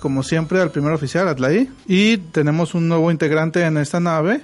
Como 0.00 0.22
siempre 0.22 0.60
al 0.60 0.70
primer 0.70 0.92
oficial, 0.92 1.28
Atlaí, 1.28 1.70
y 1.86 2.16
tenemos 2.16 2.74
un 2.74 2.88
nuevo 2.88 3.10
integrante 3.10 3.62
en 3.62 3.76
esta 3.76 4.00
nave. 4.00 4.40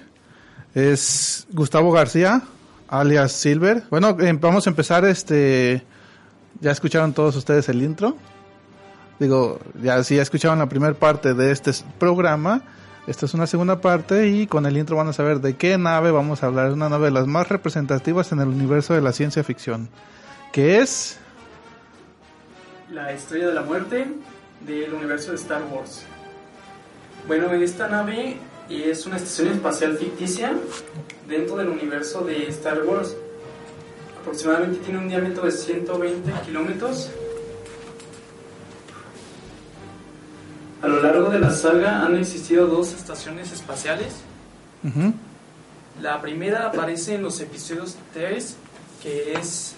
Es 0.75 1.47
Gustavo 1.51 1.91
García, 1.91 2.43
alias 2.89 3.33
Silver. 3.33 3.85
Bueno, 3.91 4.17
eh, 4.21 4.33
vamos 4.39 4.67
a 4.67 4.71
empezar 4.71 5.05
este... 5.05 5.83
Ya 6.61 6.71
escucharon 6.71 7.15
todos 7.15 7.35
ustedes 7.35 7.69
el 7.71 7.83
intro. 7.83 8.17
Digo, 9.19 9.59
ya 9.83 10.05
si 10.05 10.17
ya 10.17 10.23
escucharon 10.23 10.59
la 10.59 10.69
primera 10.69 10.93
parte 10.93 11.33
de 11.33 11.51
este 11.51 11.73
programa, 11.99 12.63
esta 13.07 13.25
es 13.27 13.35
una 13.35 13.47
segunda 13.47 13.81
parte 13.81 14.29
y 14.29 14.47
con 14.47 14.67
el 14.67 14.77
intro 14.77 14.97
van 14.97 15.09
a 15.09 15.13
saber 15.13 15.41
de 15.41 15.57
qué 15.57 15.79
nave 15.79 16.11
vamos 16.11 16.43
a 16.43 16.47
hablar. 16.47 16.73
Una 16.73 16.89
nave 16.89 17.07
de 17.07 17.13
las 17.13 17.27
más 17.27 17.49
representativas 17.49 18.33
en 18.33 18.41
el 18.41 18.49
universo 18.49 18.93
de 18.95 19.01
la 19.01 19.13
ciencia 19.13 19.43
ficción, 19.43 19.89
que 20.53 20.79
es... 20.79 21.19
la 22.91 23.13
estrella 23.13 23.49
de 23.49 23.55
la 23.55 23.63
muerte 23.63 24.07
del 24.67 24.93
universo 24.95 25.31
de 25.31 25.37
Star 25.37 25.63
Wars. 25.71 26.03
Bueno, 27.27 27.53
esta 27.53 27.89
nave 27.89 28.37
es 28.69 29.07
una 29.07 29.17
estación 29.17 29.49
espacial 29.49 29.97
ficticia 29.97 30.55
dentro 31.29 31.57
del 31.57 31.69
universo 31.69 32.23
de 32.23 32.49
Star 32.49 32.83
Wars. 32.85 33.15
Aproximadamente 34.21 34.79
tiene 34.85 34.99
un 34.99 35.09
diámetro 35.09 35.45
de 35.45 35.53
120 35.53 36.33
kilómetros. 36.47 37.11
A 40.83 40.89
lo 40.89 41.01
largo 41.01 41.31
de 41.31 41.39
la 41.39 41.51
saga 41.51 42.05
han 42.05 42.17
existido 42.17 42.67
dos 42.67 42.93
estaciones 42.93 43.53
espaciales. 43.53 44.15
Ujú, 44.83 45.15
La 46.01 46.21
primera 46.21 46.67
aparece 46.67 47.15
en 47.15 47.23
los 47.23 47.41
episodios 47.41 47.97
3, 48.15 48.57
que 49.01 49.35
es 49.35 49.75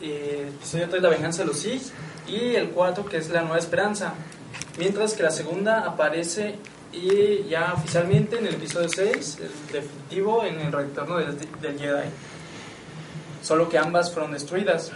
eh, 0.00 0.42
el 0.42 0.54
episodio 0.54 0.88
3, 0.88 1.02
La 1.02 1.08
venganza 1.08 1.42
de 1.42 1.48
los 1.48 1.58
Sith, 1.58 1.82
y 2.26 2.54
el 2.54 2.70
4, 2.70 3.04
que 3.06 3.18
es 3.18 3.30
La 3.30 3.42
nueva 3.42 3.58
esperanza. 3.58 4.14
Mientras 4.78 5.14
que 5.14 5.22
la 5.22 5.30
segunda 5.30 5.80
aparece 5.80 6.56
y 6.92 7.44
ya 7.48 7.74
oficialmente 7.74 8.38
en 8.38 8.46
el 8.46 8.54
episodio 8.54 8.88
6, 8.88 9.38
el 9.40 9.72
definitivo, 9.72 10.44
en 10.44 10.60
el 10.60 10.72
retorno 10.72 11.18
del, 11.18 11.36
del 11.60 11.78
Jedi. 11.78 12.08
Solo 13.42 13.68
que 13.68 13.78
ambas 13.78 14.12
fueron 14.12 14.32
destruidas. 14.32 14.92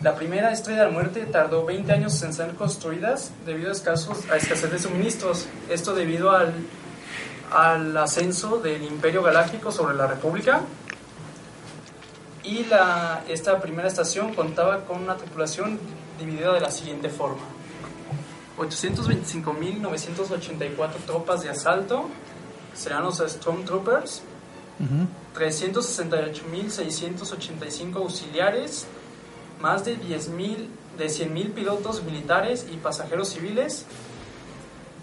La 0.00 0.14
primera 0.14 0.52
estrella 0.52 0.80
de 0.80 0.86
la 0.86 0.92
muerte 0.92 1.26
tardó 1.26 1.64
20 1.64 1.92
años 1.92 2.22
en 2.22 2.32
ser 2.32 2.54
construidas 2.54 3.30
debido 3.46 3.70
a, 3.70 3.72
escasos, 3.72 4.28
a 4.30 4.36
escasez 4.36 4.70
de 4.70 4.78
suministros. 4.78 5.46
Esto 5.70 5.94
debido 5.94 6.30
al, 6.30 6.52
al 7.52 7.96
ascenso 7.96 8.58
del 8.58 8.82
Imperio 8.82 9.22
Galáctico 9.22 9.70
sobre 9.70 9.96
la 9.96 10.06
República. 10.06 10.62
Y 12.42 12.64
la, 12.64 13.22
esta 13.28 13.60
primera 13.60 13.88
estación 13.88 14.34
contaba 14.34 14.84
con 14.84 15.02
una 15.02 15.16
tripulación 15.16 15.78
dividida 16.18 16.52
de 16.52 16.60
la 16.60 16.70
siguiente 16.70 17.08
forma. 17.08 17.40
825.984 18.58 20.90
tropas 21.06 21.42
de 21.42 21.48
asalto, 21.50 22.08
serán 22.74 23.02
los 23.04 23.18
Stormtroopers, 23.18 24.22
ujú. 24.78 25.06
368.685 25.38 27.96
auxiliares, 27.96 28.86
más 29.60 29.84
de 29.84 29.98
10.000 29.98 30.68
de 30.98 31.06
100.000 31.06 31.52
pilotos 31.52 32.02
militares 32.04 32.66
y 32.72 32.76
pasajeros 32.76 33.30
civiles. 33.30 33.86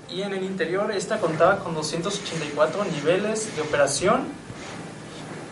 Y 0.09 0.21
en 0.21 0.33
el 0.33 0.43
interior 0.43 0.91
esta 0.91 1.19
contaba 1.19 1.59
con 1.59 1.73
284 1.73 2.85
niveles 2.85 3.53
de 3.55 3.61
operación, 3.61 4.27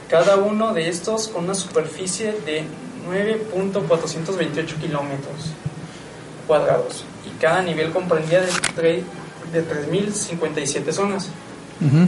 cada 0.10 0.38
uno 0.38 0.74
de 0.74 0.90
estos 0.90 1.28
con 1.28 1.46
una 1.46 1.56
superficie 1.56 2.32
de 2.32 2.66
9.428 3.08 4.76
kilómetros 4.76 5.54
cuadrados. 6.48 7.04
Y 7.26 7.40
cada 7.40 7.62
nivel 7.62 7.92
comprendía 7.92 8.42
de, 8.42 9.04
de 9.54 9.64
3.057 9.64 10.92
zonas. 10.92 11.30
Ujú. 11.80 12.08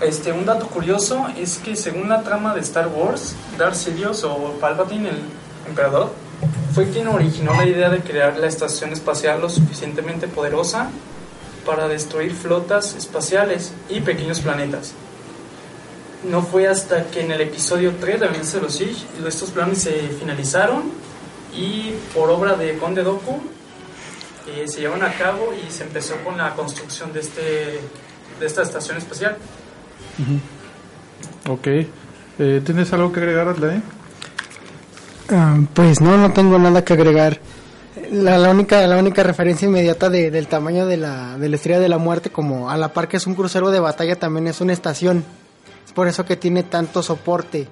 Este, 0.00 0.32
un 0.32 0.46
dato 0.46 0.66
curioso 0.66 1.26
es 1.36 1.58
que 1.58 1.76
según 1.76 2.08
la 2.08 2.22
trama 2.22 2.54
de 2.54 2.60
Star 2.60 2.88
Wars, 2.88 3.34
Darth 3.58 3.74
Sidious 3.74 4.24
o 4.24 4.54
Palpatine, 4.58 5.10
el 5.10 5.20
emperador, 5.68 6.10
fue 6.74 6.88
quien 6.88 7.08
originó 7.08 7.52
la 7.54 7.66
idea 7.66 7.90
de 7.90 8.00
crear 8.00 8.38
la 8.38 8.46
estación 8.46 8.92
espacial 8.92 9.42
lo 9.42 9.50
suficientemente 9.50 10.26
poderosa 10.26 10.88
para 11.66 11.86
destruir 11.86 12.34
flotas 12.34 12.94
espaciales 12.94 13.72
y 13.90 14.00
pequeños 14.00 14.40
planetas. 14.40 14.94
No 16.24 16.42
fue 16.42 16.66
hasta 16.68 17.04
que 17.10 17.22
en 17.22 17.30
el 17.30 17.40
episodio 17.40 17.94
3 17.98 18.20
de 18.20 18.26
La 18.26 18.32
venganza 18.32 18.58
de 18.58 18.64
los 18.64 18.74
Sith 18.74 18.98
estos 19.26 19.50
planes 19.50 19.78
se 19.82 19.92
finalizaron 20.18 20.82
y 21.56 21.92
por 22.14 22.28
obra 22.30 22.54
de 22.56 22.76
Conde 22.78 23.02
Dooku 23.02 23.40
eh, 24.48 24.68
se 24.68 24.80
llevaron 24.80 25.02
a 25.04 25.12
cabo 25.14 25.52
y 25.54 25.70
se 25.70 25.84
empezó 25.84 26.16
con 26.24 26.36
la 26.36 26.54
construcción 26.54 27.12
de, 27.12 27.20
este, 27.20 27.80
de 28.38 28.46
esta 28.46 28.62
estación 28.62 28.98
espacial. 28.98 29.36
Ok. 31.48 31.66
Eh, 32.38 32.62
¿Tienes 32.64 32.92
algo 32.92 33.12
que 33.12 33.20
agregar, 33.20 33.48
Atlaí? 33.48 33.82
Ah, 35.30 35.58
pues 35.74 36.00
no, 36.00 36.16
no 36.18 36.32
tengo 36.32 36.58
nada 36.58 36.84
que 36.84 36.92
agregar. 36.92 37.40
La, 38.12 38.38
la 38.38 38.50
única 38.50 38.86
la 38.86 38.96
única 38.98 39.22
referencia 39.22 39.66
inmediata 39.68 40.10
de- 40.10 40.30
del 40.30 40.48
tamaño 40.48 40.86
de 40.86 40.96
la, 40.96 41.38
de 41.38 41.48
la 41.48 41.56
estrella 41.56 41.80
de 41.80 41.88
la 41.88 41.98
muerte, 41.98 42.30
como 42.30 42.70
a 42.70 42.76
la 42.76 42.92
par 42.92 43.08
que 43.08 43.16
es 43.16 43.26
un 43.26 43.34
crucero 43.34 43.70
de 43.70 43.80
batalla, 43.80 44.16
también 44.16 44.46
es 44.48 44.60
una 44.60 44.72
estación. 44.72 45.24
Es 45.90 45.94
por 45.94 46.06
eso 46.06 46.24
que 46.24 46.36
tiene 46.36 46.62
tanto 46.62 47.02
soporte. 47.02 47.66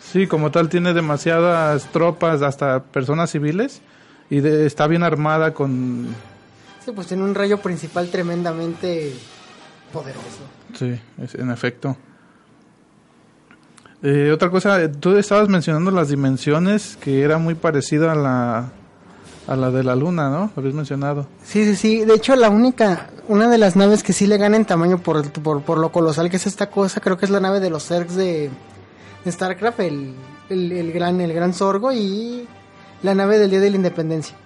Sí, 0.00 0.26
como 0.26 0.50
tal 0.50 0.68
tiene 0.68 0.92
demasiadas 0.92 1.84
tropas, 1.92 2.42
hasta 2.42 2.82
personas 2.82 3.30
civiles, 3.30 3.80
y 4.28 4.40
de- 4.40 4.66
está 4.66 4.88
bien 4.88 5.04
armada 5.04 5.54
con... 5.54 6.08
Sí, 6.84 6.90
pues 6.92 7.06
tiene 7.06 7.22
un 7.22 7.32
rayo 7.32 7.58
principal 7.58 8.08
tremendamente 8.10 9.12
poderoso. 9.92 10.40
Sí, 10.76 11.00
es- 11.22 11.36
en 11.36 11.48
efecto. 11.52 11.96
Eh, 14.02 14.32
otra 14.34 14.50
cosa, 14.50 14.90
tú 14.90 15.16
estabas 15.16 15.48
mencionando 15.48 15.92
las 15.92 16.08
dimensiones, 16.08 16.98
que 17.00 17.22
era 17.22 17.38
muy 17.38 17.54
parecida 17.54 18.10
a 18.10 18.14
la, 18.16 18.72
a 19.46 19.56
la 19.56 19.70
de 19.70 19.82
la 19.82 19.96
luna, 19.96 20.30
¿no? 20.30 20.50
Habías 20.56 20.74
mencionado. 20.74 21.26
Sí, 21.44 21.64
sí, 21.64 21.76
sí. 21.76 22.04
De 22.04 22.14
hecho, 22.14 22.36
la 22.36 22.50
única, 22.50 23.10
una 23.28 23.48
de 23.48 23.58
las 23.58 23.76
naves 23.76 24.02
que 24.02 24.12
sí 24.12 24.26
le 24.26 24.36
gana 24.38 24.56
en 24.56 24.64
tamaño 24.64 24.98
por, 24.98 25.28
por, 25.32 25.62
por 25.62 25.78
lo 25.78 25.90
colosal 25.90 26.30
que 26.30 26.36
es 26.36 26.46
esta 26.46 26.70
cosa, 26.70 27.00
creo 27.00 27.16
que 27.16 27.24
es 27.24 27.30
la 27.30 27.40
nave 27.40 27.60
de 27.60 27.70
los 27.70 27.86
Zergs 27.86 28.14
de, 28.14 28.50
de 29.24 29.32
StarCraft, 29.32 29.80
el, 29.80 30.14
el, 30.48 30.72
el 30.72 30.92
gran, 30.92 31.20
el 31.20 31.32
gran 31.32 31.54
Sorgo 31.54 31.92
y 31.92 32.46
la 33.02 33.14
nave 33.14 33.38
del 33.38 33.50
Día 33.50 33.60
de 33.60 33.70
la 33.70 33.76
Independencia. 33.76 34.36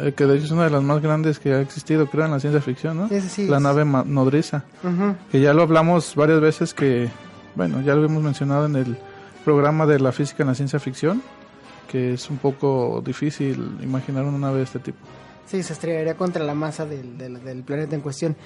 Eh, 0.00 0.14
que 0.16 0.24
de 0.24 0.36
hecho 0.36 0.46
es 0.46 0.50
una 0.50 0.64
de 0.64 0.70
las 0.70 0.82
más 0.82 1.02
grandes 1.02 1.38
que 1.38 1.52
ha 1.52 1.60
existido, 1.60 2.06
creo, 2.06 2.24
en 2.24 2.30
la 2.30 2.40
ciencia 2.40 2.60
ficción, 2.62 2.96
¿no? 2.96 3.08
Sí, 3.08 3.20
sí, 3.20 3.28
sí. 3.28 3.46
La 3.46 3.60
nave 3.60 3.84
nodriza. 3.84 4.64
Que 5.30 5.40
ya 5.40 5.52
lo 5.52 5.62
hablamos 5.62 6.14
varias 6.16 6.40
veces 6.40 6.72
que, 6.72 7.10
bueno, 7.54 7.82
ya 7.82 7.94
lo 7.94 8.06
hemos 8.06 8.22
mencionado 8.22 8.64
en 8.64 8.76
el 8.76 8.96
programa 9.44 9.84
de 9.84 10.00
la 10.00 10.10
física 10.10 10.42
en 10.42 10.48
la 10.48 10.54
ciencia 10.54 10.80
ficción, 10.80 11.22
que 11.88 12.14
es 12.14 12.28
un 12.30 12.38
poco 12.38 13.02
difícil 13.04 13.78
imaginar 13.82 14.24
una 14.24 14.38
nave 14.38 14.58
de 14.58 14.64
este 14.64 14.78
tipo. 14.78 14.98
Sí, 15.46 15.62
se 15.62 15.72
estrellaría 15.74 16.16
contra 16.16 16.42
la 16.44 16.54
masa 16.54 16.86
del, 16.86 17.18
del, 17.18 17.42
del 17.44 17.62
planeta 17.62 17.94
en 17.94 18.00
cuestión. 18.00 18.36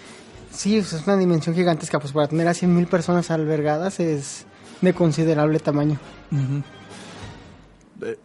Sí, 0.50 0.76
es 0.78 0.92
una 1.06 1.16
dimensión 1.16 1.54
gigantesca, 1.54 1.98
pues 2.00 2.12
para 2.12 2.26
tener 2.28 2.48
a 2.48 2.52
100.000 2.52 2.86
personas 2.88 3.30
albergadas 3.30 4.00
es 4.00 4.46
de 4.80 4.92
considerable 4.94 5.58
tamaño. 5.60 5.98
De- 7.96 8.18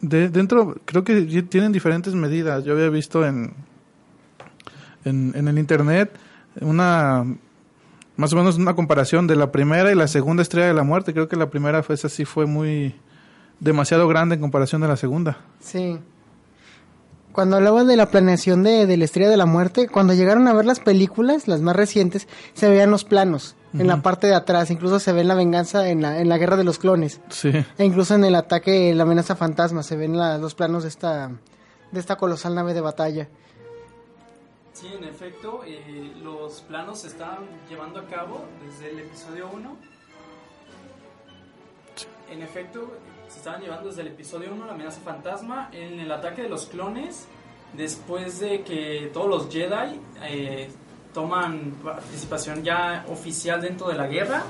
de- 0.00 0.28
dentro, 0.28 0.76
creo 0.84 1.04
que 1.04 1.22
tienen 1.48 1.72
diferentes 1.72 2.14
medidas. 2.14 2.64
Yo 2.64 2.72
había 2.74 2.88
visto 2.88 3.24
en, 3.26 3.54
en, 5.04 5.32
en 5.34 5.48
el 5.48 5.58
internet 5.58 6.10
una 6.60 7.24
más 8.16 8.32
o 8.32 8.36
menos 8.36 8.56
una 8.56 8.74
comparación 8.74 9.26
de 9.26 9.36
la 9.36 9.52
primera 9.52 9.92
y 9.92 9.94
la 9.94 10.08
segunda 10.08 10.42
estrella 10.42 10.68
de 10.68 10.74
la 10.74 10.84
muerte. 10.84 11.12
Creo 11.12 11.28
que 11.28 11.36
la 11.36 11.50
primera 11.50 11.82
fue 11.82 11.94
esa 11.94 12.08
sí 12.08 12.24
fue 12.24 12.46
muy 12.46 12.94
demasiado 13.60 14.06
grande 14.08 14.34
en 14.36 14.40
comparación 14.40 14.80
de 14.82 14.88
la 14.88 14.96
segunda. 14.96 15.38
Sí. 15.60 15.98
Cuando 17.32 17.56
hablaban 17.56 17.86
de 17.86 17.96
la 17.96 18.06
planeación 18.10 18.62
de, 18.62 18.86
de 18.86 18.96
la 18.96 19.04
Estrella 19.04 19.28
de 19.28 19.36
la 19.36 19.44
Muerte, 19.46 19.88
cuando 19.88 20.14
llegaron 20.14 20.48
a 20.48 20.54
ver 20.54 20.64
las 20.64 20.80
películas, 20.80 21.48
las 21.48 21.60
más 21.60 21.76
recientes, 21.76 22.28
se 22.54 22.68
veían 22.68 22.90
los 22.90 23.04
planos 23.04 23.56
en 23.74 23.88
la 23.88 24.00
parte 24.00 24.26
de 24.26 24.34
atrás. 24.34 24.70
Incluso 24.70 24.98
se 25.00 25.12
ve 25.12 25.20
en 25.20 25.28
la 25.28 25.34
venganza 25.34 25.86
en 25.90 26.00
la, 26.00 26.18
en 26.18 26.30
la 26.30 26.38
guerra 26.38 26.56
de 26.56 26.64
los 26.64 26.78
clones. 26.78 27.20
Sí. 27.28 27.50
E 27.76 27.84
incluso 27.84 28.14
en 28.14 28.24
el 28.24 28.34
ataque, 28.34 28.94
la 28.94 29.02
amenaza 29.02 29.36
fantasma, 29.36 29.82
se 29.82 29.96
ven 29.96 30.16
la- 30.16 30.38
los 30.38 30.54
planos 30.54 30.84
de 30.84 30.88
esta, 30.88 31.30
de 31.92 32.00
esta 32.00 32.16
colosal 32.16 32.54
nave 32.54 32.72
de 32.72 32.80
batalla. 32.80 33.28
Sí, 34.72 34.86
en 34.96 35.04
efecto, 35.04 35.60
eh, 35.66 36.12
los 36.22 36.62
planos 36.62 37.00
se 37.00 37.08
estaban 37.08 37.40
llevando 37.68 38.00
a 38.00 38.06
cabo 38.06 38.46
desde 38.66 38.92
el 38.92 39.00
episodio 39.00 39.50
1. 39.52 39.76
En 42.30 42.42
efecto, 42.42 42.92
se 43.36 43.40
estaban 43.40 43.60
llevando 43.60 43.90
desde 43.90 44.00
el 44.00 44.08
episodio 44.08 44.50
1 44.54 44.64
la 44.64 44.72
amenaza 44.72 44.98
fantasma 45.02 45.68
en 45.70 46.00
el 46.00 46.10
ataque 46.10 46.40
de 46.40 46.48
los 46.48 46.64
clones, 46.64 47.26
después 47.74 48.40
de 48.40 48.62
que 48.62 49.10
todos 49.12 49.28
los 49.28 49.52
Jedi 49.52 50.00
eh, 50.22 50.70
toman 51.12 51.72
participación 51.84 52.64
ya 52.64 53.04
oficial 53.10 53.60
dentro 53.60 53.88
de 53.88 53.94
la 53.94 54.06
guerra. 54.06 54.42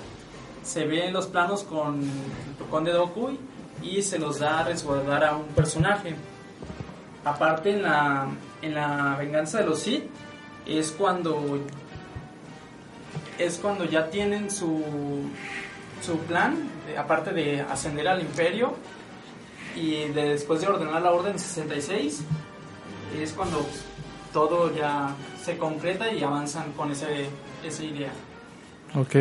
Se 0.62 0.86
ven 0.86 1.12
los 1.12 1.26
planos 1.26 1.64
con 1.64 2.00
el 2.00 2.66
conde 2.70 2.92
Dokui 2.92 3.40
y 3.82 4.02
se 4.02 4.20
los 4.20 4.38
da 4.38 4.60
a 4.60 4.62
resguardar 4.62 5.24
a 5.24 5.36
un 5.36 5.48
personaje. 5.48 6.14
Aparte 7.24 7.70
en 7.70 7.82
la, 7.82 8.28
en 8.62 8.72
la 8.72 9.16
venganza 9.18 9.58
de 9.58 9.66
los 9.66 9.80
Sith 9.80 10.04
es 10.64 10.92
cuando 10.92 11.58
es 13.36 13.58
cuando 13.58 13.84
ya 13.84 14.10
tienen 14.10 14.48
su 14.48 14.80
su 16.06 16.18
plan, 16.20 16.54
eh, 16.88 16.96
aparte 16.96 17.32
de 17.32 17.60
ascender 17.62 18.06
al 18.08 18.20
imperio 18.20 18.74
y 19.74 20.08
de- 20.08 20.28
después 20.30 20.60
de 20.60 20.68
ordenar 20.68 21.02
la 21.02 21.10
orden 21.12 21.38
66 21.38 22.20
es 23.20 23.32
cuando 23.32 23.66
todo 24.32 24.74
ya 24.74 25.14
se 25.42 25.56
concreta 25.56 26.10
y 26.12 26.22
avanzan 26.22 26.72
con 26.72 26.90
ese 26.92 27.26
esa 27.64 27.82
idea. 27.84 28.10
Ok. 28.94 29.16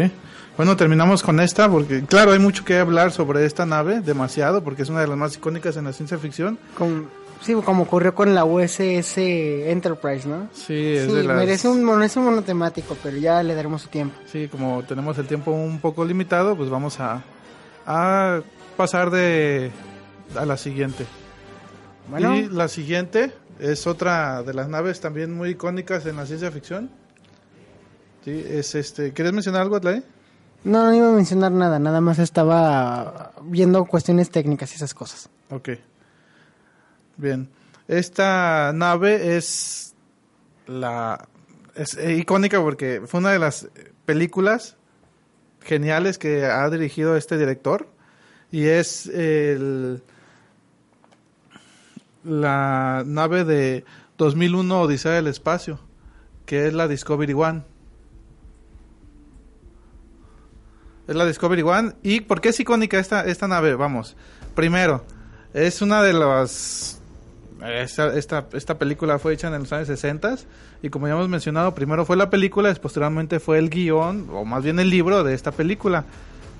Bueno, 0.58 0.78
terminamos 0.78 1.24
con 1.24 1.40
esta 1.40 1.70
porque, 1.70 2.04
claro, 2.06 2.32
hay 2.32 2.40
mucho 2.40 2.64
que 2.64 2.78
hablar 2.80 3.12
sobre 3.12 3.46
esta 3.46 3.66
nave, 3.66 4.00
demasiado, 4.02 4.64
porque 4.64 4.84
es 4.84 4.90
una 4.90 5.02
de 5.02 5.08
las 5.08 5.18
más 5.18 5.36
icónicas 5.36 5.76
en 5.78 5.86
la 5.86 5.94
ciencia 5.94 6.18
ficción. 6.18 6.58
Como, 6.78 7.06
sí, 7.46 7.54
como 7.64 7.84
ocurrió 7.84 8.14
con 8.16 8.34
la 8.34 8.44
USS 8.46 9.18
Enterprise, 9.18 10.28
¿no? 10.28 10.50
Sí, 10.54 10.96
es 10.96 11.06
Sí, 11.06 11.12
de 11.14 11.24
las... 11.24 11.38
merece, 11.38 11.68
un, 11.68 11.84
merece 11.84 12.20
un 12.20 12.26
monotemático, 12.26 12.98
pero 13.02 13.18
ya 13.18 13.42
le 13.44 13.54
daremos 13.56 13.84
su 13.84 13.90
tiempo. 13.90 14.18
Sí, 14.26 14.48
como 14.48 14.84
tenemos 14.84 15.18
el 15.18 15.28
tiempo 15.28 15.52
un 15.52 15.80
poco 15.80 16.04
limitado, 16.04 16.56
pues 16.58 16.70
vamos 16.70 17.00
a, 17.00 17.24
a 17.86 18.42
pasar 18.78 19.10
de 19.12 19.72
a 20.36 20.46
la 20.46 20.58
siguiente. 20.58 21.06
Bueno, 22.10 22.36
Y 22.36 22.48
la 22.50 22.68
siguiente 22.68 23.32
es 23.60 23.88
otra 23.88 24.44
de 24.44 24.54
las 24.54 24.68
naves 24.68 25.00
también 25.00 25.34
muy 25.36 25.50
icónicas 25.52 26.06
en 26.06 26.18
la 26.18 26.26
ciencia 26.26 26.52
ficción. 26.52 26.90
Sí, 28.24 28.44
es 28.48 28.76
este. 28.76 29.14
¿Quieres 29.14 29.34
mencionar 29.34 29.62
algo, 29.62 29.76
Atlay? 29.76 30.04
no, 30.64 30.84
no 30.86 30.96
iba 30.96 31.08
a 31.10 31.12
mencionar 31.12 31.52
nada, 31.52 31.78
nada 31.78 32.02
más 32.02 32.18
estaba 32.18 33.32
viendo 33.44 33.86
cuestiones 33.86 34.32
técnicas 34.32 34.72
y 34.72 34.76
esas 34.76 34.96
cosas. 34.96 35.30
Ok. 35.52 35.70
Bien. 37.18 37.50
Esta 37.88 38.72
nave 38.74 39.38
es 39.38 39.94
la 40.68 41.28
es 41.76 41.96
eh, 41.98 42.16
icónica 42.16 42.62
porque 42.62 43.02
fue 43.06 43.20
una 43.20 43.32
de 43.32 43.40
las 43.40 43.68
películas 44.06 44.78
geniales 45.62 46.18
que 46.18 46.46
ha 46.46 46.70
dirigido 46.70 47.16
este 47.16 47.38
director 47.38 47.88
y 48.52 48.66
es 48.66 49.08
el 49.08 50.02
la 52.24 53.04
nave 53.06 53.44
de 53.44 53.86
2001 54.18 54.82
Odisea 54.82 55.12
del 55.12 55.28
espacio, 55.28 55.80
que 56.46 56.68
es 56.68 56.74
la 56.74 56.88
Discovery 56.88 57.34
One. 57.34 57.64
Es 61.08 61.16
la 61.16 61.26
Discovery 61.26 61.62
One. 61.62 61.94
¿Y 62.02 62.22
por 62.22 62.42
qué 62.42 62.50
es 62.50 62.60
icónica 62.60 62.98
esta, 62.98 63.26
esta 63.26 63.48
nave? 63.48 63.76
Vamos. 63.76 64.16
Primero, 64.56 65.06
es 65.54 65.82
una 65.82 66.02
de 66.02 66.14
las... 66.14 66.95
Esta, 67.68 68.16
esta, 68.54 68.78
película 68.78 69.18
fue 69.20 69.34
hecha 69.34 69.48
en 69.48 69.60
los 69.60 69.72
años 69.74 69.88
60 69.88 70.36
y 70.84 70.90
como 70.90 71.08
ya 71.08 71.14
hemos 71.14 71.30
mencionado, 71.30 71.74
primero 71.74 72.06
fue 72.06 72.16
la 72.18 72.30
película, 72.30 72.70
después 72.70 72.92
posteriormente 72.94 73.40
fue 73.40 73.58
el 73.58 73.70
guion, 73.70 74.28
o 74.32 74.46
más 74.46 74.64
bien 74.64 74.80
el 74.80 74.90
libro 74.90 75.24
de 75.24 75.34
esta 75.34 75.52
película. 75.52 76.06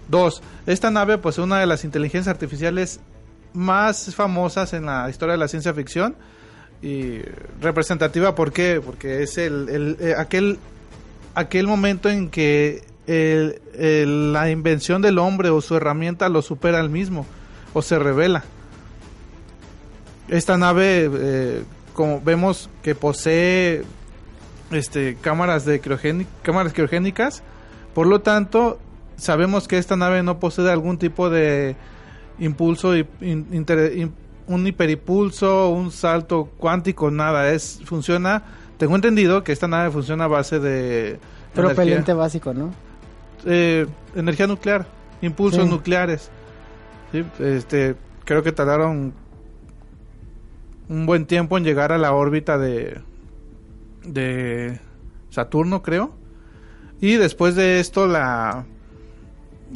Dos, 0.08 0.42
esta 0.66 0.92
nave 0.92 1.18
pues 1.18 1.38
es 1.38 1.44
una 1.44 1.60
de 1.60 1.66
las 1.66 1.84
inteligencias 1.84 2.34
artificiales 2.34 3.00
más 3.54 4.14
famosas 4.16 4.74
en 4.74 4.86
la 4.86 5.10
historia 5.10 5.34
de 5.34 5.38
la 5.40 5.48
ciencia 5.48 5.74
ficción 5.74 6.16
y 6.82 7.20
representativa, 7.62 8.36
¿por 8.36 8.52
qué? 8.52 8.82
Porque 8.84 9.24
es 9.24 9.38
el, 9.38 9.98
eh, 10.00 10.16
aquel, 10.18 10.60
aquel 11.34 11.68
momento 11.68 12.10
en 12.10 12.30
que 12.30 12.84
el- 13.08 14.34
la 14.34 14.50
invención 14.50 15.02
del 15.02 15.20
hombre 15.20 15.50
o 15.50 15.62
su 15.62 15.76
herramienta 15.76 16.30
lo 16.30 16.42
supera 16.42 16.80
al 16.80 16.90
mismo 16.90 17.26
o 17.74 17.82
se 17.82 18.00
revela. 18.00 18.44
Esta 20.28 20.58
nave, 20.58 21.10
eh, 21.14 21.64
como 21.94 22.20
vemos 22.22 22.70
que 22.84 22.96
posee 22.96 23.84
este, 24.72 25.16
cámaras, 25.22 25.66
de 25.66 25.80
cámaras 26.42 26.74
criogénicas, 26.74 27.44
por 27.94 28.08
lo 28.08 28.22
tanto, 28.22 28.80
sabemos 29.18 29.68
que 29.68 29.78
esta 29.78 29.96
nave 29.96 30.24
no 30.24 30.40
posee 30.40 30.70
algún 30.70 30.98
tipo 30.98 31.30
de 31.30 31.76
impulso, 32.40 32.96
inter- 32.96 33.96
in- 33.98 34.14
un 34.48 34.68
hiperimpulso, 34.68 35.70
un 35.70 35.92
salto 35.92 36.50
cuántico, 36.58 37.10
nada. 37.12 37.52
Es 37.52 37.80
funciona. 37.86 38.44
Tengo 38.78 38.96
entendido 38.96 39.44
que 39.44 39.52
esta 39.54 39.68
nave 39.68 39.90
funciona 39.92 40.26
a 40.26 40.28
base 40.28 40.60
de 40.60 41.18
Propelente 41.54 41.94
energía, 41.94 42.16
básico, 42.16 42.54
¿no? 42.54 42.72
eh, 43.46 43.86
energía 44.16 44.48
nuclear, 44.48 44.86
impulsos 45.22 45.64
Sí. 45.64 45.70
nucleares. 45.70 46.30
Sí, 47.12 47.24
este, 47.40 47.96
creo 48.26 48.44
que 48.44 48.52
tardaron 48.52 49.14
un 50.90 51.06
buen 51.06 51.26
tiempo 51.26 51.58
en 51.58 51.64
llegar 51.64 51.92
a 51.92 51.98
la 51.98 52.14
órbita 52.14 52.58
de 52.58 53.00
de 54.04 54.80
Saturno, 55.30 55.82
creo. 55.82 56.14
Y 57.02 57.16
después 57.16 57.56
de 57.56 57.80
esto 57.80 58.08
la 58.08 58.66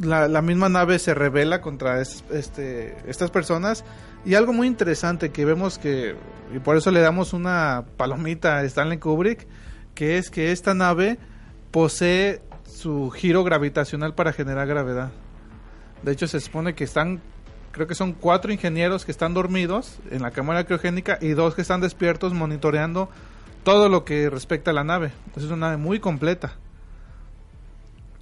la, 0.01 0.41
misma 0.41 0.69
nave 0.69 0.99
se 0.99 1.13
revela 1.13 1.61
contra 1.61 1.99
es- 1.99 2.23
este, 2.31 2.95
estas 3.07 3.31
personas 3.31 3.83
y 4.23 4.35
algo 4.35 4.53
muy 4.53 4.67
interesante 4.67 5.31
que 5.31 5.45
vemos 5.45 5.77
que 5.79 6.15
y 6.55 6.59
por 6.59 6.77
eso 6.77 6.91
le 6.91 7.01
damos 7.01 7.33
una 7.33 7.83
palomita 7.97 8.57
a 8.57 8.63
Stanley 8.63 8.99
Kubrick 8.99 9.47
que 9.95 10.17
es 10.17 10.29
que 10.29 10.51
esta 10.51 10.73
nave 10.73 11.17
posee 11.71 12.41
su 12.65 13.09
giro 13.09 13.43
gravitacional 13.43 14.13
para 14.15 14.31
generar 14.31 14.67
gravedad. 14.67 15.11
De 16.03 16.11
hecho 16.13 16.27
se 16.27 16.39
supone 16.39 16.75
que 16.75 16.83
están 16.85 17.19
creo 17.79 17.87
que 17.87 17.95
son 17.95 18.11
cuatro 18.11 18.51
ingenieros 18.51 19.05
que 19.05 19.11
están 19.11 19.33
dormidos 19.33 19.99
en 20.11 20.21
la 20.21 20.31
cámara 20.31 20.65
criogénica 20.65 21.17
y 21.21 21.29
dos 21.29 21.55
que 21.55 21.61
están 21.61 21.79
despiertos 21.79 22.33
monitoreando 22.33 23.07
todo 23.63 23.87
lo 23.87 24.03
que 24.03 24.29
respecta 24.29 24.71
a 24.71 24.73
la 24.73 24.83
nave. 24.83 25.13
Es 25.37 25.45
una 25.45 25.55
nave 25.55 25.77
muy 25.77 26.01
completa. 26.01 26.55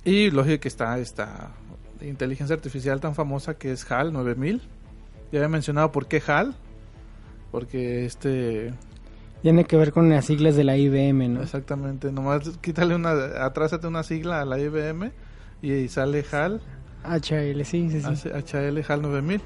Y 0.06 0.30
lógico 0.30 0.62
que 0.62 0.68
está 0.68 1.00
esta 1.00 1.54
inteligencia 2.02 2.56
artificial 2.56 3.00
tan 3.00 3.16
famosa 3.16 3.56
que 3.56 3.72
es 3.72 3.92
HAL 3.92 4.14
9000. 4.14 4.62
Ya 5.32 5.40
había 5.40 5.50
mencionado 5.50 5.92
por 5.92 6.06
qué 6.06 6.22
HAL. 6.24 6.54
Porque 7.50 8.06
este... 8.06 8.76
Tiene 9.42 9.66
que 9.66 9.76
ver 9.76 9.92
con 9.92 10.08
las 10.08 10.26
siglas 10.26 10.56
de 10.56 10.66
la 10.66 10.78
IBM, 10.78 11.34
¿no? 11.34 11.42
Exactamente. 11.42 12.12
Nomás 12.12 12.60
quítale 12.62 12.94
una... 12.94 13.44
Atrásate 13.44 13.88
una 13.88 14.04
sigla 14.04 14.40
a 14.40 14.46
la 14.46 14.60
IBM 14.60 15.12
y 15.64 15.88
sale 15.88 16.24
HAL. 16.32 16.62
HL, 17.04 17.64
sí, 17.64 17.90
sí, 17.90 18.02
sí. 18.02 18.30
HL 18.30 18.84
HAL 18.88 19.02
9000. 19.02 19.42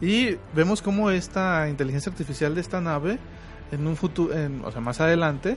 Y 0.00 0.36
vemos 0.54 0.80
cómo 0.82 1.10
esta 1.10 1.68
inteligencia 1.68 2.10
artificial 2.10 2.54
de 2.54 2.60
esta 2.60 2.80
nave 2.80 3.18
en 3.72 3.86
un 3.86 3.96
futuro, 3.96 4.34
o 4.64 4.72
sea, 4.72 4.80
más 4.80 5.00
adelante, 5.00 5.56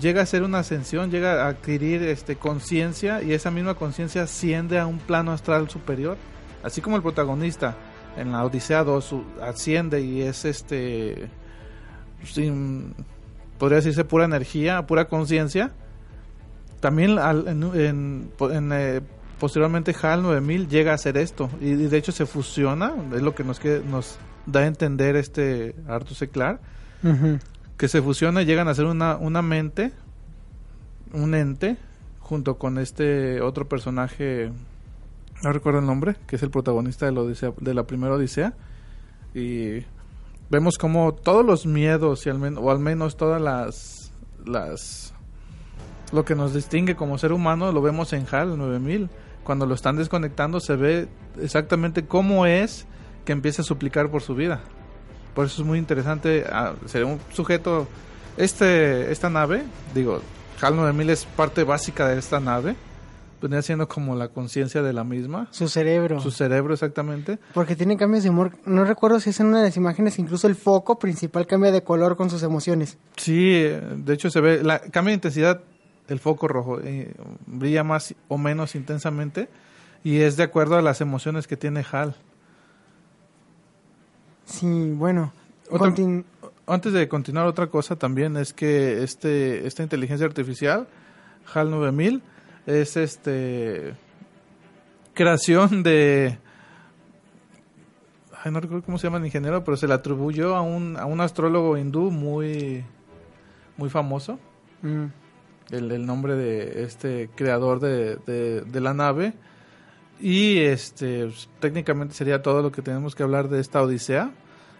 llega 0.00 0.22
a 0.22 0.26
ser 0.26 0.42
una 0.42 0.60
ascensión, 0.60 1.10
llega 1.10 1.44
a 1.44 1.48
adquirir 1.48 2.02
este 2.02 2.36
conciencia 2.36 3.22
y 3.22 3.32
esa 3.32 3.50
misma 3.50 3.74
conciencia 3.74 4.22
asciende 4.22 4.78
a 4.78 4.86
un 4.86 4.98
plano 4.98 5.32
astral 5.32 5.68
superior, 5.68 6.16
así 6.62 6.80
como 6.80 6.96
el 6.96 7.02
protagonista 7.02 7.76
en 8.16 8.32
la 8.32 8.44
Odisea 8.44 8.84
2 8.84 9.14
asciende 9.42 10.00
y 10.00 10.22
es 10.22 10.44
este 10.44 11.28
sin 12.24 12.94
podría 13.58 13.76
decirse 13.76 14.04
pura 14.04 14.24
energía, 14.24 14.86
pura 14.86 15.06
conciencia. 15.06 15.70
También 16.80 17.16
en, 17.16 18.32
eh, 18.72 19.00
posteriormente 19.42 19.92
HAL 20.00 20.22
9000 20.22 20.68
llega 20.68 20.92
a 20.92 20.94
hacer 20.94 21.16
esto. 21.16 21.50
Y, 21.60 21.74
de 21.74 21.98
hecho 21.98 22.12
se 22.12 22.26
fusiona, 22.26 22.94
es 23.12 23.22
lo 23.22 23.34
que 23.34 23.42
nos, 23.42 23.58
que, 23.58 23.82
nos 23.84 24.16
da 24.46 24.60
a 24.60 24.66
entender 24.66 25.16
este 25.16 25.74
Arthur 25.88 26.14
C. 26.14 26.28
Clarke, 26.28 26.62
que 27.76 27.88
se 27.88 28.00
fusiona 28.00 28.42
y 28.42 28.44
llegan 28.44 28.68
a 28.68 28.74
ser 28.74 28.84
una, 28.84 29.16
una 29.16 29.42
mente, 29.42 29.90
un 31.12 31.34
ente, 31.34 31.76
junto 32.20 32.56
con 32.56 32.78
este 32.78 33.40
otro 33.40 33.68
personaje, 33.68 34.52
no 35.42 35.52
recuerdo 35.52 35.80
el 35.80 35.86
nombre, 35.86 36.14
que 36.28 36.36
es 36.36 36.42
el 36.44 36.50
protagonista 36.50 37.06
de 37.06 37.10
la, 37.10 37.22
Odisea, 37.22 37.52
de 37.60 37.74
la 37.74 37.82
primera 37.82 38.14
Odisea, 38.14 38.54
y 39.34 39.80
vemos 40.50 40.78
como 40.78 41.14
todos 41.14 41.44
los 41.44 41.66
miedos 41.66 42.26
y 42.26 42.30
al 42.30 42.38
menos 42.38 42.62
o 42.62 42.70
al 42.70 42.78
menos 42.78 43.16
todas 43.16 43.42
las 43.42 44.12
las 44.46 45.14
lo 46.12 46.24
que 46.24 46.36
nos 46.36 46.54
distingue 46.54 46.94
como 46.94 47.16
ser 47.16 47.32
humano 47.32 47.72
lo 47.72 47.80
vemos 47.80 48.12
en 48.12 48.26
HAL 48.30 48.58
9000 48.58 49.08
cuando 49.44 49.66
lo 49.66 49.74
están 49.74 49.96
desconectando 49.96 50.60
se 50.60 50.76
ve 50.76 51.08
exactamente 51.40 52.06
cómo 52.06 52.46
es 52.46 52.86
que 53.24 53.32
empieza 53.32 53.62
a 53.62 53.64
suplicar 53.64 54.10
por 54.10 54.22
su 54.22 54.34
vida 54.34 54.60
por 55.34 55.46
eso 55.46 55.62
es 55.62 55.66
muy 55.66 55.78
interesante 55.78 56.44
ah, 56.50 56.74
ser 56.86 57.04
un 57.04 57.18
sujeto 57.32 57.86
este 58.36 59.10
esta 59.12 59.30
nave 59.30 59.64
digo 59.94 60.20
HAL 60.60 60.76
9000 60.76 61.10
es 61.10 61.24
parte 61.24 61.64
básica 61.64 62.08
de 62.08 62.18
esta 62.18 62.40
nave 62.40 62.76
venía 63.42 63.60
siendo 63.60 63.88
como 63.88 64.14
la 64.14 64.28
conciencia 64.28 64.82
de 64.82 64.92
la 64.92 65.04
misma. 65.04 65.48
Su 65.50 65.68
cerebro. 65.68 66.20
Su 66.20 66.30
cerebro, 66.30 66.72
exactamente. 66.72 67.38
Porque 67.52 67.76
tiene 67.76 67.96
cambios 67.96 68.22
de 68.22 68.30
humor. 68.30 68.52
No 68.64 68.84
recuerdo 68.84 69.20
si 69.20 69.30
es 69.30 69.40
en 69.40 69.46
una 69.46 69.58
de 69.58 69.64
las 69.64 69.76
imágenes, 69.76 70.18
incluso 70.18 70.46
el 70.46 70.54
foco 70.54 70.98
principal 70.98 71.46
cambia 71.46 71.72
de 71.72 71.82
color 71.82 72.16
con 72.16 72.30
sus 72.30 72.42
emociones. 72.42 72.98
Sí, 73.16 73.62
de 73.62 74.14
hecho 74.14 74.30
se 74.30 74.40
ve, 74.40 74.62
la, 74.62 74.78
cambia 74.78 75.10
de 75.10 75.14
intensidad 75.14 75.60
el 76.12 76.20
foco 76.20 76.48
rojo, 76.48 76.80
eh, 76.80 77.12
brilla 77.46 77.84
más 77.84 78.14
o 78.28 78.38
menos 78.38 78.74
intensamente 78.74 79.48
y 80.04 80.20
es 80.20 80.36
de 80.36 80.42
acuerdo 80.42 80.76
a 80.76 80.82
las 80.82 81.00
emociones 81.00 81.46
que 81.46 81.56
tiene 81.56 81.84
Hal. 81.90 82.16
Sí, 84.44 84.92
bueno. 84.92 85.32
antes 86.66 86.92
de 86.92 87.08
continuar, 87.08 87.46
otra 87.46 87.68
cosa 87.68 87.96
también 87.96 88.36
es 88.36 88.52
que 88.52 89.02
este 89.02 89.66
esta 89.66 89.82
inteligencia 89.82 90.26
artificial, 90.26 90.88
HAL 91.52 91.70
9000, 91.70 92.22
es 92.66 92.96
este 92.96 93.94
creación 95.14 95.82
de 95.82 96.38
ay, 98.42 98.50
no 98.50 98.60
recuerdo 98.60 98.84
cómo 98.84 98.98
se 98.98 99.06
llama 99.06 99.18
el 99.18 99.26
ingeniero, 99.26 99.62
pero 99.64 99.76
se 99.76 99.86
le 99.86 99.94
atribuyó 99.94 100.56
a 100.56 100.62
un, 100.62 100.96
a 100.96 101.06
un 101.06 101.20
astrólogo 101.20 101.76
hindú 101.76 102.10
muy 102.10 102.84
muy 103.76 103.88
famoso. 103.88 104.38
Mm. 104.82 105.21
El, 105.72 106.06
nombre 106.06 106.36
de 106.36 106.84
este 106.84 107.28
creador 107.34 107.80
de, 107.80 108.16
de, 108.16 108.80
la 108.80 108.94
nave. 108.94 109.32
Y 110.20 110.58
este 110.58 111.24
pues, 111.24 111.48
técnicamente 111.58 112.14
sería 112.14 112.42
todo 112.42 112.62
lo 112.62 112.70
que 112.70 112.82
tenemos 112.82 113.14
que 113.14 113.22
hablar 113.22 113.48
de 113.48 113.58
esta 113.60 113.82
Odisea. 113.82 114.30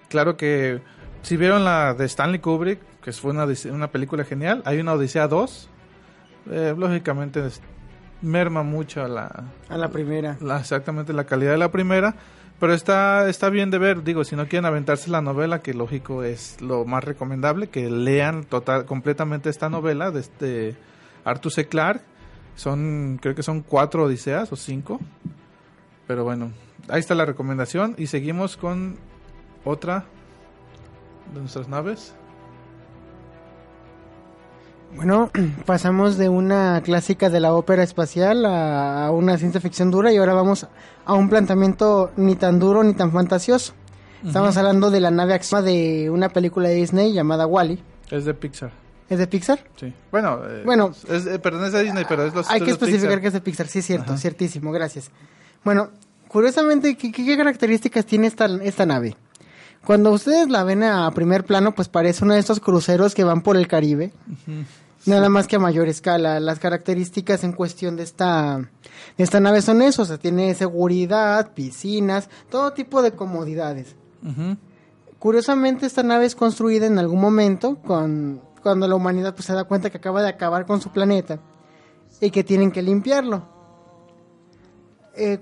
Claro 0.09 0.37
que 0.37 0.81
si 1.23 1.37
vieron 1.37 1.65
la 1.65 1.95
de 1.95 2.05
Stanley 2.05 2.41
Kubrick, 2.41 2.81
que 3.03 3.13
fue 3.13 3.31
una, 3.31 3.47
una 3.73 3.91
película 3.91 4.25
genial, 4.25 4.63
hay 4.65 4.79
una 4.79 4.93
Odisea 4.93 5.27
2. 5.29 5.69
Eh, 6.51 6.75
lógicamente 6.77 7.43
merma 8.21 8.63
mucho 8.63 9.03
a 9.03 9.09
la... 9.09 9.45
A 9.69 9.77
la 9.77 9.89
primera. 9.89 10.37
exactamente, 10.59 11.13
la 11.13 11.25
calidad 11.25 11.53
de 11.53 11.59
la 11.59 11.71
primera. 11.71 12.15
Pero 12.63 12.75
está, 12.75 13.29
está 13.29 13.51
bien 13.51 13.73
de 13.73 13.79
ver, 13.79 14.05
digo, 14.05 14.23
si 14.23 14.37
no 14.37 14.47
quieren 14.47 14.67
aventarse 14.67 15.11
la 15.11 15.21
novela, 15.21 15.63
que 15.63 15.75
lógico 15.75 16.23
es 16.23 16.61
lo 16.61 16.85
más 16.85 17.03
recomendable, 17.03 17.67
que 17.67 17.91
lean 17.91 18.45
total, 18.45 18.87
completamente 18.87 19.51
esta 19.51 19.69
novela 19.69 20.13
de 20.13 20.21
este 20.21 20.77
Arthur 21.25 21.51
C. 21.51 21.67
Clarke. 21.67 22.05
Son, 22.55 23.19
creo 23.21 23.35
que 23.35 23.43
son 23.43 23.63
cuatro 23.63 24.05
odiseas 24.05 24.53
o 24.53 24.55
cinco. 24.55 25.01
Pero 26.07 26.23
bueno, 26.23 26.53
ahí 26.89 27.01
está 27.01 27.17
la 27.17 27.25
recomendación. 27.25 27.97
Y 27.99 28.07
seguimos 28.07 28.57
con 28.57 28.97
otra 29.65 30.05
de 31.35 31.41
nuestras 31.41 31.69
naves. 31.69 32.15
Bueno, 34.95 35.31
pasamos 35.67 36.17
de 36.17 36.29
una 36.29 36.81
clásica 36.83 37.31
de 37.31 37.41
la 37.41 37.55
ópera 37.55 37.83
espacial 37.83 38.45
a, 38.47 39.11
una 39.11 39.39
ciencia 39.39 39.61
ficción 39.61 39.91
dura 39.91 40.13
y 40.13 40.17
ahora 40.17 40.35
vamos 40.35 40.67
a 41.05 41.15
un 41.15 41.29
planteamiento 41.29 42.13
ni 42.17 42.37
tan 42.37 42.59
duro 42.59 42.85
ni 42.85 42.95
tan 42.95 43.13
fantasioso. 43.13 43.75
Estamos 44.25 44.57
hablando 44.57 44.93
de 44.93 45.01
la 45.01 45.11
nave 45.11 45.35
Axioma 45.35 45.63
de 45.63 46.09
una 46.09 46.29
película 46.29 46.69
de 46.69 46.77
Disney 46.77 47.13
llamada 47.13 47.45
Wally. 47.45 47.83
Es 48.09 48.25
de 48.25 48.35
Pixar. 48.35 48.71
¿Es 49.09 49.19
de 49.19 49.27
Pixar? 49.27 49.59
Sí. 49.75 49.93
Bueno, 50.13 50.41
eh, 50.47 50.63
bueno 50.65 50.93
es, 51.09 51.27
eh, 51.27 51.41
perdón, 51.41 51.65
es 51.65 51.73
de 51.73 51.83
Disney, 51.83 52.05
pero 52.09 52.25
es 52.25 52.33
los 52.33 52.49
Hay 52.49 52.61
que 52.61 52.71
especificar 52.71 53.21
que 53.21 53.27
es 53.27 53.33
de 53.33 53.41
Pixar, 53.41 53.67
sí, 53.67 53.81
es 53.81 53.87
cierto, 53.87 54.17
ciertísimo, 54.17 54.71
gracias. 54.71 55.11
Bueno, 55.65 55.91
curiosamente, 56.29 56.97
¿qué, 56.97 57.11
¿qué, 57.11 57.37
características 57.37 58.07
tiene 58.07 58.29
esta, 58.29 58.47
esta 58.63 58.87
nave? 58.87 59.17
Cuando 59.85 60.13
ustedes 60.13 60.49
la 60.49 60.63
ven 60.63 60.85
a 60.85 61.11
primer 61.11 61.45
plano, 61.45 61.75
pues 61.75 61.89
parece 61.89 62.25
uno 62.25 62.35
de 62.35 62.41
estos 62.41 62.61
cruceros 62.61 63.15
que 63.15 63.25
van 63.25 63.43
por 63.43 63.57
el 63.57 63.67
Caribe. 63.67 64.13
Nada 65.05 65.29
más 65.29 65.47
que 65.49 65.57
a 65.57 65.59
mayor 65.59 65.89
escala. 65.89 66.39
Las 66.39 66.59
características 66.59 67.43
en 67.45 67.53
cuestión 67.53 67.97
de 67.97 68.05
esta, 68.05 68.59
de 69.17 69.25
esta 69.25 69.41
nave 69.41 69.63
son 69.63 69.83
eso. 69.83 70.03
O 70.03 70.05
sea, 70.05 70.19
tiene 70.19 70.55
seguridad, 70.55 71.53
piscinas, 71.53 72.29
todo 72.51 72.73
tipo 72.73 73.03
de 73.03 73.13
comodidades. 73.13 73.97
Curiosamente, 75.19 75.87
esta 75.87 76.03
nave 76.03 76.27
es 76.27 76.37
construida 76.37 76.87
en 76.87 76.99
algún 76.99 77.21
momento 77.21 77.77
con, 77.77 78.41
cuando 78.63 78.87
la 78.87 78.95
humanidad 78.95 79.35
pues, 79.35 79.47
se 79.47 79.55
da 79.55 79.65
cuenta 79.65 79.91
que 79.91 79.99
acaba 79.99 80.23
de 80.23 80.29
acabar 80.29 80.67
con 80.67 80.81
su 80.81 80.91
planeta 80.91 81.41
y 82.21 82.31
que 82.31 82.45
tienen 82.45 82.71
que 82.71 82.83
limpiarlo. 82.83 83.49
Eh, 85.17 85.41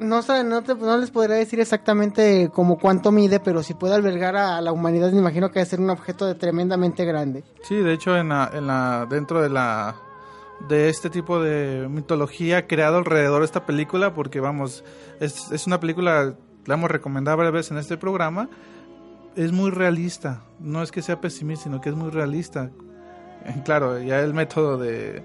no, 0.00 0.20
no, 0.44 0.60
no 0.62 0.98
les 0.98 1.10
podría 1.10 1.36
decir 1.36 1.60
exactamente 1.60 2.50
como 2.52 2.78
cuánto 2.78 3.12
mide, 3.12 3.38
pero 3.40 3.62
si 3.62 3.74
puede 3.74 3.94
albergar 3.94 4.36
a, 4.36 4.60
la 4.60 4.72
humanidad, 4.72 5.12
me 5.12 5.18
imagino 5.18 5.50
que 5.50 5.60
debe 5.60 5.70
ser 5.70 5.80
un 5.80 5.90
objeto 5.90 6.26
de 6.26 6.34
tremendamente 6.34 7.04
grande. 7.04 7.44
Sí, 7.62 7.76
de 7.76 7.92
hecho, 7.92 8.16
en 8.16 8.30
la, 8.30 8.50
en 8.52 8.66
la, 8.66 9.06
dentro 9.08 9.42
de 9.42 9.50
la 9.50 9.96
de 10.68 10.88
este 10.88 11.08
tipo 11.08 11.40
de 11.40 11.88
mitología 11.88 12.66
creado 12.66 12.98
alrededor 12.98 13.40
de 13.40 13.46
esta 13.46 13.64
película, 13.64 14.14
porque 14.14 14.40
vamos, 14.40 14.84
es, 15.20 15.50
es 15.52 15.66
una 15.66 15.80
película, 15.80 16.34
la 16.66 16.74
hemos 16.74 16.90
recomendado 16.90 17.36
varias 17.36 17.54
veces 17.54 17.72
en 17.72 17.78
este 17.78 17.96
programa, 17.96 18.48
es 19.36 19.52
muy 19.52 19.70
realista, 19.70 20.42
no 20.58 20.82
es 20.82 20.90
que 20.90 21.02
sea 21.02 21.20
pesimista, 21.20 21.64
sino 21.64 21.80
que 21.80 21.90
es 21.90 21.94
muy 21.94 22.10
realista. 22.10 22.70
Claro, 23.64 23.98
ya 23.98 24.20
el 24.20 24.34
método 24.34 24.76
de 24.76 25.24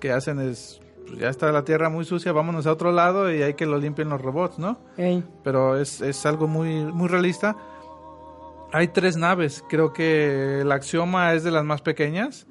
que 0.00 0.10
hacen 0.10 0.40
es 0.40 0.80
pues, 1.06 1.18
ya 1.18 1.28
está 1.28 1.50
la 1.52 1.64
tierra 1.64 1.88
muy 1.88 2.04
sucia, 2.04 2.32
vámonos 2.32 2.66
a 2.66 2.72
otro 2.72 2.92
lado 2.92 3.32
y 3.32 3.42
hay 3.42 3.54
que 3.54 3.66
lo 3.66 3.78
limpien 3.78 4.08
los 4.08 4.20
robots, 4.20 4.58
¿no? 4.58 4.78
Pero 5.42 5.78
es, 5.78 6.00
es 6.00 6.26
algo 6.26 6.46
muy, 6.46 6.84
muy 6.84 7.08
realista. 7.08 7.56
Hay 8.72 8.88
tres 8.88 9.16
naves, 9.16 9.64
creo 9.68 9.92
que 9.92 10.60
el 10.60 10.72
Axioma 10.72 11.32
es 11.34 11.44
de 11.44 11.50
las 11.50 11.64
más 11.64 11.82
pequeñas. 11.82 12.46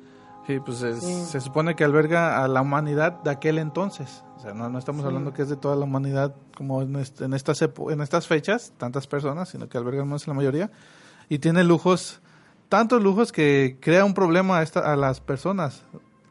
Y 0.48 0.60
pues 0.60 0.78
se 0.78 1.42
supone 1.42 1.76
que 1.76 1.84
alberga 1.84 2.44
a 2.44 2.48
la 2.48 2.62
humanidad 2.62 3.24
de 3.24 3.32
aquel 3.32 3.58
entonces. 3.58 4.24
O 4.36 4.40
sea, 4.40 4.54
no, 4.54 4.70
no 4.70 4.78
estamos 4.78 5.04
hablando 5.04 5.34
que 5.34 5.42
es 5.42 5.50
de 5.50 5.56
toda 5.56 5.76
la 5.76 5.86
humanidad 5.86 6.36
como 6.56 6.84
en, 6.84 6.96
en, 6.96 7.34
estas, 7.34 7.62
en 7.64 8.02
estas 8.02 8.28
fechas, 8.28 8.72
tantas 8.78 9.08
personas, 9.08 9.50
sino 9.50 9.68
que 9.68 9.80
alberga 9.80 10.06
más 10.06 10.28
la 10.28 10.36
mayoría. 10.36 10.70
Y 11.30 11.40
tiene 11.40 11.64
lujos, 11.64 12.22
tantos 12.70 13.02
lujos 13.02 13.32
que 13.32 13.78
crea 13.82 14.06
un 14.06 14.14
problema 14.14 14.60
a, 14.60 14.62
esta, 14.62 14.94
a 14.94 14.96
las 14.96 15.20
personas 15.20 15.84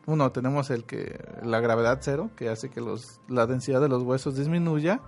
uno, 0.06 0.32
tenemos 0.32 0.70
el 0.70 0.84
que 0.84 1.18
la 1.42 1.60
gravedad 1.60 1.98
cero, 2.02 2.30
que 2.36 2.48
hace 2.48 2.68
que 2.68 2.80
los, 2.80 3.20
la 3.28 3.46
densidad 3.46 3.80
de 3.80 3.88
los 3.88 4.02
huesos 4.02 4.36
disminuya. 4.36 5.00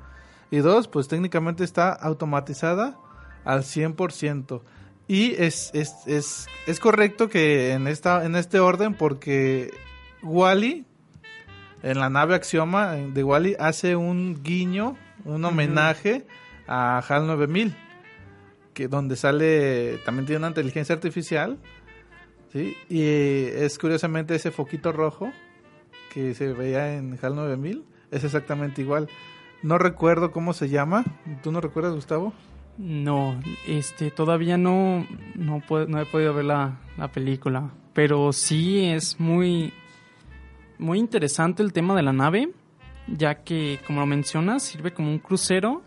Y 0.50 0.58
dos, 0.58 0.88
pues 0.88 1.08
técnicamente 1.08 1.64
está 1.64 1.92
automatizada 1.92 2.98
al 3.44 3.62
100%. 3.62 4.62
Y 5.08 5.34
es, 5.42 5.70
es, 5.74 5.94
es, 6.06 6.46
es 6.66 6.80
correcto 6.80 7.28
que 7.28 7.72
en, 7.72 7.88
esta, 7.88 8.24
en 8.24 8.36
este 8.36 8.58
orden, 8.58 8.94
porque 8.94 9.70
Wally, 10.22 10.86
en 11.82 11.98
la 11.98 12.08
nave 12.08 12.34
Axioma 12.34 12.94
de 12.94 13.22
Wally, 13.22 13.56
hace 13.58 13.96
un 13.96 14.42
guiño, 14.42 14.96
un 15.24 15.44
homenaje 15.44 16.26
a 16.66 16.98
HAL 16.98 17.26
9000, 17.26 17.76
que 18.72 18.88
donde 18.88 19.16
sale, 19.16 19.98
también 20.04 20.26
tiene 20.26 20.38
una 20.38 20.48
inteligencia 20.48 20.94
artificial 20.94 21.58
y 22.88 23.02
es 23.02 23.78
curiosamente 23.78 24.34
ese 24.34 24.50
foquito 24.50 24.92
rojo 24.92 25.32
que 26.12 26.34
se 26.34 26.52
veía 26.52 26.96
en 26.96 27.18
HAL 27.20 27.36
9000, 27.36 27.84
es 28.10 28.24
exactamente 28.24 28.82
igual. 28.82 29.08
No 29.62 29.78
recuerdo 29.78 30.30
cómo 30.30 30.52
se 30.52 30.68
llama. 30.68 31.04
¿Tú 31.42 31.52
no 31.52 31.60
recuerdas, 31.60 31.94
Gustavo? 31.94 32.32
No, 32.78 33.40
este, 33.66 34.10
todavía 34.10 34.58
no, 34.58 35.06
no 35.34 35.62
he 36.00 36.06
podido 36.06 36.34
ver 36.34 36.44
la, 36.44 36.78
la 36.98 37.08
película, 37.08 37.70
pero 37.94 38.32
sí 38.32 38.84
es 38.84 39.18
muy, 39.18 39.72
muy 40.78 40.98
interesante 40.98 41.62
el 41.62 41.72
tema 41.72 41.94
de 41.94 42.02
la 42.02 42.12
nave, 42.12 42.50
ya 43.06 43.36
que, 43.36 43.80
como 43.86 44.00
lo 44.00 44.06
mencionas, 44.06 44.62
sirve 44.62 44.92
como 44.92 45.10
un 45.10 45.18
crucero 45.18 45.82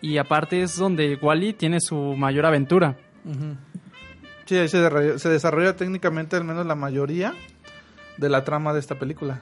y 0.00 0.18
aparte 0.18 0.62
es 0.62 0.76
donde 0.76 1.16
Wally 1.20 1.52
tiene 1.52 1.78
su 1.80 1.96
mayor 2.16 2.46
aventura. 2.46 2.96
Sí, 4.46 4.56
ahí 4.56 4.68
se 4.68 4.78
desarrolla, 4.78 5.18
se 5.18 5.28
desarrolla 5.28 5.76
técnicamente 5.76 6.36
al 6.36 6.44
menos 6.44 6.66
la 6.66 6.74
mayoría 6.74 7.34
de 8.18 8.28
la 8.28 8.44
trama 8.44 8.72
de 8.72 8.80
esta 8.80 8.98
película. 8.98 9.40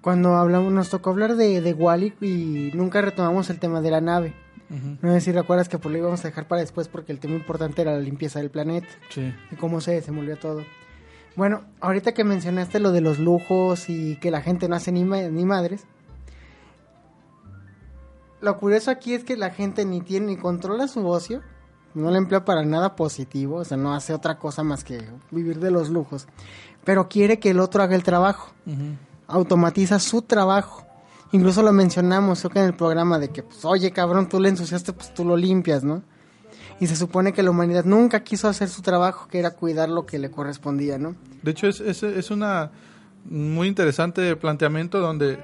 Cuando 0.00 0.36
hablamos, 0.36 0.72
nos 0.72 0.88
tocó 0.88 1.10
hablar 1.10 1.36
de, 1.36 1.60
de 1.60 1.72
Wally 1.74 2.14
y 2.20 2.70
nunca 2.74 3.02
retomamos 3.02 3.50
el 3.50 3.58
tema 3.58 3.80
de 3.80 3.90
la 3.90 4.00
nave. 4.00 4.32
No 5.02 5.12
sé 5.14 5.20
si 5.20 5.32
recuerdas 5.32 5.68
que 5.68 5.78
pues 5.78 5.92
lo 5.92 5.98
íbamos 5.98 6.24
a 6.24 6.28
dejar 6.28 6.46
para 6.46 6.60
después 6.60 6.86
porque 6.86 7.10
el 7.10 7.18
tema 7.18 7.34
importante 7.34 7.82
era 7.82 7.92
la 7.92 7.98
limpieza 7.98 8.38
del 8.38 8.50
planeta 8.50 8.86
Sí. 9.08 9.34
y 9.50 9.56
cómo 9.56 9.80
se 9.80 9.90
desenvolvió 9.90 10.36
todo. 10.38 10.62
Bueno, 11.34 11.62
ahorita 11.80 12.12
que 12.14 12.22
mencionaste 12.22 12.78
lo 12.78 12.92
de 12.92 13.00
los 13.00 13.18
lujos 13.18 13.90
y 13.90 14.14
que 14.16 14.30
la 14.30 14.42
gente 14.42 14.68
no 14.68 14.76
hace 14.76 14.92
ni, 14.92 15.04
ma- 15.04 15.22
ni 15.22 15.44
madres, 15.44 15.84
lo 18.40 18.56
curioso 18.58 18.90
aquí 18.90 19.12
es 19.14 19.24
que 19.24 19.36
la 19.36 19.50
gente 19.50 19.84
ni 19.84 20.00
tiene 20.00 20.26
ni 20.28 20.36
controla 20.36 20.88
su 20.88 21.06
ocio, 21.06 21.42
no 21.94 22.10
lo 22.10 22.16
emplea 22.16 22.44
para 22.44 22.64
nada 22.64 22.96
positivo, 22.96 23.56
o 23.56 23.64
sea, 23.64 23.76
no 23.76 23.94
hace 23.94 24.12
otra 24.14 24.38
cosa 24.38 24.62
más 24.62 24.84
que 24.84 25.02
vivir 25.30 25.58
de 25.58 25.70
los 25.70 25.90
lujos, 25.90 26.26
pero 26.84 27.08
quiere 27.08 27.38
que 27.38 27.50
el 27.50 27.60
otro 27.60 27.82
haga 27.82 27.96
el 27.96 28.02
trabajo, 28.02 28.50
automatiza 29.26 29.98
su 29.98 30.22
trabajo. 30.22 30.86
Incluso 31.32 31.62
lo 31.62 31.72
mencionamos 31.72 32.40
creo 32.40 32.50
que 32.50 32.58
en 32.58 32.64
el 32.66 32.74
programa 32.74 33.18
de 33.18 33.30
que, 33.30 33.44
pues, 33.44 33.64
oye, 33.64 33.92
cabrón, 33.92 34.28
tú 34.28 34.40
le 34.40 34.48
ensuciaste, 34.48 34.92
pues 34.92 35.14
tú 35.14 35.24
lo 35.24 35.36
limpias, 35.36 35.84
¿no? 35.84 36.02
Y 36.80 36.86
se 36.88 36.96
supone 36.96 37.32
que 37.32 37.42
la 37.42 37.50
humanidad 37.50 37.84
nunca 37.84 38.24
quiso 38.24 38.48
hacer 38.48 38.68
su 38.68 38.82
trabajo, 38.82 39.28
que 39.28 39.38
era 39.38 39.52
cuidar 39.52 39.88
lo 39.88 40.06
que 40.06 40.18
le 40.18 40.30
correspondía, 40.30 40.98
¿no? 40.98 41.14
De 41.42 41.52
hecho, 41.52 41.68
es, 41.68 41.80
es, 41.80 42.02
es 42.02 42.30
una 42.30 42.72
muy 43.24 43.68
interesante 43.68 44.34
planteamiento 44.34 44.98
donde, 44.98 45.38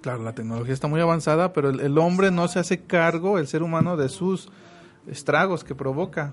claro, 0.00 0.22
la 0.22 0.32
tecnología 0.32 0.72
está 0.72 0.88
muy 0.88 1.00
avanzada, 1.00 1.52
pero 1.52 1.68
el, 1.68 1.80
el 1.80 1.98
hombre 1.98 2.30
no 2.30 2.48
se 2.48 2.58
hace 2.58 2.80
cargo, 2.80 3.38
el 3.38 3.46
ser 3.46 3.62
humano, 3.62 3.96
de 3.96 4.08
sus 4.08 4.48
estragos 5.10 5.64
que 5.64 5.74
provoca. 5.74 6.32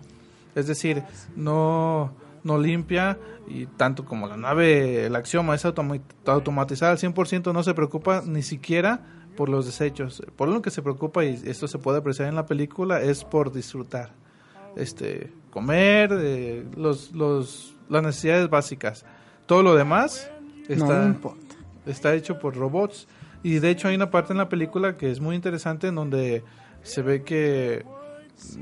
Es 0.55 0.67
decir, 0.67 1.03
no, 1.35 2.11
no 2.43 2.57
limpia 2.57 3.17
y 3.47 3.65
tanto 3.65 4.05
como 4.05 4.27
la 4.27 4.37
nave, 4.37 5.05
el 5.05 5.15
axioma 5.15 5.55
es 5.55 5.65
automa- 5.65 5.99
automatizada 6.25 6.91
al 6.93 6.97
100%, 6.97 7.53
no 7.53 7.63
se 7.63 7.73
preocupa 7.73 8.21
ni 8.25 8.41
siquiera 8.41 9.01
por 9.35 9.49
los 9.49 9.65
desechos. 9.65 10.23
Por 10.37 10.47
lo 10.47 10.61
que 10.61 10.71
se 10.71 10.81
preocupa, 10.81 11.25
y 11.25 11.41
esto 11.45 11.67
se 11.67 11.77
puede 11.77 11.97
apreciar 11.99 12.29
en 12.29 12.35
la 12.35 12.45
película, 12.45 13.01
es 13.01 13.23
por 13.25 13.51
disfrutar. 13.51 14.11
Este, 14.77 15.31
comer, 15.51 16.09
eh, 16.13 16.65
los, 16.77 17.11
los, 17.13 17.75
las 17.89 18.03
necesidades 18.03 18.49
básicas. 18.49 19.05
Todo 19.45 19.61
lo 19.63 19.75
demás 19.75 20.29
No 20.69 20.75
está, 20.75 21.05
importa. 21.05 21.55
está 21.85 22.13
hecho 22.13 22.39
por 22.39 22.55
robots. 22.55 23.07
Y 23.43 23.59
de 23.59 23.69
hecho 23.69 23.87
hay 23.89 23.95
una 23.95 24.09
parte 24.09 24.33
en 24.33 24.37
la 24.37 24.49
película 24.49 24.97
que 24.97 25.11
es 25.11 25.19
muy 25.19 25.35
interesante 25.35 25.87
en 25.87 25.95
donde 25.95 26.43
se 26.81 27.01
ve 27.03 27.23
que 27.23 27.85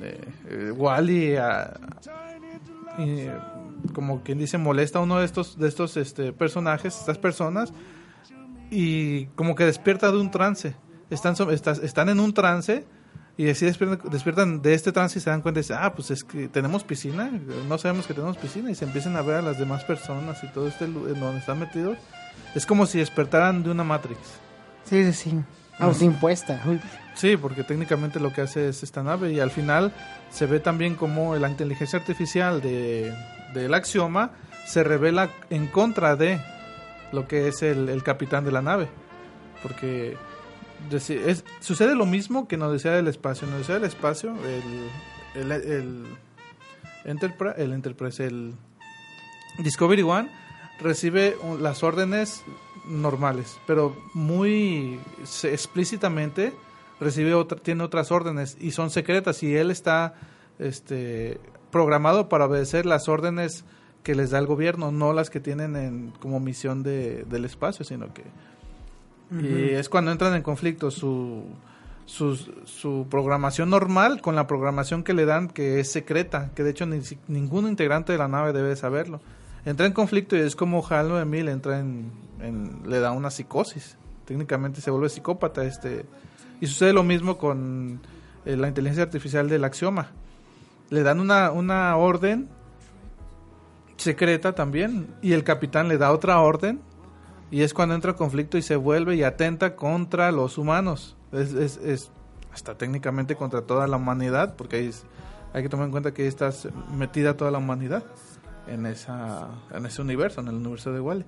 eh, 0.01 0.71
Wally 0.75 1.35
como 3.93 4.21
quien 4.23 4.37
dice 4.37 4.57
molesta 4.57 4.99
a 4.99 5.01
uno 5.01 5.19
de 5.19 5.25
estos 5.25 5.57
de 5.57 5.67
estos 5.67 5.97
este, 5.97 6.31
personajes, 6.31 6.97
estas 6.97 7.17
personas 7.17 7.73
y 8.69 9.27
como 9.27 9.55
que 9.55 9.65
despierta 9.65 10.11
de 10.11 10.17
un 10.17 10.31
trance. 10.31 10.75
Están 11.09 11.35
están 11.49 12.09
en 12.09 12.19
un 12.19 12.33
trance 12.33 12.85
y 13.37 13.49
así 13.49 13.65
despiertan, 13.65 14.09
despiertan 14.09 14.61
de 14.61 14.73
este 14.73 14.91
trance 14.91 15.19
y 15.19 15.21
se 15.21 15.29
dan 15.29 15.41
cuenta 15.41 15.59
y 15.59 15.63
dicen, 15.63 15.77
ah, 15.79 15.93
pues 15.93 16.11
es 16.11 16.23
que 16.23 16.47
tenemos 16.47 16.83
piscina, 16.83 17.31
no 17.67 17.77
sabemos 17.77 18.07
que 18.07 18.13
tenemos 18.13 18.37
piscina 18.37 18.71
y 18.71 18.75
se 18.75 18.85
empiezan 18.85 19.15
a 19.15 19.21
ver 19.21 19.37
a 19.37 19.41
las 19.41 19.59
demás 19.59 19.83
personas 19.83 20.43
y 20.43 20.47
todo 20.47 20.67
este 20.67 20.85
en 20.85 20.93
donde 20.93 21.37
están 21.37 21.59
metidos. 21.59 21.97
Es 22.55 22.65
como 22.65 22.85
si 22.85 22.99
despertaran 22.99 23.63
de 23.63 23.71
una 23.71 23.83
Matrix. 23.83 24.19
Sí, 24.85 25.13
sí. 25.13 25.39
Autoimpuesta. 25.79 26.61
Uy. 26.65 26.79
Sí, 27.15 27.37
porque 27.37 27.63
técnicamente 27.63 28.19
lo 28.19 28.33
que 28.33 28.41
hace 28.41 28.69
es 28.69 28.83
esta 28.83 29.03
nave 29.03 29.31
y 29.31 29.39
al 29.39 29.51
final 29.51 29.91
se 30.31 30.45
ve 30.45 30.59
también 30.59 30.95
como 30.95 31.35
la 31.35 31.49
inteligencia 31.49 31.99
artificial 31.99 32.61
de, 32.61 33.13
del 33.53 33.73
axioma 33.73 34.31
se 34.65 34.83
revela 34.83 35.29
en 35.49 35.67
contra 35.67 36.15
de 36.15 36.39
lo 37.11 37.27
que 37.27 37.47
es 37.47 37.61
el, 37.61 37.89
el 37.89 38.03
capitán 38.03 38.45
de 38.45 38.51
la 38.51 38.61
nave. 38.61 38.87
Porque 39.61 40.17
es, 40.91 41.43
sucede 41.59 41.95
lo 41.95 42.05
mismo 42.05 42.47
que 42.47 42.55
en 42.55 42.63
Odisea 42.63 42.93
del 42.93 43.07
Espacio. 43.07 43.47
En 43.47 43.53
Odisea 43.53 43.75
del 43.75 43.85
Espacio, 43.85 44.35
el, 45.35 45.41
el, 45.41 45.51
el, 45.51 46.05
el 47.05 47.73
Enterprise, 47.73 48.25
el 48.25 48.55
Discovery 49.59 50.01
One 50.01 50.29
recibe 50.79 51.37
las 51.59 51.83
órdenes 51.83 52.43
normales, 52.85 53.59
pero 53.65 53.95
muy 54.13 54.99
explícitamente 55.43 56.53
recibe 56.99 57.33
otra, 57.33 57.57
tiene 57.57 57.83
otras 57.83 58.11
órdenes 58.11 58.57
y 58.59 58.71
son 58.71 58.89
secretas 58.89 59.43
y 59.43 59.55
él 59.55 59.71
está 59.71 60.15
este 60.59 61.39
programado 61.71 62.29
para 62.29 62.45
obedecer 62.45 62.85
las 62.85 63.09
órdenes 63.09 63.65
que 64.03 64.15
les 64.15 64.31
da 64.31 64.39
el 64.39 64.45
gobierno, 64.45 64.91
no 64.91 65.13
las 65.13 65.29
que 65.29 65.39
tienen 65.39 65.75
en, 65.75 66.13
como 66.19 66.39
misión 66.39 66.83
de, 66.83 67.23
del 67.23 67.45
espacio, 67.45 67.85
sino 67.85 68.13
que 68.13 68.23
y 69.31 69.69
es 69.71 69.89
cuando 69.89 70.11
entran 70.11 70.35
en 70.35 70.43
conflicto 70.43 70.91
su, 70.91 71.43
su, 72.05 72.35
su 72.65 73.07
programación 73.09 73.69
normal 73.69 74.21
con 74.21 74.35
la 74.35 74.45
programación 74.45 75.03
que 75.03 75.13
le 75.13 75.25
dan 75.25 75.47
que 75.47 75.79
es 75.79 75.91
secreta, 75.91 76.51
que 76.53 76.61
de 76.61 76.69
hecho 76.69 76.85
ni 76.85 77.01
ningún 77.27 77.67
integrante 77.67 78.11
de 78.11 78.19
la 78.19 78.27
nave 78.27 78.53
debe 78.53 78.75
saberlo. 78.75 79.21
Entra 79.65 79.85
en 79.85 79.93
conflicto 79.93 80.35
y 80.35 80.39
es 80.39 80.55
como 80.55 80.85
HAL 80.85 81.09
9000 81.09 81.47
entra 81.47 81.79
en, 81.79 82.11
le 82.85 82.99
da 82.99 83.11
una 83.11 83.31
psicosis. 83.31 83.97
Técnicamente 84.25 84.81
se 84.81 84.91
vuelve 84.91 85.09
psicópata 85.09 85.63
este 85.63 86.05
y 86.59 86.67
sucede 86.67 86.93
lo 86.93 87.03
mismo 87.03 87.37
con 87.37 88.01
eh, 88.45 88.57
la 88.57 88.67
inteligencia 88.67 89.03
artificial 89.03 89.47
del 89.47 89.63
axioma. 89.63 90.11
Le 90.89 91.03
dan 91.03 91.19
una, 91.19 91.51
una 91.51 91.95
orden 91.95 92.49
secreta 93.95 94.53
también 94.53 95.07
y 95.21 95.31
el 95.31 95.45
capitán 95.45 95.87
le 95.87 95.97
da 95.97 96.11
otra 96.11 96.39
orden 96.41 96.81
y 97.49 97.61
es 97.61 97.73
cuando 97.73 97.95
entra 97.95 98.11
en 98.11 98.17
conflicto 98.17 98.57
y 98.57 98.61
se 98.61 98.75
vuelve 98.75 99.15
y 99.15 99.23
atenta 99.23 99.77
contra 99.77 100.31
los 100.31 100.57
humanos. 100.57 101.15
Es, 101.31 101.53
es, 101.53 101.77
es 101.77 102.11
hasta 102.53 102.77
técnicamente 102.77 103.35
contra 103.35 103.61
toda 103.61 103.87
la 103.87 103.97
humanidad, 103.97 104.55
porque 104.55 104.77
hay, 104.77 104.91
hay 105.53 105.63
que 105.63 105.69
tomar 105.69 105.85
en 105.85 105.91
cuenta 105.91 106.13
que 106.13 106.23
ahí 106.23 106.27
está 106.27 106.51
metida 106.95 107.37
toda 107.37 107.49
la 107.49 107.59
humanidad 107.59 108.03
en, 108.67 108.85
esa, 108.85 109.47
en 109.71 109.85
ese 109.85 110.01
universo, 110.01 110.41
en 110.41 110.47
el 110.47 110.55
universo 110.55 110.91
de 110.91 110.99
Wally. 110.99 111.25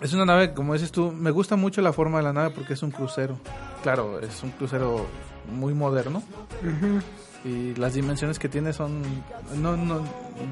Es 0.00 0.12
una 0.12 0.24
nave, 0.24 0.52
como 0.52 0.72
dices 0.72 0.90
tú, 0.90 1.12
me 1.12 1.30
gusta 1.30 1.56
mucho 1.56 1.80
la 1.80 1.92
forma 1.92 2.18
de 2.18 2.24
la 2.24 2.32
nave 2.32 2.50
porque 2.50 2.72
es 2.72 2.82
un 2.82 2.90
crucero. 2.90 3.38
Claro, 3.82 4.20
es 4.20 4.42
un 4.42 4.50
crucero 4.50 5.06
muy 5.52 5.74
moderno. 5.74 6.22
Y 7.44 7.74
las 7.74 7.94
dimensiones 7.94 8.38
que 8.38 8.48
tiene 8.48 8.72
son... 8.72 9.02
No, 9.56 9.76
no, 9.76 10.02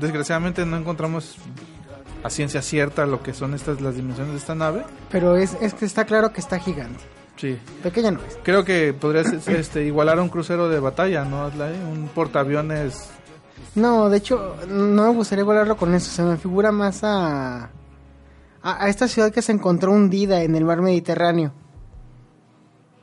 desgraciadamente 0.01 0.65
no 0.67 0.77
encontramos 0.77 1.37
a 2.23 2.31
ciencia 2.31 2.63
cierta 2.63 3.07
lo 3.07 3.23
que 3.23 3.33
son 3.33 3.55
estas 3.55 3.81
las 3.81 3.95
dimensiones 3.95 4.33
de 4.33 4.39
esta 4.39 4.55
nave. 4.55 4.85
Pero 5.11 5.37
es, 5.37 5.57
es 5.61 5.75
que 5.75 5.85
está 5.85 6.05
claro 6.05 6.33
que 6.33 6.41
está 6.41 6.59
gigante. 6.59 7.01
Sí. 7.37 7.59
Pequeña 7.83 8.11
no 8.11 8.21
es. 8.21 8.39
Creo 8.43 8.65
que 8.65 8.93
podría 8.93 9.25
ser, 9.25 9.57
este, 9.57 9.85
igualar 9.85 10.19
a 10.19 10.23
un 10.23 10.29
crucero 10.29 10.69
de 10.69 10.79
batalla, 10.79 11.25
¿no? 11.25 11.47
Un 11.47 12.11
portaaviones. 12.15 13.11
No, 13.75 14.09
de 14.11 14.17
hecho, 14.19 14.57
no 14.69 15.05
me 15.09 15.15
gustaría 15.17 15.45
volarlo 15.45 15.77
con 15.77 15.95
eso. 15.95 16.11
Se 16.11 16.23
me 16.23 16.37
figura 16.37 16.73
más 16.73 17.05
a, 17.05 17.65
a, 17.65 17.71
a 18.63 18.89
esta 18.89 19.07
ciudad 19.09 19.31
que 19.33 19.43
se 19.43 19.53
encontró 19.53 19.93
hundida 19.93 20.43
en 20.43 20.57
el 20.57 20.65
mar 20.65 20.83
Mediterráneo. 20.83 21.53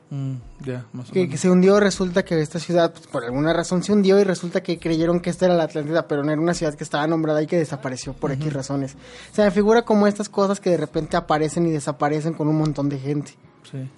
mm, 0.10 0.36
ya, 0.66 0.86
más 0.92 1.10
o 1.10 1.14
Que, 1.14 1.20
menos. 1.20 1.32
que 1.32 1.38
se 1.38 1.50
hundió, 1.50 1.80
resulta 1.80 2.24
que 2.26 2.40
esta 2.42 2.60
ciudad, 2.60 2.92
pues, 2.92 3.08
por 3.08 3.24
alguna 3.24 3.54
razón 3.54 3.82
se 3.82 3.94
hundió 3.94 4.20
y 4.20 4.24
resulta 4.26 4.62
que 4.62 4.78
creyeron 4.78 5.20
que 5.22 5.30
esta 5.30 5.46
era 5.46 5.56
la 5.56 5.64
Atlántida, 5.64 6.08
pero 6.08 6.24
no 6.24 6.32
era 6.32 6.42
una 6.42 6.54
ciudad 6.54 6.76
que 6.76 6.84
estaba 6.84 7.08
nombrada 7.08 7.42
y 7.42 7.48
que 7.48 7.58
desapareció 7.58 8.12
por 8.14 8.32
X 8.34 8.52
razones. 8.54 8.96
Se 9.32 9.44
me 9.44 9.52
figura 9.52 9.84
como 9.84 10.06
estas 10.06 10.28
cosas 10.30 10.60
que 10.60 10.70
de 10.72 10.78
repente 10.78 11.16
aparecen 11.18 11.66
y 11.68 11.72
desaparecen 11.72 12.34
con 12.34 12.48
un 12.50 12.58
montón 12.58 12.90
de 12.90 13.00
gente. 13.00 13.36
Sí. 13.72 13.90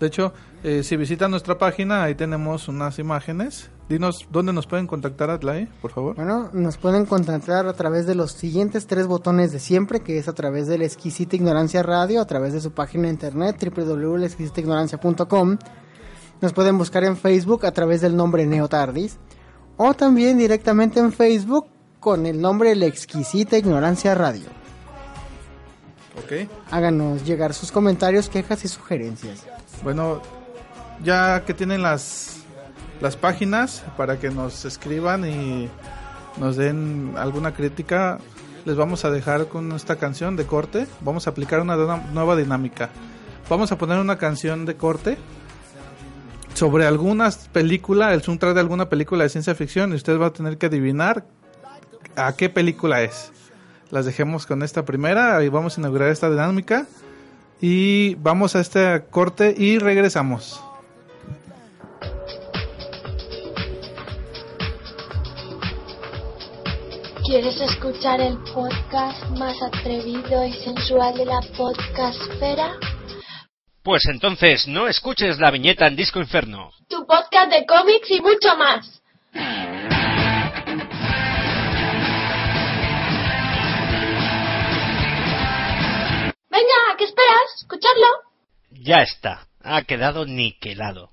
De 0.00 0.06
hecho, 0.06 0.32
eh, 0.62 0.82
si 0.82 0.96
visitan 0.96 1.30
nuestra 1.30 1.56
página, 1.58 2.02
ahí 2.02 2.14
tenemos 2.14 2.68
unas 2.68 2.98
imágenes. 2.98 3.70
Dinos 3.88 4.26
dónde 4.30 4.52
nos 4.52 4.66
pueden 4.66 4.88
contactar, 4.88 5.30
Atlay, 5.30 5.66
por 5.80 5.92
favor. 5.92 6.16
Bueno, 6.16 6.50
nos 6.52 6.76
pueden 6.76 7.06
contactar 7.06 7.68
a 7.68 7.72
través 7.72 8.04
de 8.06 8.16
los 8.16 8.32
siguientes 8.32 8.88
tres 8.88 9.06
botones 9.06 9.52
de 9.52 9.60
siempre, 9.60 10.00
que 10.00 10.18
es 10.18 10.26
a 10.26 10.32
través 10.32 10.66
de 10.66 10.78
la 10.78 10.84
exquisita 10.84 11.36
ignorancia 11.36 11.84
radio, 11.84 12.20
a 12.20 12.26
través 12.26 12.52
de 12.52 12.60
su 12.60 12.72
página 12.72 13.04
de 13.04 13.10
internet 13.10 13.62
www.laexquisitaignorancia.com. 13.62 15.58
Nos 16.40 16.52
pueden 16.52 16.78
buscar 16.78 17.04
en 17.04 17.16
Facebook 17.16 17.64
a 17.64 17.70
través 17.70 18.00
del 18.00 18.16
nombre 18.16 18.44
Neotardis 18.44 19.18
o 19.76 19.94
también 19.94 20.36
directamente 20.36 20.98
en 20.98 21.12
Facebook 21.12 21.66
con 22.00 22.26
el 22.26 22.40
nombre 22.40 22.74
La 22.74 22.86
exquisita 22.86 23.56
ignorancia 23.56 24.14
radio. 24.14 24.48
Ok. 26.18 26.48
Háganos 26.72 27.24
llegar 27.24 27.54
sus 27.54 27.70
comentarios, 27.70 28.28
quejas 28.28 28.64
y 28.64 28.68
sugerencias. 28.68 29.46
Bueno, 29.84 30.22
ya 31.04 31.44
que 31.44 31.54
tienen 31.54 31.82
las 31.82 32.36
las 33.00 33.16
páginas 33.16 33.84
para 33.96 34.18
que 34.18 34.30
nos 34.30 34.64
escriban 34.64 35.28
y 35.28 35.68
nos 36.38 36.56
den 36.56 37.14
alguna 37.16 37.54
crítica. 37.54 38.18
Les 38.64 38.76
vamos 38.76 39.04
a 39.04 39.10
dejar 39.10 39.48
con 39.48 39.72
esta 39.72 39.96
canción 39.96 40.36
de 40.36 40.46
corte. 40.46 40.86
Vamos 41.00 41.26
a 41.26 41.30
aplicar 41.30 41.60
una 41.60 41.76
nueva 41.76 42.36
dinámica. 42.36 42.90
Vamos 43.48 43.70
a 43.70 43.78
poner 43.78 43.98
una 43.98 44.18
canción 44.18 44.64
de 44.64 44.76
corte 44.76 45.18
sobre 46.54 46.86
alguna 46.86 47.30
película, 47.52 48.14
el 48.14 48.22
soundtrack 48.22 48.54
de 48.54 48.60
alguna 48.60 48.88
película 48.88 49.24
de 49.24 49.28
ciencia 49.28 49.54
ficción 49.54 49.92
y 49.92 49.96
usted 49.96 50.18
va 50.18 50.26
a 50.26 50.32
tener 50.32 50.56
que 50.56 50.66
adivinar 50.66 51.24
a 52.16 52.34
qué 52.34 52.48
película 52.48 53.02
es. 53.02 53.30
Las 53.90 54.06
dejemos 54.06 54.46
con 54.46 54.62
esta 54.62 54.84
primera 54.84 55.44
y 55.44 55.48
vamos 55.48 55.76
a 55.76 55.80
inaugurar 55.80 56.08
esta 56.08 56.30
dinámica 56.30 56.86
y 57.60 58.14
vamos 58.16 58.56
a 58.56 58.60
este 58.60 59.04
corte 59.10 59.54
y 59.56 59.78
regresamos. 59.78 60.62
¿Quieres 67.26 67.60
escuchar 67.60 68.20
el 68.20 68.38
podcast 68.54 69.20
más 69.36 69.60
atrevido 69.60 70.46
y 70.46 70.52
sensual 70.52 71.12
de 71.16 71.24
la 71.24 71.40
podcastfera? 71.56 72.76
Pues 73.82 74.04
entonces 74.08 74.68
no 74.68 74.86
escuches 74.86 75.40
la 75.40 75.50
viñeta 75.50 75.88
en 75.88 75.96
Disco 75.96 76.20
Inferno. 76.20 76.70
Tu 76.88 77.04
podcast 77.04 77.50
de 77.50 77.66
cómics 77.66 78.08
y 78.12 78.20
mucho 78.20 78.56
más. 78.56 79.02
Venga, 86.48 86.96
¿qué 86.96 87.04
esperas? 87.06 87.56
¿Escucharlo? 87.56 88.06
Ya 88.70 89.02
está, 89.02 89.48
ha 89.64 89.82
quedado 89.82 90.26
niquelado. 90.26 91.10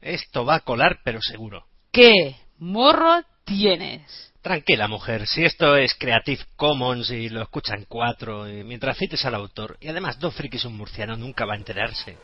Esto 0.00 0.44
va 0.44 0.54
a 0.54 0.60
colar 0.60 1.00
pero 1.04 1.18
seguro. 1.20 1.64
¿Qué 1.90 2.36
morro 2.58 3.24
tienes? 3.44 4.27
Tranquila 4.48 4.88
mujer, 4.88 5.26
si 5.26 5.44
esto 5.44 5.76
es 5.76 5.94
Creative 5.94 6.42
Commons 6.56 7.10
y 7.10 7.28
lo 7.28 7.42
escuchan 7.42 7.84
cuatro, 7.86 8.48
y 8.48 8.64
mientras 8.64 8.96
cites 8.96 9.22
al 9.26 9.34
autor, 9.34 9.76
y 9.78 9.88
además 9.88 10.18
dos 10.18 10.34
frikis 10.34 10.64
un 10.64 10.74
murciano 10.74 11.18
nunca 11.18 11.44
va 11.44 11.52
a 11.52 11.58
enterarse. 11.58 12.16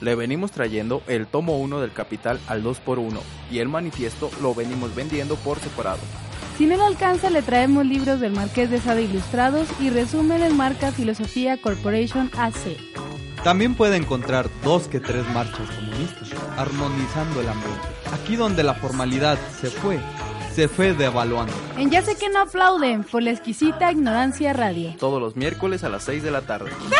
Le 0.00 0.14
venimos 0.14 0.50
trayendo 0.50 1.02
el 1.08 1.26
tomo 1.26 1.58
1 1.58 1.80
del 1.80 1.92
Capital 1.92 2.40
al 2.48 2.64
2x1 2.64 3.20
y 3.50 3.58
el 3.58 3.68
manifiesto 3.68 4.30
lo 4.40 4.54
venimos 4.54 4.94
vendiendo 4.94 5.36
por 5.36 5.58
separado. 5.58 6.00
Si 6.56 6.66
no 6.66 6.76
le 6.76 6.84
alcanza, 6.84 7.30
le 7.30 7.42
traemos 7.42 7.86
libros 7.86 8.20
del 8.20 8.32
Marqués 8.32 8.70
de 8.70 8.80
Sade 8.80 9.02
ilustrados 9.02 9.68
y 9.80 9.90
resumen 9.90 10.42
en 10.42 10.56
marca 10.56 10.92
Filosofía 10.92 11.60
Corporation 11.60 12.30
AC. 12.36 12.76
También 13.42 13.74
puede 13.74 13.96
encontrar 13.96 14.50
dos 14.62 14.86
que 14.86 15.00
tres 15.00 15.26
marchas 15.28 15.70
comunistas, 15.70 16.28
armonizando 16.58 17.40
el 17.40 17.48
ambiente. 17.48 17.88
Aquí 18.12 18.36
donde 18.36 18.62
la 18.62 18.74
formalidad 18.74 19.38
se 19.58 19.70
fue, 19.70 19.98
se 20.54 20.68
fue 20.68 20.92
devaluando. 20.94 21.52
En 21.76 21.90
Ya 21.90 22.02
sé 22.02 22.16
que 22.16 22.28
no 22.28 22.40
aplauden 22.40 23.04
por 23.04 23.22
la 23.22 23.30
exquisita 23.30 23.90
ignorancia 23.92 24.52
radio. 24.52 24.94
Todos 24.98 25.20
los 25.20 25.36
miércoles 25.36 25.84
a 25.84 25.88
las 25.88 26.04
6 26.04 26.22
de 26.22 26.30
la 26.30 26.42
tarde. 26.42 26.70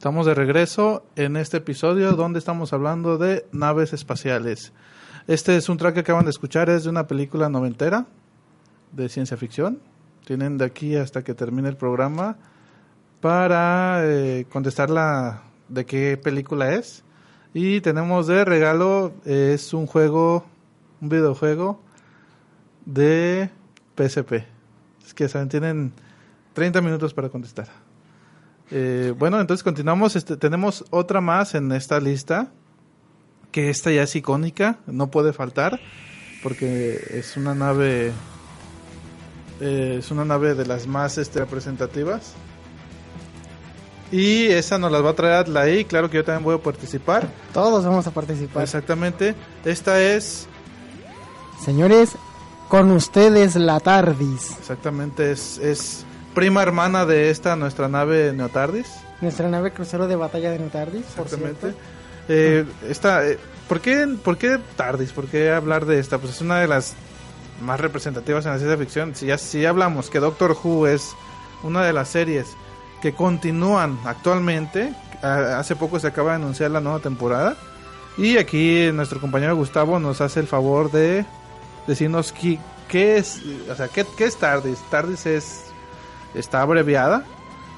Estamos 0.00 0.24
de 0.24 0.34
regreso 0.34 1.04
en 1.14 1.36
este 1.36 1.58
episodio 1.58 2.12
donde 2.12 2.38
estamos 2.38 2.72
hablando 2.72 3.18
de 3.18 3.44
naves 3.52 3.92
espaciales. 3.92 4.72
Este 5.26 5.58
es 5.58 5.68
un 5.68 5.76
track 5.76 5.92
que 5.92 6.00
acaban 6.00 6.24
de 6.24 6.30
escuchar, 6.30 6.70
es 6.70 6.84
de 6.84 6.90
una 6.90 7.06
película 7.06 7.50
noventera 7.50 8.06
de 8.92 9.10
ciencia 9.10 9.36
ficción. 9.36 9.78
Tienen 10.24 10.56
de 10.56 10.64
aquí 10.64 10.96
hasta 10.96 11.22
que 11.22 11.34
termine 11.34 11.68
el 11.68 11.76
programa 11.76 12.38
para 13.20 14.00
eh, 14.04 14.46
contestar 14.50 14.88
la 14.88 15.49
de 15.70 15.86
qué 15.86 16.18
película 16.22 16.74
es. 16.74 17.02
Y 17.54 17.80
tenemos 17.80 18.26
de 18.26 18.44
regalo, 18.44 19.12
es 19.24 19.72
un 19.72 19.86
juego, 19.86 20.44
un 21.00 21.08
videojuego 21.08 21.80
de 22.84 23.50
PSP. 23.96 24.44
Es 25.04 25.14
que 25.14 25.28
saben, 25.28 25.48
tienen 25.48 25.92
30 26.52 26.80
minutos 26.80 27.14
para 27.14 27.28
contestar. 27.28 27.68
Eh, 28.70 29.14
bueno, 29.18 29.40
entonces 29.40 29.64
continuamos. 29.64 30.14
Este, 30.16 30.36
tenemos 30.36 30.84
otra 30.90 31.20
más 31.20 31.54
en 31.54 31.72
esta 31.72 31.98
lista, 31.98 32.52
que 33.50 33.70
esta 33.70 33.90
ya 33.90 34.04
es 34.04 34.14
icónica, 34.14 34.78
no 34.86 35.10
puede 35.10 35.32
faltar, 35.32 35.80
porque 36.42 37.00
es 37.10 37.36
una 37.36 37.54
nave, 37.54 38.12
eh, 39.60 39.96
es 39.98 40.10
una 40.12 40.24
nave 40.24 40.54
de 40.54 40.66
las 40.66 40.86
más 40.86 41.18
este, 41.18 41.40
representativas. 41.40 42.34
Y 44.12 44.46
esa 44.46 44.78
nos 44.78 44.90
las 44.90 45.04
va 45.04 45.10
a 45.10 45.14
traer 45.14 45.34
Atlaí, 45.34 45.84
claro 45.84 46.10
que 46.10 46.16
yo 46.16 46.24
también 46.24 46.42
voy 46.44 46.56
a 46.56 46.58
participar. 46.58 47.28
Todos 47.52 47.84
vamos 47.84 48.06
a 48.06 48.10
participar. 48.10 48.62
Exactamente. 48.62 49.34
Esta 49.64 50.00
es... 50.00 50.48
Señores, 51.64 52.16
con 52.68 52.90
ustedes 52.90 53.54
la 53.56 53.78
TARDIS. 53.80 54.56
Exactamente, 54.58 55.30
es, 55.30 55.58
es 55.58 56.04
prima 56.34 56.62
hermana 56.62 57.04
de 57.04 57.30
esta, 57.30 57.54
nuestra 57.56 57.88
nave 57.88 58.32
Neotardis. 58.32 58.86
Nuestra 59.20 59.48
nave 59.48 59.72
crucero 59.72 60.08
de 60.08 60.16
batalla 60.16 60.50
de 60.50 60.58
Neotardis, 60.58 61.04
por 61.16 61.26
Exactamente. 61.26 61.60
cierto. 61.60 61.78
Eh, 62.28 62.64
esta, 62.88 63.26
eh, 63.26 63.38
¿por, 63.68 63.80
qué, 63.80 64.06
¿Por 64.24 64.38
qué 64.38 64.58
Tardis? 64.76 65.12
¿Por 65.12 65.26
qué 65.26 65.50
hablar 65.50 65.84
de 65.84 65.98
esta? 65.98 66.18
Pues 66.18 66.34
es 66.34 66.40
una 66.40 66.60
de 66.60 66.68
las 66.68 66.94
más 67.60 67.78
representativas 67.78 68.46
en 68.46 68.52
la 68.52 68.58
ciencia 68.58 68.78
ficción. 68.78 69.14
Si 69.14 69.26
ya, 69.26 69.36
si 69.36 69.60
ya 69.60 69.68
hablamos 69.68 70.08
que 70.08 70.20
Doctor 70.20 70.56
Who 70.62 70.86
es 70.86 71.12
una 71.62 71.84
de 71.84 71.92
las 71.92 72.08
series 72.08 72.46
que 73.00 73.12
continúan 73.14 73.98
actualmente, 74.04 74.92
hace 75.22 75.76
poco 75.76 75.98
se 75.98 76.06
acaba 76.06 76.30
de 76.30 76.36
anunciar 76.36 76.70
la 76.70 76.80
nueva 76.80 77.00
temporada. 77.00 77.56
Y 78.16 78.36
aquí 78.36 78.90
nuestro 78.92 79.20
compañero 79.20 79.56
Gustavo 79.56 79.98
nos 79.98 80.20
hace 80.20 80.40
el 80.40 80.46
favor 80.46 80.90
de 80.90 81.24
decirnos 81.86 82.32
qué, 82.32 82.58
qué 82.88 83.16
es, 83.18 83.40
o 83.70 83.74
sea, 83.74 83.88
qué, 83.88 84.04
qué 84.16 84.24
es 84.24 84.36
TARDIS. 84.36 84.78
TARDIS 84.90 85.26
es 85.26 85.64
está 86.34 86.62
abreviada 86.62 87.24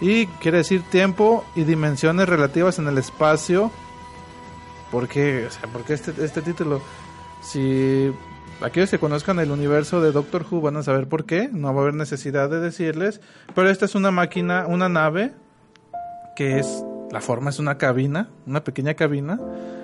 y 0.00 0.26
quiere 0.26 0.58
decir 0.58 0.82
tiempo 0.82 1.44
y 1.54 1.64
dimensiones 1.64 2.28
relativas 2.28 2.78
en 2.78 2.88
el 2.88 2.98
espacio. 2.98 3.70
¿Por 4.90 5.08
qué? 5.08 5.46
O 5.46 5.50
sea, 5.50 5.70
¿por 5.70 5.85
qué 5.85 5.94
este, 5.94 6.12
este 6.22 6.42
título? 6.42 6.82
Si 7.40 8.12
aquellos 8.64 8.90
que 8.90 8.98
conozcan 8.98 9.38
el 9.38 9.51
universo 9.51 10.01
de 10.01 10.12
Doctor 10.12 10.44
Who 10.51 10.61
van 10.61 10.77
a 10.77 10.83
saber 10.83 11.09
por 11.09 11.25
qué, 11.25 11.48
no 11.53 11.72
va 11.75 11.81
a 11.81 11.83
haber 11.83 11.94
necesidad 11.94 12.48
de 12.51 12.61
decirles, 12.61 13.20
pero 13.55 13.68
esta 13.70 13.85
es 13.85 13.94
una 13.94 14.11
máquina, 14.11 14.66
una 14.68 14.88
nave 14.88 15.33
que 16.37 16.59
es, 16.59 16.85
la 17.11 17.20
forma 17.20 17.51
es 17.51 17.59
una 17.59 17.77
cabina, 17.79 18.29
una 18.46 18.64
pequeña 18.64 18.94
cabina. 18.94 19.38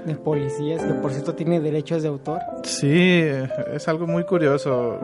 De 0.06 0.14
policías, 0.14 0.82
que 0.82 0.94
por 0.94 1.10
cierto 1.12 1.34
tiene 1.34 1.60
derechos 1.60 2.02
de 2.02 2.08
autor. 2.08 2.40
Sí, 2.64 3.20
es 3.72 3.88
algo 3.88 4.06
muy 4.06 4.24
curioso. 4.24 4.98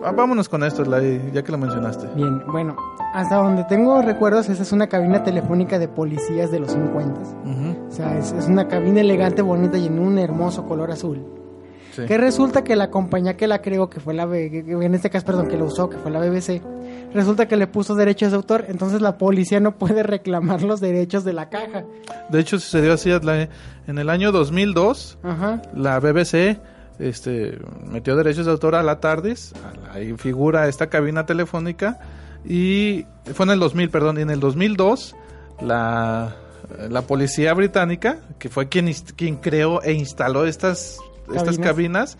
Vámonos 0.00 0.48
con 0.48 0.62
esto, 0.62 0.84
ya 1.32 1.42
que 1.42 1.52
lo 1.52 1.58
mencionaste. 1.58 2.08
Bien, 2.14 2.42
bueno, 2.46 2.76
hasta 3.14 3.36
donde 3.36 3.64
tengo 3.64 4.00
recuerdos, 4.00 4.48
esa 4.48 4.62
es 4.62 4.72
una 4.72 4.86
cabina 4.88 5.22
telefónica 5.24 5.78
de 5.78 5.88
policías 5.88 6.50
de 6.50 6.60
los 6.60 6.72
50. 6.72 7.20
Ujú, 7.20 7.86
O 7.88 7.90
sea, 7.90 8.16
es, 8.16 8.32
es 8.32 8.46
una 8.46 8.68
cabina 8.68 9.00
elegante, 9.00 9.42
bonita 9.42 9.76
y 9.76 9.86
en 9.86 9.98
un 9.98 10.18
hermoso 10.18 10.66
color 10.66 10.90
azul. 10.92 11.24
Sí. 12.02 12.06
Que 12.06 12.18
resulta 12.18 12.64
que 12.64 12.76
la 12.76 12.90
compañía 12.90 13.36
que 13.36 13.46
la 13.46 13.60
creó, 13.60 13.88
que 13.90 14.00
fue 14.00 14.14
la 14.14 14.26
que- 14.28 14.64
en 14.68 14.94
este 14.94 15.10
caso, 15.10 15.26
perdón, 15.26 15.48
que 15.48 15.56
lo 15.56 15.66
usó, 15.66 15.88
que 15.90 15.96
fue 15.98 16.10
la 16.10 16.20
BBC, 16.20 16.62
resulta 17.14 17.46
que 17.48 17.56
le 17.56 17.66
puso 17.66 17.94
derechos 17.94 18.30
de 18.30 18.36
autor, 18.36 18.64
entonces 18.68 19.00
la 19.00 19.18
policía 19.18 19.60
no 19.60 19.72
puede 19.76 20.02
reclamar 20.02 20.62
los 20.62 20.80
derechos 20.80 21.24
de 21.24 21.32
la 21.32 21.48
caja. 21.48 21.84
De 22.30 22.40
hecho, 22.40 22.58
sucedió 22.58 22.92
así 22.94 23.10
en 23.10 23.98
el 23.98 24.10
año 24.10 24.32
2002. 24.32 25.18
Ajá. 25.22 25.62
La 25.74 25.98
BBC 26.00 26.58
este, 26.98 27.58
metió 27.86 28.16
derechos 28.16 28.46
de 28.46 28.52
autor 28.52 28.74
a 28.74 28.82
la 28.82 29.00
TARDIS, 29.00 29.52
ahí 29.92 30.14
figura 30.16 30.66
esta 30.68 30.88
cabina 30.88 31.26
telefónica, 31.26 31.98
y 32.44 33.06
fue 33.34 33.46
en 33.46 33.52
el 33.52 33.60
2000, 33.60 33.90
perdón, 33.90 34.18
y 34.18 34.22
en 34.22 34.30
el 34.30 34.40
2002 34.40 35.14
la, 35.60 36.34
la 36.90 37.02
policía 37.02 37.54
británica, 37.54 38.18
que 38.38 38.48
fue 38.48 38.68
quien, 38.68 38.92
quien 39.16 39.36
creó 39.36 39.80
e 39.82 39.92
instaló 39.92 40.44
estas, 40.44 40.98
estas 41.34 41.58
Cabinas. 41.58 42.18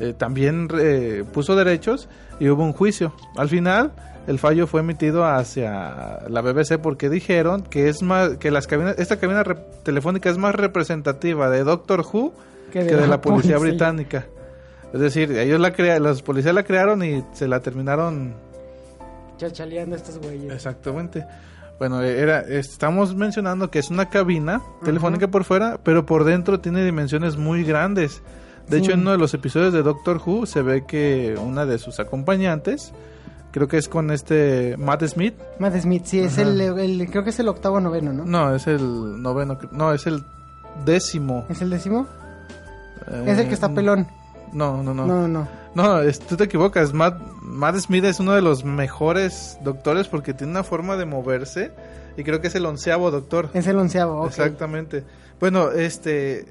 eh, 0.00 0.14
también 0.16 0.68
eh, 0.78 1.24
puso 1.32 1.56
derechos 1.56 2.08
y 2.38 2.48
hubo 2.48 2.64
un 2.64 2.72
juicio. 2.72 3.14
Al 3.36 3.48
final, 3.48 3.92
el 4.26 4.38
fallo 4.38 4.66
fue 4.66 4.80
emitido 4.80 5.24
hacia 5.24 6.20
la 6.28 6.40
BBC 6.42 6.78
porque 6.78 7.08
dijeron 7.08 7.62
que 7.62 7.88
es 7.88 8.02
más 8.02 8.36
que 8.36 8.50
las 8.50 8.66
cabinas, 8.66 8.98
esta 8.98 9.18
cabina 9.18 9.44
telefónica 9.84 10.28
es 10.30 10.38
más 10.38 10.54
representativa 10.54 11.48
de 11.48 11.64
Doctor 11.64 12.00
Who 12.00 12.32
que 12.72 12.84
de, 12.84 13.06
la, 13.06 13.20
policía 13.20 13.58
británica. 13.58 14.26
Es 14.92 15.00
decir, 15.00 15.32
ellos 15.32 15.60
la 15.60 15.72
crea, 15.72 15.98
los 15.98 16.22
policías 16.22 16.54
la 16.54 16.64
crearon 16.64 17.04
y 17.04 17.24
se 17.32 17.48
la 17.48 17.60
terminaron 17.60 18.34
Chachaleando 19.36 19.96
estos 19.96 20.18
güeyes. 20.18 20.52
exactamente. 20.52 21.24
Bueno, 21.78 22.02
era 22.02 22.40
estamos 22.40 23.14
mencionando 23.14 23.70
que 23.70 23.78
es 23.78 23.90
una 23.90 24.08
cabina 24.08 24.62
telefónica 24.82 25.28
por 25.28 25.44
fuera, 25.44 25.78
pero 25.82 26.06
por 26.06 26.24
dentro 26.24 26.58
tiene 26.58 26.84
dimensiones 26.84 27.36
muy 27.36 27.64
grandes. 27.64 28.22
De 28.68 28.78
Sí. 28.78 28.82
hecho, 28.84 28.92
en 28.92 29.00
uno 29.00 29.12
de 29.12 29.18
los 29.18 29.32
episodios 29.34 29.72
de 29.72 29.82
Doctor 29.82 30.20
Who 30.24 30.46
se 30.46 30.62
ve 30.62 30.84
que 30.86 31.36
una 31.40 31.66
de 31.66 31.78
sus 31.78 32.00
acompañantes, 32.00 32.92
creo 33.52 33.68
que 33.68 33.78
es 33.78 33.88
con 33.88 34.10
este 34.10 34.76
Matt 34.76 35.04
Smith. 35.06 35.34
Matt 35.58 35.76
Smith, 35.80 36.04
sí, 36.04 36.20
es 36.20 36.36
el- 36.38 37.08
creo 37.10 37.22
que 37.24 37.30
es 37.30 37.38
el 37.38 37.48
octavo 37.48 37.80
noveno, 37.80 38.12
¿no? 38.12 38.24
No, 38.24 38.54
es 38.54 38.66
el 38.66 39.22
noveno, 39.22 39.58
no, 39.70 39.92
es 39.92 40.06
el 40.06 40.22
décimo. 40.84 41.44
¿Es 41.48 41.62
el 41.62 41.70
décimo? 41.70 42.06
Eh, 43.08 43.24
es 43.26 43.38
el 43.38 43.48
que 43.48 43.54
está 43.54 43.72
pelón. 43.72 44.06
No, 44.52 44.82
no, 44.82 44.94
no. 44.94 45.06
No, 45.06 45.28
no. 45.28 45.48
No, 45.74 46.00
es- 46.00 46.18
tú 46.20 46.36
te 46.36 46.44
equivocas. 46.44 46.92
Matt, 46.92 47.20
Matt 47.42 47.76
Smith 47.76 48.04
es 48.04 48.18
uno 48.20 48.32
de 48.32 48.42
los 48.42 48.64
mejores 48.64 49.58
doctores 49.62 50.08
porque 50.08 50.32
tiene 50.34 50.50
una 50.52 50.64
forma 50.64 50.96
de 50.96 51.04
moverse 51.04 51.70
y 52.16 52.24
creo 52.24 52.40
que 52.40 52.48
es 52.48 52.54
el 52.54 52.64
onceavo 52.66 53.10
doctor. 53.10 53.50
Es 53.54 53.66
el 53.66 53.76
onceavo, 53.78 54.22
ok. 54.22 54.28
Exactamente. 54.28 55.04
Bueno, 55.38 55.70
este 55.72 56.46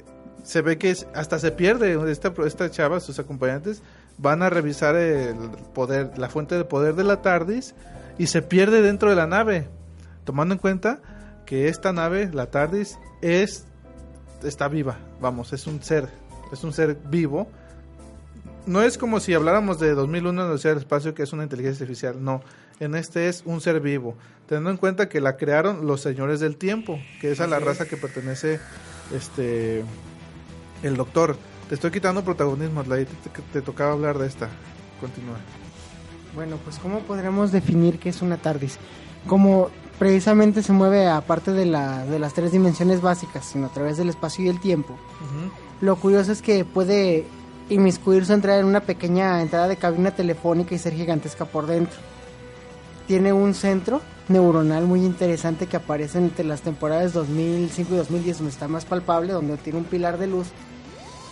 se 0.45 0.61
ve 0.61 0.77
que 0.77 0.91
es- 0.91 1.07
hasta 1.13 1.39
se 1.39 1.51
pierde 1.51 1.99
esta, 2.11 2.31
esta 2.45 2.69
chava, 2.71 2.99
sus 2.99 3.17
acompañantes 3.19 3.81
van 4.17 4.43
a 4.43 4.49
revisar 4.49 4.95
el 4.95 5.35
poder, 5.73 6.11
la 6.17 6.29
fuente 6.29 6.55
de 6.55 6.63
poder 6.63 6.95
de 6.95 7.03
la 7.03 7.21
TARDIS 7.21 7.73
y 8.17 8.27
se 8.27 8.41
pierde 8.41 8.81
dentro 8.81 9.09
de 9.09 9.15
la 9.15 9.27
nave, 9.27 9.67
tomando 10.23 10.53
en 10.53 10.59
cuenta 10.59 10.99
que 11.45 11.67
esta 11.67 11.91
nave, 11.91 12.29
la 12.31 12.49
TARDIS, 12.51 12.97
es 13.21 13.65
está 14.43 14.67
viva, 14.67 14.99
vamos, 15.19 15.51
es 15.51 15.65
un 15.67 15.81
ser, 15.81 16.07
es 16.53 16.63
un 16.63 16.71
ser 16.71 16.95
vivo. 17.09 17.47
No 18.67 18.81
es 18.81 18.97
como 18.97 19.19
si 19.19 19.33
habláramos 19.33 19.79
de 19.79 19.93
2001 19.95 20.45
en 20.45 20.51
el 20.51 20.59
del 20.59 20.77
Espacio, 20.77 21.13
que 21.13 21.23
es 21.23 21.33
una 21.33 21.43
inteligencia 21.43 21.83
artificial, 21.83 22.23
no. 22.23 22.41
En 22.79 22.93
este 22.95 23.27
es 23.27 23.41
un 23.45 23.61
ser 23.61 23.79
vivo, 23.79 24.15
teniendo 24.47 24.69
en 24.69 24.77
cuenta 24.77 25.09
que 25.09 25.21
la 25.21 25.37
crearon 25.37 25.87
los 25.87 26.01
señores 26.01 26.39
del 26.39 26.57
tiempo, 26.57 26.99
que 27.21 27.31
es 27.31 27.41
a 27.41 27.47
la 27.47 27.59
raza 27.59 27.85
que 27.85 27.97
pertenece 27.97 28.59
este 29.13 29.83
el 30.87 30.95
doctor. 30.97 31.37
Te 31.69 31.75
estoy 31.75 31.91
quitando 31.91 32.23
protagonismo, 32.23 32.81
Adlai, 32.81 33.05
te, 33.05 33.29
te- 33.29 33.41
te 33.53 33.61
tocaba 33.61 33.93
hablar 33.93 34.17
de 34.19 34.27
esta. 34.27 34.49
Continúa. 35.01 35.37
Bueno, 36.35 36.57
pues 36.63 36.77
¿cómo 36.79 36.99
podremos 36.99 37.51
definir 37.51 37.97
qué 37.99 38.09
es 38.09 38.21
una 38.21 38.37
TARDIS? 38.37 38.77
como 39.27 39.69
precisamente 39.97 40.61
se 40.61 40.71
mueve 40.71 41.07
aparte 41.07 41.51
de, 41.51 41.65
la, 41.65 42.05
de 42.05 42.19
las 42.19 42.33
tres 42.35 42.51
dimensiones 42.51 43.01
básicas, 43.01 43.43
sino 43.45 43.65
a 43.65 43.69
través 43.73 43.97
del 43.97 44.09
espacio 44.09 44.45
y 44.45 44.49
el 44.49 44.59
tiempo. 44.59 44.95
Lo 45.81 45.95
curioso 45.95 46.31
es 46.31 46.43
que 46.43 46.63
puede 46.63 47.25
inmiscuir 47.69 48.23
su 48.25 48.33
entrada 48.33 48.59
en 48.59 48.67
una 48.67 48.81
pequeña 48.81 49.41
entrada 49.41 49.67
de 49.67 49.77
cabina 49.77 50.11
telefónica 50.11 50.75
y 50.75 50.77
ser 50.77 50.93
gigantesca 50.93 51.45
por 51.45 51.65
dentro. 51.65 51.97
Tiene 53.07 53.33
un 53.33 53.55
centro 53.55 54.01
neuronal 54.27 54.85
muy 54.85 55.03
interesante 55.03 55.65
que 55.65 55.77
aparece 55.77 56.17
entre 56.19 56.45
las 56.45 56.61
temporadas 56.61 57.13
2005 57.13 57.93
y 57.93 57.97
2010 57.97 58.37
donde 58.37 58.51
está 58.53 58.67
más 58.67 58.85
palpable, 58.85 59.33
donde 59.33 59.57
tiene 59.57 59.79
un 59.79 59.85
pilar 59.85 60.19
de 60.19 60.27
luz 60.27 60.47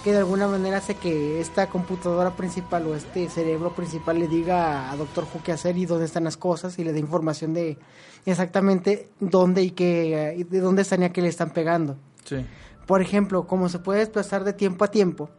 que 0.03 0.11
de 0.11 0.17
alguna 0.19 0.47
manera 0.47 0.77
hace 0.77 0.95
que 0.95 1.39
esta 1.39 1.67
computadora 1.69 2.35
principal 2.35 2.85
o 2.87 2.95
este 2.95 3.29
cerebro 3.29 3.73
principal 3.73 4.19
le 4.19 4.27
diga 4.27 4.91
a 4.91 4.95
Doctor 4.97 5.23
Who 5.33 5.41
qué 5.43 5.53
hacer 5.53 5.77
y 5.77 5.85
dónde 5.85 6.05
están 6.05 6.25
las 6.25 6.35
cosas 6.37 6.77
y 6.77 6.83
le 6.83 6.91
dé 6.91 6.99
información 6.99 7.53
de 7.53 7.77
exactamente 8.25 9.09
dónde 9.19 9.63
y 9.63 9.71
qué 9.71 10.35
y 10.37 10.43
de 10.43 10.59
dónde 10.59 10.81
están 10.81 11.01
y 11.01 11.05
a 11.05 11.13
qué 11.13 11.21
le 11.21 11.29
están 11.29 11.51
pegando. 11.51 11.95
Sí. 12.25 12.45
Por 12.85 13.01
ejemplo, 13.01 13.47
como 13.47 13.69
se 13.69 13.79
puede 13.79 13.99
desplazar 13.99 14.43
de 14.43 14.51
tiempo 14.53 14.83
a 14.83 14.89
tiempo, 14.91 15.29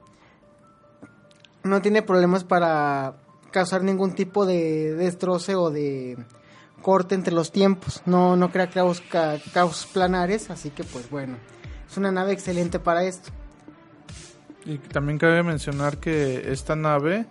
no 1.62 1.80
tiene 1.82 2.02
problemas 2.02 2.44
para 2.44 3.16
causar 3.50 3.82
ningún 3.82 4.14
tipo 4.14 4.46
de 4.46 4.94
destroce 4.94 5.54
o 5.54 5.70
de 5.70 6.16
corte 6.82 7.14
entre 7.14 7.32
los 7.34 7.52
tiempos. 7.52 8.02
No, 8.06 8.36
no 8.36 8.50
crea 8.50 8.68
caos, 8.70 9.00
ca- 9.02 9.38
caos 9.52 9.86
planares, 9.92 10.50
así 10.50 10.70
que 10.70 10.84
pues 10.84 11.08
bueno, 11.10 11.36
es 11.88 11.96
una 11.96 12.10
nave 12.12 12.32
excelente 12.32 12.78
para 12.78 13.04
esto. 13.04 13.30
Y 14.66 14.78
también 14.78 15.18
cabe 15.18 15.42
mencionar 15.42 15.98
que 15.98 16.50
esta 16.52 16.74
nave 16.76 17.26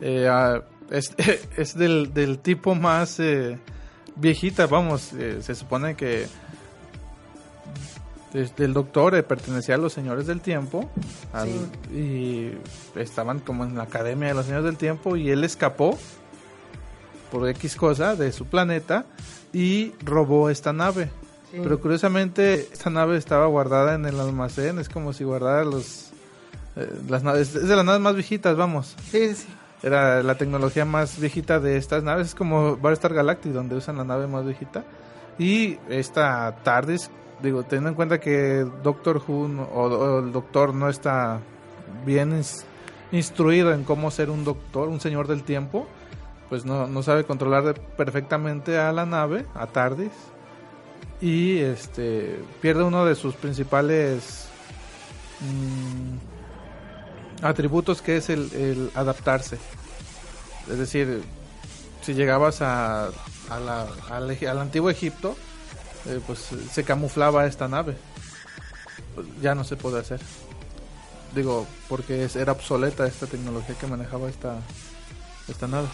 eh, 0.00 0.28
es, 0.90 1.14
es 1.56 1.76
del, 1.76 2.12
del 2.14 2.38
tipo 2.38 2.74
más 2.74 3.20
eh, 3.20 3.58
viejita, 4.16 4.66
vamos, 4.66 5.12
eh, 5.12 5.42
se 5.42 5.54
supone 5.54 5.94
que 5.94 6.26
el 8.58 8.74
doctor 8.74 9.22
pertenecía 9.24 9.76
a 9.76 9.78
los 9.78 9.92
señores 9.94 10.26
del 10.26 10.40
tiempo 10.42 10.90
al- 11.32 11.48
y 11.96 12.52
estaban 12.94 13.40
como 13.40 13.64
en 13.64 13.74
la 13.76 13.84
academia 13.84 14.28
de 14.28 14.34
los 14.34 14.44
señores 14.44 14.66
del 14.66 14.76
tiempo 14.76 15.16
y 15.16 15.30
él 15.30 15.44
escapó 15.44 15.98
por 17.32 17.48
X 17.48 17.74
cosa 17.76 18.16
de 18.16 18.32
su 18.32 18.44
planeta 18.46 19.06
y 19.52 19.92
robó 20.04 20.50
esta 20.50 20.72
nave. 20.74 21.10
Sí. 21.50 21.58
Pero 21.62 21.80
curiosamente 21.80 22.68
esta 22.70 22.90
nave 22.90 23.16
estaba 23.16 23.46
guardada 23.46 23.94
en 23.94 24.04
el 24.04 24.20
almacén, 24.20 24.78
es 24.78 24.90
como 24.90 25.14
si 25.14 25.24
guardara 25.24 25.64
los 25.64 26.07
eh, 26.78 26.88
las 27.08 27.22
naves, 27.22 27.54
es 27.54 27.68
de 27.68 27.76
las 27.76 27.84
naves 27.84 28.00
más 28.00 28.14
viejitas, 28.14 28.56
vamos. 28.56 28.94
Sí, 29.10 29.34
sí. 29.34 29.46
Era 29.82 30.22
la 30.24 30.34
tecnología 30.36 30.84
más 30.84 31.20
viejita 31.20 31.60
de 31.60 31.76
estas 31.76 32.02
naves, 32.02 32.28
es 32.28 32.34
como 32.34 32.76
Battlestar 32.76 33.14
Galactic 33.14 33.52
donde 33.52 33.76
usan 33.76 33.96
la 33.96 34.04
nave 34.04 34.26
más 34.26 34.44
viejita. 34.44 34.84
Y 35.38 35.78
esta 35.88 36.56
TARDIS, 36.64 37.10
digo, 37.40 37.62
teniendo 37.62 37.90
en 37.90 37.94
cuenta 37.94 38.18
que 38.18 38.66
Doctor 38.82 39.22
Who 39.26 39.46
no- 39.48 39.62
o, 39.62 39.82
o 39.84 40.18
el 40.18 40.32
doctor 40.32 40.74
no 40.74 40.88
está 40.88 41.38
bien 42.04 42.32
ins- 42.32 42.64
instruido 43.12 43.72
en 43.72 43.84
cómo 43.84 44.10
ser 44.10 44.30
un 44.30 44.44
doctor, 44.44 44.88
un 44.88 44.98
señor 45.00 45.28
del 45.28 45.44
tiempo, 45.44 45.86
pues 46.48 46.64
no, 46.64 46.88
no 46.88 47.02
sabe 47.04 47.22
controlar 47.24 47.62
de- 47.62 47.74
perfectamente 47.74 48.78
a 48.78 48.90
la 48.90 49.06
nave, 49.06 49.46
a 49.54 49.68
TARDIS. 49.68 50.10
Y 51.20 51.58
este 51.58 52.40
pierde 52.60 52.82
uno 52.82 53.04
de 53.04 53.14
sus 53.14 53.34
principales 53.36 54.48
mm, 55.40 56.37
atributos 57.42 58.02
que 58.02 58.16
es 58.16 58.28
el, 58.30 58.52
el 58.52 58.90
adaptarse. 58.94 59.58
Es 60.70 60.78
decir, 60.78 61.22
si 62.02 62.14
llegabas 62.14 62.60
a, 62.62 63.10
la- 63.50 63.86
al, 64.10 64.30
al 64.46 64.58
antiguo 64.58 64.90
Egipto, 64.90 65.36
eh, 66.06 66.20
pues 66.26 66.48
se 66.72 66.84
camuflaba 66.84 67.46
esta 67.46 67.68
nave. 67.68 67.96
Ya 69.42 69.54
no 69.54 69.64
se 69.64 69.76
puede 69.76 70.00
hacer. 70.00 70.20
Digo, 71.34 71.66
porque 71.88 72.24
es- 72.24 72.36
era 72.36 72.52
obsoleta 72.52 73.06
esta 73.06 73.26
tecnología 73.26 73.74
que 73.78 73.86
manejaba 73.86 74.28
esta, 74.28 74.56
esta 75.48 75.66
nave. 75.66 75.88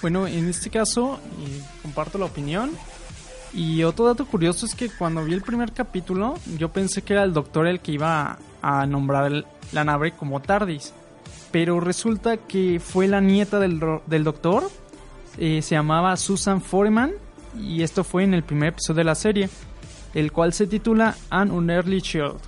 Bueno, 0.00 0.26
en 0.26 0.48
este 0.48 0.70
caso, 0.70 1.18
y 1.44 1.60
comparto 1.82 2.18
la 2.18 2.26
opinión. 2.26 2.70
Y 3.54 3.82
otro 3.84 4.06
dato 4.06 4.26
curioso 4.26 4.66
es 4.66 4.74
que 4.74 4.90
cuando 4.90 5.24
vi 5.24 5.32
el 5.34 5.42
primer 5.42 5.72
capítulo, 5.72 6.34
yo 6.58 6.70
pensé 6.70 7.02
que 7.02 7.14
era 7.14 7.24
el 7.24 7.32
doctor 7.32 7.66
el 7.66 7.80
que 7.80 7.92
iba 7.92 8.38
a 8.62 8.86
nombrar 8.86 9.44
la 9.72 9.84
nave 9.84 10.12
como 10.12 10.40
TARDIS. 10.40 10.92
Pero 11.50 11.80
resulta 11.80 12.36
que 12.36 12.78
fue 12.78 13.08
la 13.08 13.20
nieta 13.20 13.58
del, 13.58 13.80
del 14.06 14.24
doctor. 14.24 14.70
eh, 15.38 15.62
se 15.62 15.74
llamaba 15.74 16.16
Susan 16.16 16.60
Foreman. 16.60 17.12
Y 17.58 17.82
esto 17.82 18.04
fue 18.04 18.24
en 18.24 18.34
el 18.34 18.42
primer 18.42 18.70
episodio 18.70 18.98
de 18.98 19.04
la 19.04 19.14
serie. 19.14 19.48
El 20.14 20.30
cual 20.32 20.52
se 20.52 20.66
titula 20.66 21.16
An 21.30 21.50
Unearthly 21.50 22.02
Child. 22.02 22.38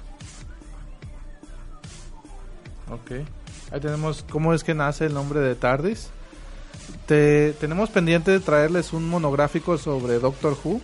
Ok. 2.90 3.12
Ahí 3.72 3.80
tenemos 3.80 4.24
cómo 4.30 4.52
es 4.52 4.64
que 4.64 4.74
nace 4.74 5.06
el 5.06 5.14
nombre 5.14 5.40
de 5.40 5.54
TARDIS. 5.54 6.10
Te, 7.06 7.52
tenemos 7.54 7.90
pendiente 7.90 8.30
de 8.30 8.40
traerles 8.40 8.92
un 8.92 9.08
monográfico 9.08 9.78
sobre 9.78 10.18
Doctor 10.18 10.56
Who. 10.62 10.80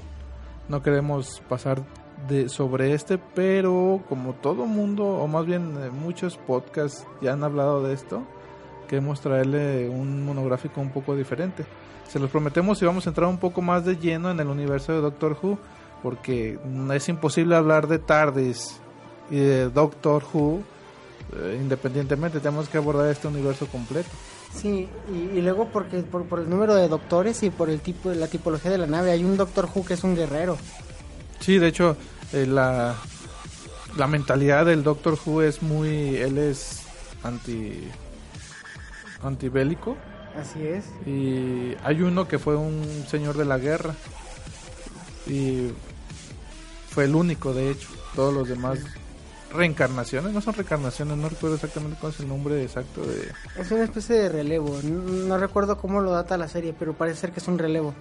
No 0.69 0.83
queremos 0.83 1.43
pasar 1.49 1.83
de, 2.29 2.49
sobre 2.49 2.95
este, 2.95 3.19
pero 3.19 4.03
como 4.09 4.35
todo 4.35 4.67
mundo, 4.67 5.05
o 5.05 5.27
más 5.29 5.47
bien 5.47 5.77
eh, 5.81 5.91
muchos 5.91 6.37
podcasts 6.37 7.07
ya 7.21 7.33
han 7.33 7.45
hablado 7.45 7.83
de 7.83 7.95
esto, 7.95 8.23
queremos 8.89 9.21
traerle 9.21 9.89
un 9.89 10.25
monográfico 10.25 10.81
un 10.81 10.91
poco 10.91 11.15
diferente. 11.15 11.65
Se 12.09 12.19
los 12.19 12.31
prometemos 12.31 12.81
y 12.83 12.85
vamos 12.85 13.07
a 13.07 13.11
entrar 13.11 13.29
un 13.29 13.39
poco 13.39 13.63
más 13.63 13.85
de 13.85 13.97
lleno 13.97 14.31
en 14.31 14.41
el 14.41 14.49
universo 14.49 14.93
de 14.93 15.01
Doctor 15.01 15.37
Who, 15.41 15.59
porque 16.03 16.59
es 16.95 17.09
imposible 17.09 17.57
hablar 17.57 17.87
de 17.87 17.99
TARDIS 17.99 18.81
y 19.31 19.37
de 19.39 19.71
Doctor 19.71 20.25
Who 20.33 20.63
eh, 21.35 21.59
independientemente, 21.61 22.41
tenemos 22.41 22.69
que 22.69 22.79
abordar 22.79 23.09
este 23.11 23.29
universo 23.29 23.67
completo. 23.67 24.11
Sí, 24.55 24.89
y, 25.13 25.39
y 25.39 25.43
luego 25.43 25.69
porque 25.69 25.99
por, 25.99 26.25
por 26.25 26.41
el 26.41 26.49
número 26.49 26.75
de 26.75 26.89
doctores 26.89 27.43
y 27.43 27.51
por 27.51 27.69
el 27.71 27.81
tipo 27.81 28.11
la 28.11 28.27
tipología 28.29 28.71
de 28.71 28.79
la 28.79 28.87
nave, 28.87 29.11
hay 29.11 29.25
un 29.25 29.37
Doctor 29.37 29.69
Who 29.75 29.85
que 29.85 29.95
es 29.95 30.05
un 30.05 30.17
guerrero. 30.17 30.57
Sí, 31.41 31.59
de 31.59 31.69
hecho, 31.69 31.97
eh, 32.33 32.47
la, 32.47 32.95
la 33.97 34.07
mentalidad 34.07 34.65
del 34.67 34.83
Doctor 34.83 35.19
Who 35.25 35.43
es 35.43 35.63
muy. 35.63 36.17
Él 36.17 36.39
es 36.39 36.83
anti. 37.23 37.89
antibélico. 39.23 39.97
Así 40.41 40.67
es. 40.67 40.85
Y 41.07 41.75
hay 41.83 42.03
uno 42.03 42.29
que 42.29 42.39
fue 42.39 42.57
un 42.57 43.05
señor 43.09 43.37
de 43.37 43.45
la 43.45 43.59
guerra. 43.59 43.95
Y 45.27 45.71
fue 46.91 47.05
el 47.05 47.15
único, 47.15 47.53
de 47.53 47.71
hecho. 47.71 47.89
Todos 48.15 48.33
los 48.33 48.49
demás 48.49 48.79
reencarnaciones, 49.53 50.33
no 50.33 50.41
son 50.41 50.55
reencarnaciones, 50.55 51.17
no 51.17 51.29
recuerdo 51.29 51.57
exactamente 51.57 51.97
cuál 52.01 52.13
es 52.13 52.21
el 52.21 52.29
nombre 52.29 52.63
exacto 52.63 53.03
de... 53.03 53.31
Es 53.59 53.71
una 53.71 53.85
especie 53.85 54.17
de 54.17 54.29
relevo. 54.29 54.79
No, 54.83 55.03
no 55.27 55.39
recuerdo 55.39 55.79
cómo 55.79 56.01
lo 56.01 56.11
data 56.11 56.37
la 56.37 56.49
serie, 56.49 56.75
pero 56.79 56.95
parece 56.95 57.21
ser 57.21 57.33
que 57.33 57.41
es 57.41 57.49
un 57.49 57.59
relevo. 57.59 57.95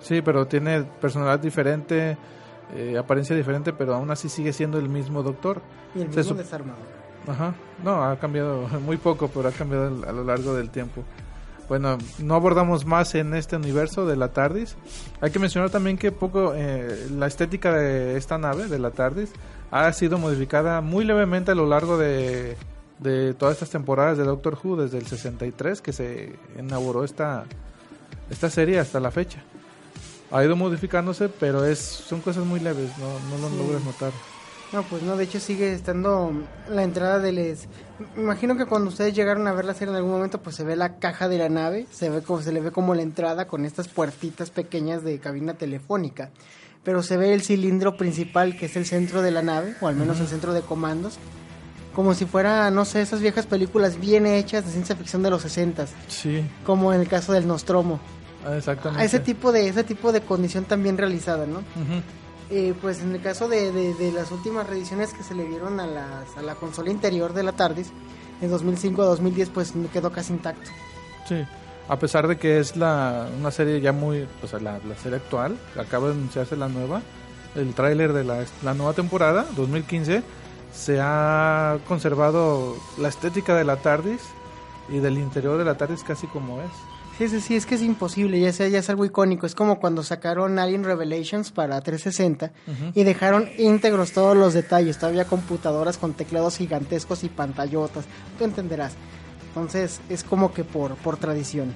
Sí, 0.00 0.22
pero 0.22 0.46
tiene 0.46 0.84
personalidad 1.00 1.40
diferente, 1.40 2.16
eh, 2.74 2.96
apariencia 2.98 3.34
diferente, 3.34 3.72
pero 3.72 3.94
aún 3.94 4.10
así 4.10 4.28
sigue 4.28 4.52
siendo 4.52 4.78
el 4.78 4.88
mismo 4.88 5.22
doctor. 5.22 5.62
Y 5.94 6.02
el 6.02 6.08
mismo 6.08 6.34
desarmado. 6.34 6.78
Ajá, 7.26 7.54
no, 7.82 8.04
ha 8.04 8.16
cambiado 8.18 8.68
muy 8.84 8.96
poco, 8.96 9.28
pero 9.28 9.48
ha 9.48 9.52
cambiado 9.52 9.86
a 10.06 10.12
lo 10.12 10.24
largo 10.24 10.54
del 10.54 10.70
tiempo. 10.70 11.02
Bueno, 11.68 11.98
no 12.18 12.34
abordamos 12.36 12.84
más 12.86 13.14
en 13.16 13.34
este 13.34 13.56
universo 13.56 14.06
de 14.06 14.16
la 14.16 14.28
TARDIS. 14.28 14.76
Hay 15.20 15.30
que 15.32 15.38
mencionar 15.40 15.70
también 15.70 15.98
que 15.98 16.12
poco 16.12 16.52
eh, 16.54 17.08
la 17.10 17.26
estética 17.26 17.72
de 17.74 18.16
esta 18.16 18.38
nave, 18.38 18.68
de 18.68 18.78
la 18.78 18.92
TARDIS, 18.92 19.30
ha 19.72 19.92
sido 19.92 20.18
modificada 20.18 20.80
muy 20.80 21.04
levemente 21.04 21.50
a 21.50 21.54
lo 21.56 21.66
largo 21.66 21.98
de, 21.98 22.56
de 23.00 23.34
todas 23.34 23.54
estas 23.54 23.70
temporadas 23.70 24.16
de 24.16 24.22
Doctor 24.24 24.56
Who, 24.62 24.76
desde 24.76 24.98
el 24.98 25.06
63 25.06 25.80
que 25.82 25.92
se 25.92 26.36
inauguró 26.56 27.02
esta, 27.02 27.44
esta 28.30 28.48
serie 28.48 28.78
hasta 28.78 29.00
la 29.00 29.10
fecha. 29.10 29.42
Ha 30.30 30.44
ido 30.44 30.54
modificándose, 30.54 31.28
pero 31.28 31.64
es 31.64 31.78
son 31.78 32.20
cosas 32.20 32.44
muy 32.44 32.60
leves, 32.60 32.90
no, 32.98 33.06
no 33.36 33.42
lo 33.42 33.48
Sí. 33.50 33.56
logras 33.58 33.84
notar. 33.84 34.12
No, 34.72 34.82
pues 34.82 35.02
no, 35.02 35.16
de 35.16 35.24
hecho 35.24 35.38
sigue 35.40 35.72
estando 35.72 36.32
la 36.68 36.82
entrada 36.82 37.18
de 37.20 37.32
les... 37.32 37.68
Imagino 38.16 38.56
que 38.56 38.66
cuando 38.66 38.90
ustedes 38.90 39.14
llegaron 39.14 39.46
a 39.46 39.52
ver 39.52 39.64
la 39.64 39.74
serie 39.74 39.90
en 39.90 39.96
algún 39.96 40.10
momento, 40.12 40.42
pues 40.42 40.56
se 40.56 40.64
ve 40.64 40.76
la 40.76 40.98
caja 40.98 41.28
de 41.28 41.38
la 41.38 41.48
nave, 41.48 41.86
se 41.90 42.10
ve 42.10 42.20
como 42.20 42.42
se 42.42 42.52
le 42.52 42.60
ve 42.60 42.72
como 42.72 42.94
la 42.94 43.02
entrada 43.02 43.46
con 43.46 43.64
estas 43.64 43.88
puertitas 43.88 44.50
pequeñas 44.50 45.02
de 45.04 45.18
cabina 45.18 45.54
telefónica. 45.54 46.30
Pero 46.82 47.02
se 47.02 47.16
ve 47.16 47.32
el 47.32 47.42
cilindro 47.42 47.96
principal 47.96 48.56
que 48.58 48.66
es 48.66 48.76
el 48.76 48.86
centro 48.86 49.22
de 49.22 49.30
la 49.30 49.42
nave, 49.42 49.74
o 49.80 49.88
al 49.88 49.96
menos 49.96 50.20
el 50.20 50.26
centro 50.26 50.52
de 50.52 50.60
comandos, 50.62 51.18
como 51.94 52.12
si 52.14 52.26
fuera, 52.26 52.70
no 52.70 52.84
sé, 52.84 53.00
esas 53.00 53.20
viejas 53.20 53.46
películas 53.46 53.98
bien 53.98 54.26
hechas 54.26 54.66
de 54.66 54.72
ciencia 54.72 54.94
ficción 54.96 55.22
de 55.22 55.30
los 55.30 55.42
60 55.42 55.86
Sí, 56.08 56.44
como 56.64 56.92
en 56.92 57.00
el 57.00 57.08
caso 57.08 57.32
del 57.32 57.46
Nostromo. 57.46 57.98
ah, 58.46 58.56
exactamente. 58.56 59.02
A 59.02 59.06
ese 59.06 59.20
tipo 59.20 59.50
de 59.52 59.68
ese 59.68 59.82
tipo 59.84 60.12
de 60.12 60.20
condición 60.20 60.64
también 60.64 60.98
realizada, 60.98 61.46
¿no? 61.46 61.60
Ujú. 61.60 62.02
Eh, 62.48 62.74
pues 62.80 63.00
en 63.00 63.12
el 63.14 63.20
caso 63.20 63.48
de, 63.48 63.72
de- 63.72 64.12
las 64.12 64.30
últimas 64.30 64.68
reediciones 64.68 65.12
que 65.12 65.22
se 65.24 65.34
le 65.34 65.44
dieron 65.46 65.80
a, 65.80 65.86
las, 65.86 66.36
a 66.36 66.42
la 66.42 66.54
consola 66.54 66.90
interior 66.90 67.32
de 67.32 67.42
la 67.42 67.52
TARDIS, 67.52 67.90
en 68.40 68.50
2005 68.50 69.02
a 69.02 69.06
2010, 69.06 69.50
pues 69.50 69.72
quedó 69.92 70.12
casi 70.12 70.32
intacto. 70.32 70.70
Sí, 71.28 71.44
A 71.88 71.98
pesar 71.98 72.28
de 72.28 72.36
que 72.38 72.60
es 72.60 72.76
la, 72.76 73.28
una 73.38 73.50
serie 73.50 73.80
ya 73.80 73.92
muy, 73.92 74.28
pues 74.40 74.52
la, 74.62 74.78
la 74.78 74.94
serie 74.96 75.16
actual, 75.18 75.58
acaba 75.76 76.06
de 76.08 76.14
anunciarse 76.14 76.56
la 76.56 76.68
nueva, 76.68 77.02
el 77.56 77.74
tráiler 77.74 78.12
de 78.12 78.22
la, 78.22 78.44
la 78.62 78.74
nueva 78.74 78.92
temporada, 78.92 79.44
2015, 79.56 80.22
se 80.72 80.98
ha 81.00 81.78
conservado 81.88 82.76
la 82.98 83.08
estética 83.08 83.56
de 83.56 83.64
la 83.64 83.76
TARDIS 83.76 84.20
y 84.88 84.98
del 84.98 85.18
interior 85.18 85.58
de 85.58 85.64
la 85.64 85.76
TARDIS 85.76 86.04
casi 86.04 86.26
como 86.28 86.60
es. 86.60 86.70
Sí, 87.18 87.28
sí, 87.28 87.40
sí, 87.40 87.56
es 87.56 87.64
que 87.64 87.76
es 87.76 87.82
imposible, 87.82 88.38
ya, 88.38 88.52
sea, 88.52 88.68
ya 88.68 88.80
es 88.80 88.90
algo 88.90 89.04
icónico. 89.06 89.46
Es 89.46 89.54
como 89.54 89.80
cuando 89.80 90.02
sacaron 90.02 90.58
Alien 90.58 90.84
Revelations 90.84 91.50
para 91.50 91.80
360 91.80 92.52
y 92.94 93.04
dejaron 93.04 93.48
íntegros 93.56 94.12
todos 94.12 94.36
los 94.36 94.52
detalles. 94.52 94.98
Todavía 94.98 95.24
computadoras 95.24 95.96
con 95.96 96.12
teclados 96.12 96.58
gigantescos 96.58 97.24
y 97.24 97.30
pantallotas. 97.30 98.04
Tú 98.38 98.44
entenderás. 98.44 98.92
Entonces 99.48 100.00
es 100.10 100.24
como 100.24 100.52
que 100.52 100.64
por, 100.64 100.96
por 100.96 101.16
tradición. 101.16 101.72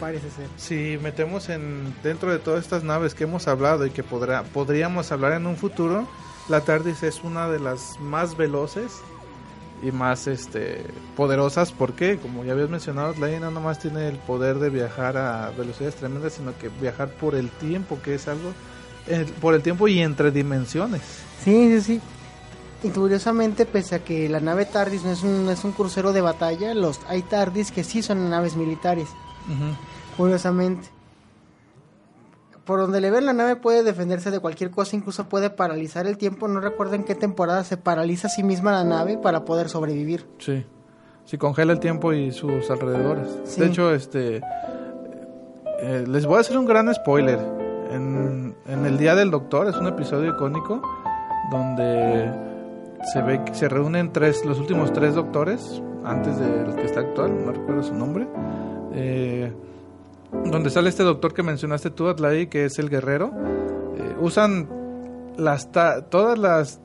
Parece 0.00 0.30
ser. 0.30 0.48
Si 0.56 0.98
metemos 1.02 1.50
en 1.50 1.94
dentro 2.02 2.32
de 2.32 2.38
todas 2.38 2.64
estas 2.64 2.84
naves 2.84 3.14
que 3.14 3.24
hemos 3.24 3.48
hablado 3.48 3.84
y 3.84 3.90
que 3.90 4.02
podrá, 4.02 4.44
podríamos 4.44 5.12
hablar 5.12 5.32
en 5.32 5.46
un 5.46 5.56
futuro, 5.56 6.08
la 6.48 6.62
TARDIS 6.62 7.02
es 7.02 7.22
una 7.22 7.48
de 7.48 7.58
las 7.58 8.00
más 8.00 8.36
veloces 8.36 8.92
y 9.82 9.92
más 9.92 10.26
este 10.26 10.84
poderosas 11.16 11.72
porque 11.72 12.18
como 12.18 12.44
ya 12.44 12.52
habías 12.52 12.68
mencionado 12.68 13.14
la 13.20 13.28
no 13.38 13.50
nomás 13.50 13.78
tiene 13.78 14.08
el 14.08 14.16
poder 14.16 14.58
de 14.58 14.70
viajar 14.70 15.16
a 15.16 15.50
velocidades 15.50 15.94
tremendas 15.94 16.32
sino 16.32 16.56
que 16.58 16.68
viajar 16.68 17.10
por 17.10 17.34
el 17.34 17.48
tiempo 17.50 18.00
que 18.02 18.14
es 18.14 18.26
algo 18.28 18.52
eh, 19.06 19.26
por 19.40 19.54
el 19.54 19.62
tiempo 19.62 19.86
y 19.88 20.00
entre 20.00 20.30
dimensiones 20.30 21.02
Sí, 21.44 21.68
sí, 21.68 21.80
sí. 21.80 22.00
Y 22.82 22.90
curiosamente, 22.90 23.66
pese 23.66 23.96
a 23.96 24.04
que 24.04 24.28
la 24.28 24.40
nave 24.40 24.64
TARDIS 24.64 25.04
no 25.04 25.10
es 25.10 25.22
un, 25.22 25.44
no 25.44 25.50
es 25.50 25.64
un 25.64 25.72
crucero 25.72 26.12
de 26.12 26.20
batalla, 26.20 26.74
los 26.74 27.00
hay 27.08 27.22
TARDIS 27.22 27.72
que 27.72 27.84
sí 27.84 28.02
son 28.02 28.28
naves 28.30 28.56
militares. 28.56 29.08
Curiosamente. 30.16 30.88
Por 32.68 32.78
donde 32.80 33.00
le 33.00 33.10
ven, 33.10 33.24
la 33.26 33.32
nave 33.32 33.56
puede 33.56 33.82
defenderse 33.82 34.30
de 34.30 34.38
cualquier 34.40 34.70
cosa, 34.70 34.94
incluso 34.94 35.28
puede 35.28 35.48
paralizar 35.50 36.06
el 36.06 36.18
tiempo. 36.18 36.46
No 36.48 36.60
recuerdo 36.60 36.94
en 36.96 37.02
qué 37.02 37.14
temporada 37.14 37.64
se 37.64 37.78
paraliza 37.78 38.28
a 38.28 38.30
sí 38.30 38.42
misma 38.44 38.70
la 38.72 38.84
nave 38.84 39.16
para 39.16 39.44
poder 39.44 39.68
sobrevivir. 39.70 40.26
sí 40.38 40.64
si 41.24 41.36
congela 41.36 41.72
el 41.74 41.80
tiempo 41.80 42.12
y 42.14 42.30
sus 42.32 42.70
alrededores 42.70 43.28
Sí. 43.44 43.60
de 43.60 43.66
hecho 43.66 43.92
este 43.94 44.40
eh, 45.80 46.04
les 46.08 46.24
voy 46.24 46.36
a 46.38 46.40
hacer 46.40 46.56
un 46.56 46.64
gran 46.66 46.92
spoiler 46.94 47.38
en, 47.90 48.54
en 48.66 48.86
el 48.86 48.96
día 48.96 49.14
del 49.14 49.30
doctor 49.30 49.66
es 49.68 49.76
un 49.76 49.86
episodio 49.88 50.30
icónico 50.32 50.80
donde 51.50 52.32
se 53.12 53.20
ve 53.22 53.44
que 53.44 53.54
se 53.54 53.68
reúnen 53.68 54.10
tres 54.12 54.44
los 54.46 54.58
últimos 54.58 54.90
tres 54.94 55.14
doctores 55.14 55.82
antes 56.04 56.38
del 56.38 56.74
que 56.76 56.84
está 56.86 57.00
actual 57.00 57.44
no 57.44 57.52
recuerdo 57.52 57.82
su 57.82 57.94
nombre 57.94 58.26
eh, 58.94 59.52
donde 60.44 60.70
sale 60.70 60.88
este 60.88 61.02
doctor 61.02 61.32
que 61.34 61.42
mencionaste 61.42 61.90
tú 61.90 62.08
Atlai 62.08 62.48
que 62.48 62.64
es 62.66 62.78
el 62.78 62.90
guerrero 62.90 63.30
eh, 63.96 64.16
usan 64.20 64.68
las 65.36 65.70
ta- 65.72 66.02
todas 66.02 66.38
las 66.38 66.80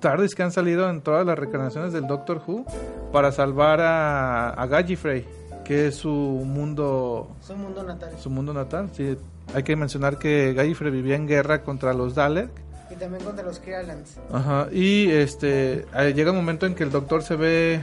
TARDIS 0.00 0.34
que 0.34 0.42
han 0.42 0.52
salido 0.52 0.88
en 0.90 1.00
todas 1.00 1.26
las 1.26 1.38
reencarnaciones 1.38 1.92
del 1.92 2.06
Doctor 2.06 2.40
Who 2.46 2.64
para 3.12 3.32
salvar 3.32 3.80
a, 3.80 4.50
a 4.50 4.66
Gallifrey, 4.66 5.24
que 5.64 5.86
es 5.88 5.96
su 5.96 6.10
mundo 6.10 7.30
Su 7.40 7.56
mundo 7.56 7.82
natal. 7.82 8.10
su 8.18 8.28
mundo 8.30 8.52
natal. 8.52 8.90
Sí, 8.92 9.16
hay 9.54 9.62
que 9.62 9.74
mencionar 9.74 10.18
que 10.18 10.52
Gallifrey 10.52 10.90
vivía 10.92 11.16
en 11.16 11.26
guerra 11.26 11.62
contra 11.62 11.94
los 11.94 12.14
Dalek. 12.14 12.50
Y 12.90 12.94
también 12.96 13.24
contra 13.24 13.42
los 13.44 13.58
Krallans. 13.58 14.18
Ajá, 14.30 14.68
y 14.70 15.10
este 15.10 15.86
eh, 15.96 16.12
llega 16.14 16.30
un 16.30 16.36
momento 16.36 16.66
en 16.66 16.74
que 16.74 16.84
el 16.84 16.90
doctor 16.92 17.22
se 17.22 17.34
ve 17.36 17.82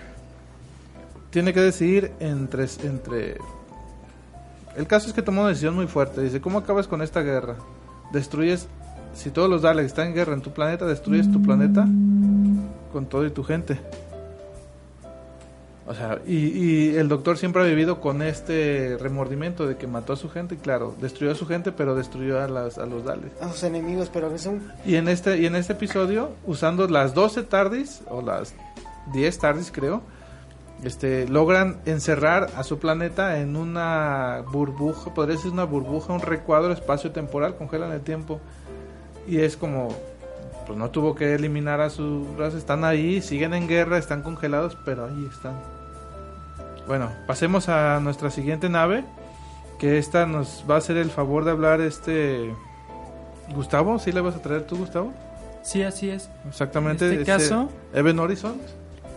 tiene 1.32 1.52
que 1.52 1.62
decidir 1.62 2.12
entre 2.20 2.68
entre 2.84 3.38
el 4.76 4.88
caso 4.88 5.08
es 5.08 5.14
que 5.14 5.22
tomó 5.22 5.42
una 5.42 5.50
decisión 5.50 5.76
muy 5.76 5.88
fuerte. 5.88 6.22
Dice, 6.22 6.42
"¿Cómo 6.42 6.60
acabas 6.60 6.88
con 6.88 7.02
esta 7.02 7.22
guerra? 7.22 7.56
Destruyes 8.12 8.68
si 9.14 9.30
todos 9.30 9.50
los 9.50 9.62
Daleks 9.62 9.88
están 9.88 10.08
en 10.08 10.16
guerra 10.16 10.34
en 10.34 10.42
tu 10.42 10.52
planeta, 10.52 10.86
destruyes 10.86 11.32
tu 11.32 11.42
planeta 11.42 11.88
con 12.92 13.06
todo 13.08 13.26
y 13.26 13.32
tu 13.32 13.44
gente." 13.44 13.80
O 15.86 15.94
sea, 15.94 16.20
y, 16.26 16.36
y 16.36 16.96
el 16.96 17.10
doctor 17.10 17.38
siempre 17.38 17.62
ha 17.62 17.66
vivido 17.66 18.00
con 18.00 18.22
este 18.22 18.98
remordimiento 19.02 19.68
de 19.68 19.76
que 19.76 19.86
mató 19.86 20.14
a 20.14 20.16
su 20.16 20.30
gente, 20.30 20.56
y 20.56 20.58
claro, 20.58 20.96
destruyó 21.02 21.34
a 21.34 21.36
su 21.36 21.46
gente, 21.46 21.74
pero 21.74 21.94
destruyó 21.94 22.42
a, 22.42 22.48
las, 22.48 22.78
a 22.78 22.86
los 22.86 23.04
Daleks. 23.04 23.42
A 23.42 23.52
sus 23.52 23.64
enemigos, 23.64 24.10
pero 24.12 24.34
es 24.34 24.46
un... 24.46 24.62
Y 24.86 24.96
en 24.96 25.10
este 25.10 25.40
y 25.40 25.46
en 25.46 25.58
este 25.58 25.74
episodio, 25.74 26.32
usando 26.46 26.88
las 26.88 27.14
12 27.14 27.44
TARDIS 27.44 28.04
o 28.10 28.22
las 28.22 28.56
10 29.14 29.38
TARDIS 29.38 29.72
creo, 29.74 30.02
este 30.84 31.28
logran 31.28 31.78
encerrar 31.86 32.50
a 32.58 32.64
su 32.64 32.80
planeta 32.80 33.40
en 33.40 33.56
una 33.56 34.44
burbuja, 34.52 35.14
podría 35.14 35.36
decir 35.38 35.52
una 35.52 35.64
burbuja, 35.64 36.14
un 36.14 36.22
recuadro 36.22 36.72
espacio-temporal, 36.74 37.56
congelan 37.56 37.92
el 37.92 38.02
tiempo. 38.02 38.40
Y 39.28 39.40
es 39.40 39.56
como 39.58 39.90
pues 40.68 40.78
no 40.80 40.90
tuvo 40.92 41.14
que 41.14 41.34
eliminar 41.36 41.82
a 41.82 41.90
su 41.90 42.26
raza, 42.38 42.58
están 42.58 42.86
ahí, 42.86 43.22
siguen 43.22 43.54
en 43.54 43.68
guerra, 43.68 43.98
están 43.98 44.22
congelados, 44.22 44.78
pero 44.86 45.06
ahí 45.06 45.28
están. 45.32 45.54
Bueno, 46.88 47.10
pasemos 47.28 47.68
a 47.70 48.00
nuestra 48.00 48.30
siguiente 48.30 48.70
nave, 48.70 49.04
que 49.80 49.98
esta 49.98 50.26
nos 50.26 50.64
va 50.70 50.76
a 50.76 50.78
hacer 50.78 50.96
el 50.98 51.10
favor 51.10 51.44
de 51.46 51.52
hablar 51.52 51.82
este 51.82 52.54
Gustavo, 53.54 54.00
¿sí 54.00 54.12
le 54.14 54.22
vas 54.22 54.36
a 54.36 54.42
traer 54.42 54.66
tú, 54.66 54.78
Gustavo? 54.78 55.12
Sí, 55.64 55.84
así 55.84 56.10
es. 56.10 56.30
Exactamente. 56.48 57.06
En 57.08 57.14
este 57.20 57.26
caso- 57.26 57.70
Even 57.94 58.20
Horizon. 58.20 58.58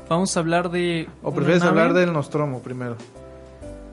Vamos 0.08 0.36
a 0.36 0.40
hablar 0.40 0.70
de... 0.70 1.08
¿O 1.22 1.32
prefieres 1.34 1.62
nave. 1.62 1.80
hablar 1.80 1.94
del 1.94 2.12
Nostromo 2.12 2.60
primero? 2.60 2.96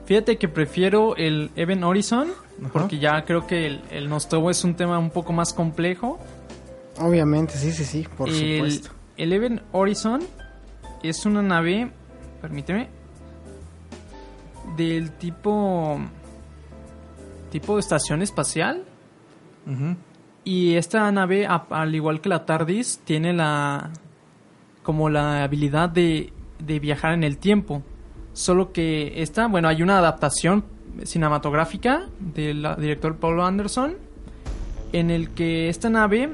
Fíjate 0.06 0.36
que 0.36 0.48
prefiero 0.48 1.16
el 1.16 1.50
Even 1.56 1.82
Horizon, 1.82 2.28
Ajá. 2.60 2.72
porque 2.72 2.98
ya 2.98 3.24
creo 3.24 3.46
que 3.46 3.66
el, 3.66 3.80
el 3.90 4.08
Nostromo 4.08 4.50
es 4.50 4.62
un 4.64 4.74
tema 4.74 4.98
un 4.98 5.10
poco 5.10 5.32
más 5.32 5.52
complejo. 5.52 6.18
Obviamente, 7.00 7.54
sí, 7.54 7.72
sí, 7.72 7.84
sí, 7.84 8.06
por 8.16 8.28
el, 8.28 8.34
supuesto. 8.34 8.90
El 9.16 9.32
Even 9.32 9.62
Horizon 9.72 10.22
es 11.02 11.26
una 11.26 11.42
nave, 11.42 11.90
permíteme, 12.40 12.88
del 14.76 15.10
tipo 15.12 16.00
tipo 17.54 17.74
de 17.74 17.80
estación 17.80 18.20
espacial. 18.20 18.84
Y 20.42 20.74
esta 20.74 21.10
nave, 21.12 21.46
al 21.46 21.94
igual 21.94 22.20
que 22.20 22.28
la 22.28 22.44
TARDIS, 22.44 23.00
tiene 23.04 23.32
la 23.32 23.90
como 24.84 25.10
la 25.10 25.42
habilidad 25.42 25.88
de, 25.88 26.32
de 26.60 26.78
viajar 26.78 27.14
en 27.14 27.24
el 27.24 27.38
tiempo. 27.38 27.82
Solo 28.32 28.70
que 28.70 29.20
esta, 29.20 29.48
bueno, 29.48 29.66
hay 29.66 29.82
una 29.82 29.98
adaptación 29.98 30.64
cinematográfica 31.02 32.06
del 32.20 32.64
director 32.78 33.16
Paul 33.16 33.40
Anderson 33.40 33.96
en 34.92 35.10
el 35.10 35.30
que 35.30 35.68
esta 35.68 35.90
nave 35.90 36.30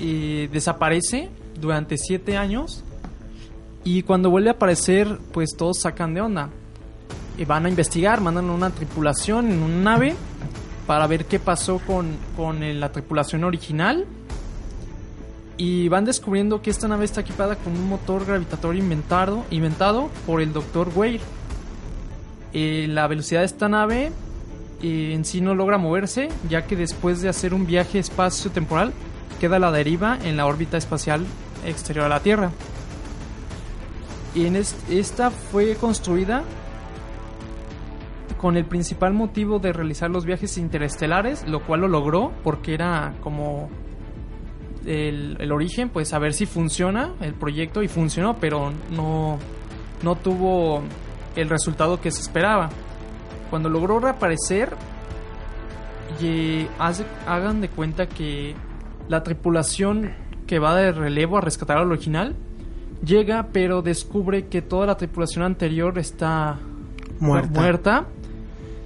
eh, 0.00 0.48
desaparece 0.52 1.28
durante 1.60 1.98
siete 1.98 2.36
años 2.36 2.84
y 3.82 4.02
cuando 4.02 4.30
vuelve 4.30 4.50
a 4.50 4.52
aparecer, 4.52 5.18
pues 5.32 5.56
todos 5.56 5.80
sacan 5.80 6.14
de 6.14 6.20
onda. 6.20 6.50
Y 7.36 7.44
van 7.44 7.66
a 7.66 7.68
investigar, 7.68 8.20
mandan 8.20 8.50
una 8.50 8.70
tripulación 8.70 9.50
en 9.50 9.62
una 9.62 9.92
nave 9.92 10.14
para 10.86 11.06
ver 11.06 11.24
qué 11.24 11.38
pasó 11.38 11.78
con, 11.78 12.16
con 12.36 12.80
la 12.80 12.92
tripulación 12.92 13.44
original. 13.44 14.06
Y 15.58 15.88
van 15.88 16.04
descubriendo 16.04 16.62
que 16.62 16.70
esta 16.70 16.86
nave 16.88 17.04
está 17.04 17.20
equipada 17.22 17.56
con 17.56 17.72
un 17.74 17.88
motor 17.88 18.24
gravitatorio 18.24 18.80
inventado, 18.80 19.44
inventado 19.50 20.08
por 20.24 20.40
el 20.40 20.52
Dr. 20.52 20.88
Weir. 20.94 21.20
Eh, 22.52 22.86
la 22.88 23.06
velocidad 23.08 23.40
de 23.40 23.46
esta 23.46 23.68
nave 23.68 24.12
eh, 24.82 25.12
en 25.14 25.24
sí 25.24 25.40
no 25.40 25.54
logra 25.56 25.76
moverse, 25.76 26.28
ya 26.48 26.64
que 26.66 26.76
después 26.76 27.20
de 27.20 27.28
hacer 27.28 27.52
un 27.54 27.66
viaje 27.66 27.98
espacio-temporal 27.98 28.92
queda 29.40 29.56
a 29.56 29.58
la 29.58 29.72
deriva 29.72 30.16
en 30.22 30.36
la 30.36 30.46
órbita 30.46 30.76
espacial 30.76 31.26
exterior 31.66 32.06
a 32.06 32.08
la 32.08 32.20
Tierra. 32.20 32.52
Y 34.36 34.46
en 34.46 34.54
es- 34.56 34.76
esta 34.88 35.30
fue 35.32 35.74
construida 35.74 36.44
con 38.40 38.56
el 38.56 38.64
principal 38.64 39.12
motivo 39.12 39.58
de 39.58 39.72
realizar 39.72 40.08
los 40.10 40.24
viajes 40.24 40.56
interestelares, 40.58 41.46
lo 41.48 41.60
cual 41.66 41.80
lo 41.80 41.88
logró 41.88 42.30
porque 42.44 42.74
era 42.74 43.14
como 43.20 43.68
el, 44.86 45.36
el 45.40 45.52
origen, 45.52 45.88
pues 45.88 46.12
a 46.14 46.18
ver 46.18 46.32
si 46.34 46.46
funciona 46.46 47.12
el 47.20 47.34
proyecto 47.34 47.82
y 47.82 47.88
funcionó, 47.88 48.36
pero 48.36 48.72
no, 48.90 49.38
no 50.02 50.14
tuvo 50.16 50.82
el 51.36 51.48
resultado 51.48 52.00
que 52.00 52.10
se 52.10 52.20
esperaba. 52.20 52.70
Cuando 53.50 53.68
logró 53.68 53.98
reaparecer, 54.00 54.70
y 56.20 56.66
hace- 56.78 57.04
hagan 57.26 57.60
de 57.60 57.68
cuenta 57.68 58.08
que 58.08 58.54
la 59.08 59.22
tripulación 59.22 60.12
que 60.46 60.58
va 60.58 60.74
de 60.76 60.92
relevo 60.92 61.38
a 61.38 61.40
rescatar 61.40 61.78
al 61.78 61.90
original 61.90 62.34
llega, 63.04 63.48
pero 63.52 63.82
descubre 63.82 64.46
que 64.46 64.62
toda 64.62 64.86
la 64.86 64.96
tripulación 64.96 65.44
anterior 65.44 65.98
está 65.98 66.58
Muerta. 67.20 67.60
muerta 67.60 68.04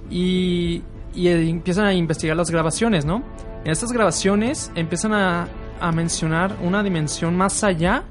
y, 0.09 0.83
y, 1.15 1.27
eh, 1.27 1.49
empiezan 1.49 1.85
a 1.85 1.93
investigar 1.93 2.35
las 2.37 2.51
grabaciones, 2.51 3.05
¿no? 3.05 3.23
En 3.63 3.71
estas 3.71 3.91
grabaciones 3.91 4.71
empiezan 4.75 5.13
a, 5.13 5.47
a 5.79 5.91
mencionar 5.91 6.55
una 6.61 6.83
dimensión 6.83 7.35
más 7.35 7.63
allá 7.63 8.03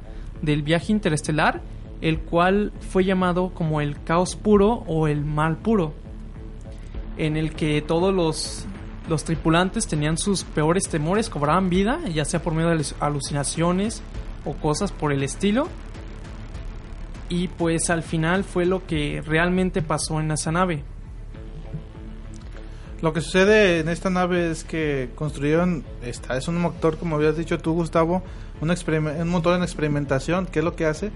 del 0.43 0.63
viaje 0.63 0.93
interestelar, 0.93 1.61
el 2.01 2.19
cual 2.21 2.73
fue 2.91 3.05
llamado 3.05 3.51
como 3.55 3.81
el 3.81 4.03
caos 4.03 4.35
puro 4.37 4.85
o 4.87 5.07
el 5.09 5.25
mal 5.25 5.57
puro. 5.59 5.95
en 7.19 7.37
el 7.37 7.53
que 7.53 7.83
todos 7.83 8.13
los, 8.15 8.65
los 9.09 9.25
tripulantes 9.25 9.87
tenían 9.87 10.17
sus 10.17 10.45
peores 10.45 10.89
temores, 10.89 11.29
cobraban 11.29 11.69
vida, 11.69 12.01
ya 12.13 12.25
sea 12.25 12.43
por 12.43 12.55
medio 12.55 12.71
de 12.71 12.77
alu- 12.79 12.95
alucinaciones 13.01 14.03
o 14.45 14.55
cosas 14.55 14.93
por 14.93 15.13
el 15.13 15.23
estilo. 15.23 15.69
Y 17.29 17.49
pues 17.49 17.91
al 17.91 18.03
final 18.03 18.45
fue 18.45 18.65
lo 18.67 18.87
que 18.87 19.23
realmente 19.25 19.83
pasó 19.83 20.21
en 20.21 20.31
esa 20.33 20.53
nave. 20.53 20.85
Lo 23.03 23.13
que 23.13 23.21
sucede 23.21 23.81
en 23.81 23.89
esta 23.89 24.11
nave 24.11 24.51
es 24.51 24.63
que 24.65 25.11
construyeron, 25.17 25.85
esta 26.05 26.37
es 26.37 26.47
un 26.49 26.59
motor, 26.61 26.97
como 26.99 27.17
habías 27.17 27.37
dicho 27.37 27.59
tú, 27.59 27.73
Gustavo, 27.75 28.23
un, 28.61 28.71
un 28.71 29.29
motor 29.29 29.57
en 29.57 29.63
experimentación. 29.65 30.47
¿Qué 30.47 30.61
es 30.61 30.65
lo 30.65 30.77
que 30.77 30.87
hace? 30.87 31.11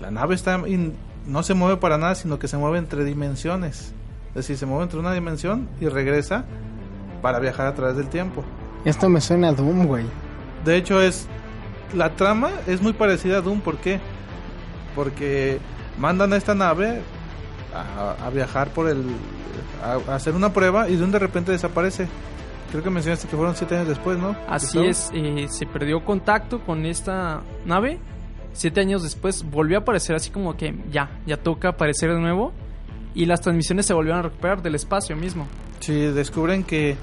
La 0.00 0.10
nave 0.10 0.34
está 0.34 0.60
in- 0.66 0.94
no 1.26 1.42
se 1.42 1.52
mueve 1.54 1.76
para 1.76 1.98
nada, 1.98 2.14
sino 2.14 2.38
que 2.38 2.48
se 2.48 2.56
mueve 2.56 2.78
entre 2.78 3.04
dimensiones. 3.04 3.92
Es 4.30 4.34
decir, 4.34 4.56
se 4.56 4.64
mueve 4.66 4.84
entre 4.84 4.98
una 4.98 5.12
dimensión 5.12 5.68
y 5.80 5.88
regresa 5.88 6.44
para 7.20 7.38
viajar 7.38 7.66
a 7.66 7.74
través 7.74 7.96
del 7.96 8.08
tiempo. 8.08 8.42
Esto 8.86 9.08
me 9.10 9.20
suena 9.20 9.48
a 9.48 9.52
Doom, 9.52 9.86
güey. 9.86 10.04
De 10.64 10.76
hecho, 10.76 11.02
es 11.02 11.26
la 11.94 12.16
trama 12.16 12.50
es 12.66 12.80
muy 12.80 12.94
parecida 12.94 13.38
a 13.38 13.40
Doom. 13.42 13.60
¿Por 13.60 13.76
qué? 13.76 14.00
Porque 14.94 15.58
mandan 15.98 16.32
a 16.32 16.36
esta 16.36 16.54
nave 16.54 17.02
a, 17.80 18.26
a 18.26 18.30
viajar 18.30 18.70
por 18.70 18.88
el. 18.88 19.04
A, 19.82 20.12
a 20.12 20.14
hacer 20.16 20.34
una 20.34 20.52
prueba 20.52 20.88
y 20.88 20.96
Doom 20.96 21.10
de 21.10 21.18
repente 21.18 21.52
desaparece. 21.52 22.08
Creo 22.70 22.82
que 22.82 22.90
mencionaste 22.90 23.28
que 23.28 23.36
fueron 23.36 23.54
siete 23.54 23.76
años 23.76 23.88
después, 23.88 24.18
¿no? 24.18 24.36
Así 24.48 24.84
es, 24.84 25.10
eh, 25.14 25.46
se 25.48 25.66
perdió 25.66 26.04
contacto 26.04 26.60
con 26.60 26.84
esta 26.84 27.42
nave. 27.64 27.98
Siete 28.52 28.80
años 28.80 29.02
después 29.02 29.44
volvió 29.48 29.78
a 29.78 29.80
aparecer 29.82 30.16
así 30.16 30.30
como 30.30 30.56
que 30.56 30.74
ya, 30.90 31.20
ya 31.26 31.36
toca 31.36 31.68
aparecer 31.70 32.12
de 32.12 32.20
nuevo. 32.20 32.52
Y 33.14 33.26
las 33.26 33.40
transmisiones 33.40 33.86
se 33.86 33.94
volvieron 33.94 34.18
a 34.18 34.22
recuperar 34.22 34.62
del 34.62 34.74
espacio 34.74 35.16
mismo. 35.16 35.46
Sí, 35.80 35.94
descubren 35.94 36.64
que 36.64 36.96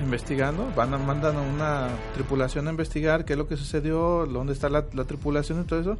investigando, 0.00 0.70
van 0.76 0.92
a, 0.92 0.98
mandan 0.98 1.36
a 1.36 1.40
una 1.40 1.88
tripulación 2.14 2.68
a 2.68 2.70
investigar 2.70 3.24
qué 3.24 3.32
es 3.32 3.38
lo 3.38 3.48
que 3.48 3.56
sucedió, 3.56 4.26
dónde 4.26 4.52
está 4.52 4.68
la, 4.68 4.84
la 4.92 5.04
tripulación 5.04 5.62
y 5.62 5.64
todo 5.64 5.80
eso. 5.80 5.98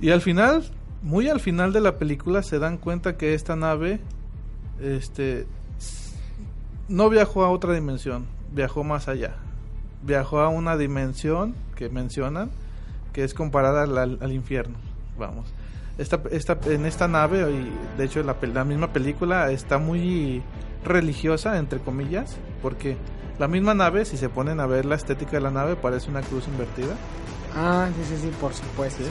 Y 0.00 0.10
al 0.10 0.22
final, 0.22 0.64
muy 1.02 1.28
al 1.28 1.40
final 1.40 1.72
de 1.72 1.80
la 1.80 1.96
película, 1.96 2.42
se 2.42 2.58
dan 2.58 2.76
cuenta 2.76 3.16
que 3.16 3.34
esta 3.34 3.56
nave, 3.56 4.00
este, 4.80 5.46
no 6.88 7.08
viajó 7.08 7.44
a 7.44 7.50
otra 7.50 7.72
dimensión, 7.72 8.26
viajó 8.52 8.84
más 8.84 9.08
allá. 9.08 9.34
Viajó 10.02 10.40
a 10.40 10.48
una 10.48 10.76
dimensión 10.76 11.54
que 11.76 11.88
mencionan, 11.88 12.50
que 13.12 13.24
es 13.24 13.34
comparada 13.34 13.82
al, 13.82 14.32
infierno. 14.32 14.76
Vamos. 15.18 15.46
Esta, 15.98 16.22
esta, 16.30 16.58
en 16.66 16.86
esta 16.86 17.08
nave, 17.08 17.50
y 17.50 17.98
de 17.98 18.04
hecho 18.04 18.22
la, 18.22 18.36
la 18.40 18.64
misma 18.64 18.92
película 18.92 19.50
está 19.50 19.78
muy 19.78 20.42
religiosa, 20.84 21.58
entre 21.58 21.80
comillas, 21.80 22.36
porque 22.62 22.96
la 23.38 23.48
misma 23.48 23.74
nave, 23.74 24.04
si 24.04 24.16
se 24.16 24.28
ponen 24.28 24.60
a 24.60 24.66
ver 24.66 24.84
la 24.84 24.94
estética 24.94 25.32
de 25.32 25.40
la 25.40 25.50
nave, 25.50 25.76
parece 25.76 26.10
una 26.10 26.22
cruz 26.22 26.46
invertida. 26.48 26.94
Ah, 27.54 27.88
sí, 27.96 28.14
sí, 28.14 28.22
sí, 28.22 28.32
por 28.40 28.54
supuesto. 28.54 29.04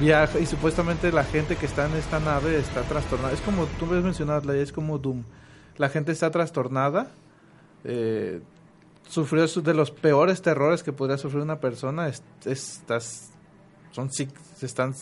Viaja 0.00 0.38
y 0.38 0.46
supuestamente 0.46 1.10
la 1.10 1.24
gente 1.24 1.56
que 1.56 1.66
está 1.66 1.86
en 1.86 1.94
esta 1.94 2.20
nave 2.20 2.56
está 2.58 2.82
trastornada. 2.82 3.32
Es 3.32 3.40
como 3.40 3.66
tú 3.78 3.86
ves 3.88 4.04
mencionado, 4.04 4.52
es 4.52 4.72
como 4.72 4.98
Doom. 4.98 5.24
La 5.76 5.88
gente 5.88 6.12
está 6.12 6.30
trastornada, 6.30 7.10
eh, 7.84 8.40
sufrió 9.08 9.48
su- 9.48 9.62
de 9.62 9.74
los 9.74 9.90
peores 9.90 10.40
terrores 10.42 10.82
que 10.82 10.92
podría 10.92 11.18
sufrir 11.18 11.42
una 11.42 11.58
persona. 11.60 12.06
Es- 12.08 12.22
estás, 12.44 13.30
son, 13.90 14.08
están 14.62 14.94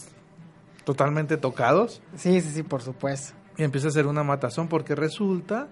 totalmente 0.84 1.36
tocados. 1.36 2.01
Sí, 2.16 2.40
sí, 2.40 2.51
sí, 2.51 2.62
por 2.62 2.80
supuesto. 2.82 3.34
Y 3.59 3.64
empieza 3.64 3.88
a 3.88 3.90
hacer 3.90 4.07
una 4.07 4.22
matazón 4.22 4.68
porque 4.68 4.94
resulta 4.94 5.68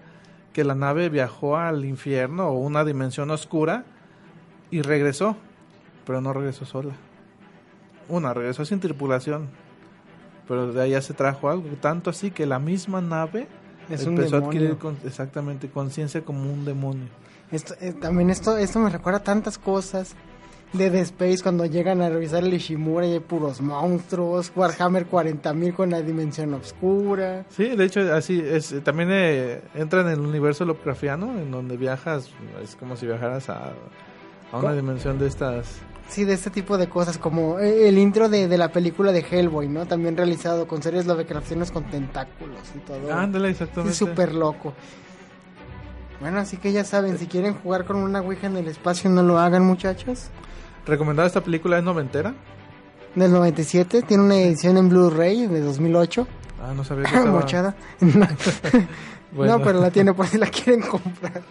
que 0.53 0.63
la 0.63 0.75
nave 0.75 1.09
viajó 1.09 1.57
al 1.57 1.83
infierno 1.85 2.49
o 2.49 2.59
una 2.59 2.83
dimensión 2.85 3.29
oscura 3.31 3.85
y 4.71 4.81
regresó, 4.81 5.35
pero 6.05 6.21
no 6.21 6.31
regresó 6.33 6.65
sola. 6.65 6.93
Una, 8.07 8.33
regresó 8.33 8.65
sin 8.65 8.79
tripulación, 8.79 9.47
pero 10.47 10.71
de 10.71 10.81
allá 10.81 11.01
se 11.01 11.13
trajo 11.13 11.49
algo, 11.49 11.67
tanto 11.81 12.09
así 12.09 12.31
que 12.31 12.45
la 12.45 12.59
misma 12.59 13.01
nave 13.01 13.47
Es 13.89 14.03
un 14.05 14.09
empezó 14.15 14.35
a 14.37 14.39
demonio. 14.39 14.59
adquirir 14.59 14.77
con- 14.77 14.97
exactamente 15.05 15.69
conciencia 15.69 16.21
como 16.21 16.51
un 16.51 16.65
demonio. 16.65 17.07
Esto, 17.51 17.73
eh, 17.81 17.93
también 17.93 18.29
esto, 18.29 18.57
esto 18.57 18.79
me 18.79 18.89
recuerda 18.89 19.19
a 19.19 19.23
tantas 19.23 19.57
cosas 19.57 20.15
de 20.73 20.89
The 20.89 20.99
Space 21.01 21.37
cuando 21.41 21.65
llegan 21.65 22.01
a 22.01 22.09
revisar 22.09 22.43
el 22.43 22.53
Ishimura 22.53 23.05
y 23.07 23.13
hay 23.13 23.19
puros 23.21 23.61
monstruos, 23.61 24.51
Warhammer 24.55 25.07
40.000 25.09 25.73
con 25.73 25.89
la 25.91 26.01
dimensión 26.01 26.53
oscura. 26.53 27.45
Sí, 27.49 27.75
de 27.75 27.85
hecho, 27.85 28.01
así 28.13 28.39
es. 28.43 28.75
También 28.83 29.09
eh, 29.11 29.61
entra 29.75 30.01
en 30.01 30.07
el 30.09 30.19
universo 30.19 30.65
Lovecraftiano, 30.65 31.37
en 31.39 31.49
donde 31.51 31.77
viajas, 31.77 32.31
es 32.61 32.75
como 32.75 32.97
si 32.97 33.05
viajaras 33.05 33.49
a, 33.49 33.69
a 34.51 34.57
una 34.57 34.69
Co- 34.69 34.75
dimensión 34.75 35.17
de 35.17 35.27
estas. 35.27 35.79
Sí, 36.07 36.23
de 36.23 36.33
este 36.33 36.49
tipo 36.51 36.77
de 36.77 36.87
cosas, 36.87 37.17
como 37.17 37.59
eh, 37.59 37.89
el 37.89 37.97
intro 37.97 38.29
de, 38.29 38.47
de 38.47 38.57
la 38.57 38.69
película 38.69 39.11
de 39.11 39.25
Hellboy, 39.29 39.67
¿no? 39.67 39.85
También 39.85 40.15
realizado 40.15 40.67
con 40.67 40.81
series 40.83 41.05
Lovecraftianos 41.07 41.71
con 41.71 41.83
tentáculos 41.85 42.61
y 42.75 42.79
todo. 42.79 43.13
Ándale, 43.13 43.49
exactamente. 43.49 43.91
Es 43.91 43.97
súper 43.97 44.33
loco. 44.33 44.73
Bueno, 46.21 46.39
así 46.39 46.57
que 46.57 46.71
ya 46.71 46.83
saben, 46.83 47.17
si 47.17 47.27
quieren 47.27 47.55
jugar 47.55 47.85
con 47.85 47.97
una 47.97 48.21
Ouija 48.21 48.47
en 48.47 48.55
el 48.57 48.67
espacio, 48.67 49.09
no 49.09 49.23
lo 49.23 49.39
hagan, 49.39 49.63
muchachos. 49.65 50.27
Recomendada 50.85 51.27
esta 51.27 51.41
película 51.41 51.77
es 51.77 51.83
noventera. 51.83 52.33
Del 53.15 53.31
97, 53.31 54.03
tiene 54.03 54.23
una 54.23 54.35
edición 54.37 54.77
en 54.77 54.89
Blu-ray 54.89 55.47
de 55.47 55.59
2008. 55.61 56.27
Ah, 56.61 56.73
no 56.75 56.83
sabía 56.83 57.03
que 57.09 57.15
estaba. 57.15 57.31
Mochada. 57.39 57.75
No. 58.01 58.27
Bueno. 59.33 59.57
No, 59.57 59.63
pero 59.65 59.81
la 59.81 59.91
tiene 59.91 60.13
por 60.13 60.27
si 60.27 60.37
la 60.37 60.47
quieren 60.47 60.81
comprar. 60.81 61.41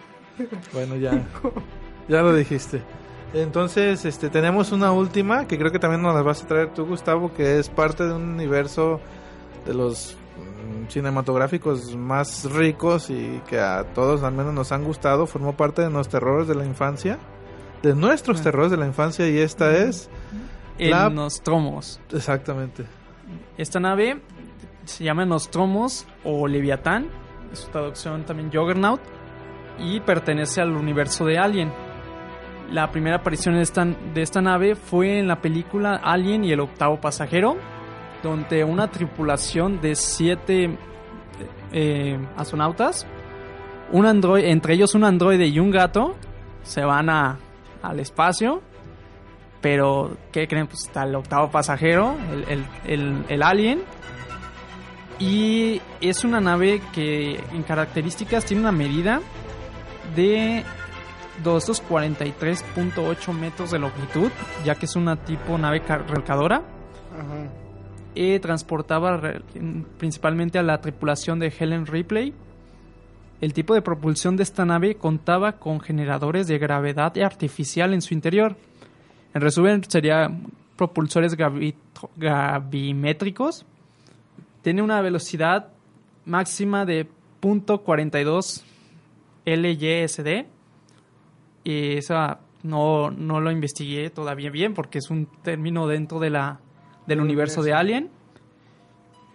Bueno, 0.73 0.95
ya. 0.95 1.23
Ya 2.07 2.21
lo 2.23 2.33
dijiste. 2.33 2.81
Entonces, 3.35 4.05
este, 4.05 4.29
tenemos 4.29 4.71
una 4.71 4.91
última 4.93 5.45
que 5.45 5.57
creo 5.57 5.69
que 5.71 5.79
también 5.79 6.01
nos 6.01 6.15
la 6.15 6.21
vas 6.21 6.41
a 6.43 6.47
traer 6.47 6.73
tú, 6.73 6.85
Gustavo, 6.85 7.33
que 7.33 7.59
es 7.59 7.67
parte 7.69 8.05
de 8.05 8.13
un 8.13 8.23
universo 8.33 9.01
de 9.65 9.73
los 9.73 10.15
mm, 10.37 10.87
cinematográficos 10.89 11.95
más 11.97 12.49
ricos 12.51 13.09
y 13.09 13.41
que 13.47 13.59
a 13.59 13.83
todos 13.93 14.23
al 14.23 14.33
menos 14.33 14.53
nos 14.53 14.71
han 14.71 14.85
gustado. 14.85 15.27
Formó 15.27 15.57
parte 15.57 15.81
de 15.81 15.89
los 15.89 16.07
terrores 16.07 16.47
de 16.47 16.55
la 16.55 16.65
infancia, 16.65 17.17
de 17.83 17.93
nuestros 17.93 18.41
terrores 18.41 18.71
de 18.71 18.77
la 18.77 18.85
infancia 18.87 19.27
y 19.27 19.37
esta 19.37 19.75
es 19.75 20.09
El 20.77 20.91
la- 20.91 21.09
Nostromos. 21.09 21.99
exactamente. 22.13 22.85
Esta 23.57 23.81
nave 23.81 24.21
se 24.85 25.03
llama 25.03 25.25
Nostromos 25.25 26.05
o 26.23 26.47
Leviatán, 26.47 27.07
es 27.51 27.59
su 27.59 27.67
traducción 27.69 28.23
también 28.23 28.49
Juggernaut, 28.49 29.01
y 29.77 29.99
pertenece 29.99 30.61
al 30.61 30.71
universo 30.71 31.25
de 31.25 31.37
Alien. 31.37 31.73
La 32.71 32.91
primera 32.91 33.17
aparición 33.17 33.55
de 33.55 34.21
esta, 34.21 34.41
nave 34.41 34.75
fue 34.75 35.19
en 35.19 35.27
la 35.27 35.41
película 35.41 35.99
Alien 36.03 36.43
y 36.43 36.51
el 36.51 36.59
octavo 36.59 36.99
pasajero, 36.99 37.57
donde 38.23 38.63
una 38.63 38.89
tripulación 38.89 39.79
de 39.81 39.95
siete 39.95 40.77
eh, 41.71 42.17
astronautas, 42.35 43.05
un 43.91 44.05
androide, 44.05 44.51
entre 44.51 44.73
ellos 44.73 44.95
un 44.95 45.03
androide 45.03 45.45
y 45.45 45.59
un 45.59 45.69
gato, 45.69 46.15
se 46.63 46.83
van 46.83 47.09
a, 47.09 47.37
al 47.83 47.99
espacio. 47.99 48.61
Pero, 49.61 50.17
¿qué 50.31 50.47
creen? 50.47 50.67
Pues 50.67 50.85
está 50.85 51.03
el 51.03 51.15
octavo 51.15 51.49
pasajero, 51.49 52.15
el 52.87 53.43
alien. 53.43 53.81
Y 55.19 55.81
es 56.01 56.23
una 56.23 56.41
nave 56.41 56.81
que 56.93 57.39
en 57.53 57.63
características 57.63 58.45
tiene 58.45 58.61
una 58.61 58.71
medida 58.71 59.21
de 60.15 60.63
243.8 61.43 63.33
metros 63.33 63.71
de 63.71 63.79
longitud, 63.79 64.31
ya 64.63 64.75
que 64.75 64.85
es 64.85 64.95
una 64.95 65.15
tipo 65.17 65.57
nave 65.57 65.81
remolcadora. 65.87 66.57
Ajá. 66.57 67.49
Eh, 68.15 68.39
transportaba 68.39 69.19
principalmente 69.97 70.57
a 70.57 70.63
la 70.63 70.79
tripulación 70.79 71.39
de 71.39 71.53
Helen 71.57 71.85
Ripley. 71.85 72.33
El 73.41 73.53
tipo 73.53 73.73
de 73.73 73.81
propulsión 73.81 74.37
de 74.37 74.43
esta 74.43 74.63
nave 74.65 74.95
contaba 74.95 75.53
con 75.53 75.81
generadores 75.81 76.47
de 76.47 76.57
gravedad 76.57 77.17
artificial 77.17 77.93
en 77.93 78.01
su 78.01 78.13
interior. 78.13 78.55
En 79.33 79.41
resumen, 79.41 79.83
sería 79.89 80.31
propulsores 80.77 81.37
gravi- 81.37 81.75
gravimétricos. 82.15 83.65
Tiene 84.61 84.81
una 84.81 85.01
velocidad 85.01 85.67
máxima 86.25 86.85
de 86.85 87.07
.42 87.41 88.63
LYSD. 89.45 90.45
Y 91.65 91.97
esa 91.97 92.39
no, 92.63 93.11
no 93.11 93.41
lo 93.41 93.51
investigué 93.51 94.09
todavía 94.09 94.49
bien 94.51 94.73
porque 94.73 94.99
es 94.99 95.09
un 95.09 95.27
término 95.43 95.87
dentro 95.87 96.19
de 96.19 96.29
la, 96.29 96.61
del 97.07 97.19
universo 97.19 97.61
de 97.61 97.73
Alien. 97.73 98.09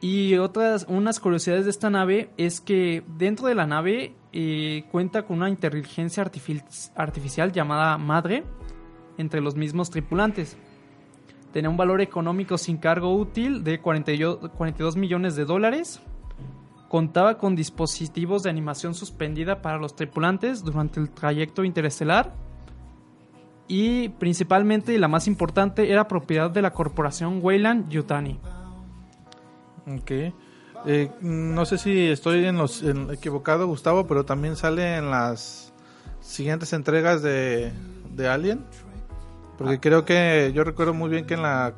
Y 0.01 0.37
otras, 0.37 0.87
unas 0.89 1.21
curiosidades 1.21 1.65
de 1.65 1.71
esta 1.71 1.91
nave 1.91 2.31
es 2.39 2.63
que 2.63 3.03
dentro 3.19 3.49
de 3.49 3.55
la 3.55 3.67
nave 3.67 4.15
eh, 4.33 4.85
cuenta 4.91 5.25
con 5.27 5.37
una 5.39 5.51
inteligencia 5.51 6.25
artific- 6.25 6.91
artificial 6.95 7.53
llamada 7.53 7.99
Madre 7.99 8.45
entre 9.19 9.43
los 9.43 9.57
mismos 9.57 9.91
tripulantes. 9.91 10.57
Tenía 11.53 11.69
un 11.69 11.77
valor 11.77 12.01
económico 12.01 12.57
sin 12.57 12.79
cargo 12.79 13.15
útil 13.15 13.63
de 13.65 13.81
42, 13.81 14.51
42 14.57 14.97
millones 14.97 15.37
de 15.37 15.45
dólares. 15.45 16.01
Contaba 16.91 17.39
con 17.39 17.55
dispositivos 17.57 18.43
de 18.43 18.51
animación 18.51 18.95
suspendida 18.95 19.63
para 19.63 19.79
los 19.79 19.95
tripulantes 19.97 20.63
durante 20.65 20.99
el 21.01 21.09
trayecto 21.09 21.65
interestelar 21.65 22.35
y 23.69 24.09
principalmente 24.09 24.93
y 24.93 24.99
la 24.99 25.07
más 25.07 25.29
importante 25.29 25.91
era 25.93 26.09
propiedad 26.09 26.51
de 26.51 26.61
la 26.61 26.73
corporación 26.73 27.39
Weyland 27.41 27.89
Yutani. 27.89 28.39
Ok. 29.87 30.11
Eh, 30.87 31.11
no 31.21 31.65
sé 31.65 31.79
si 31.79 32.07
estoy 32.09 32.45
en 32.47 32.57
los 32.57 32.83
en- 32.83 33.11
equivocado, 33.11 33.67
Gustavo, 33.69 34.07
pero 34.09 34.25
también 34.25 34.57
sale 34.57 34.97
en 34.97 35.11
las 35.11 35.73
siguientes 36.21 36.73
entregas 36.73 37.23
de, 37.23 37.73
de 38.15 38.29
Alien. 38.29 38.65
Porque 39.57 39.79
creo 39.79 40.05
que 40.05 40.51
yo 40.55 40.65
recuerdo 40.65 40.93
muy 40.93 41.09
bien 41.09 41.27
que 41.27 41.35
en 41.35 41.43
la 41.43 41.73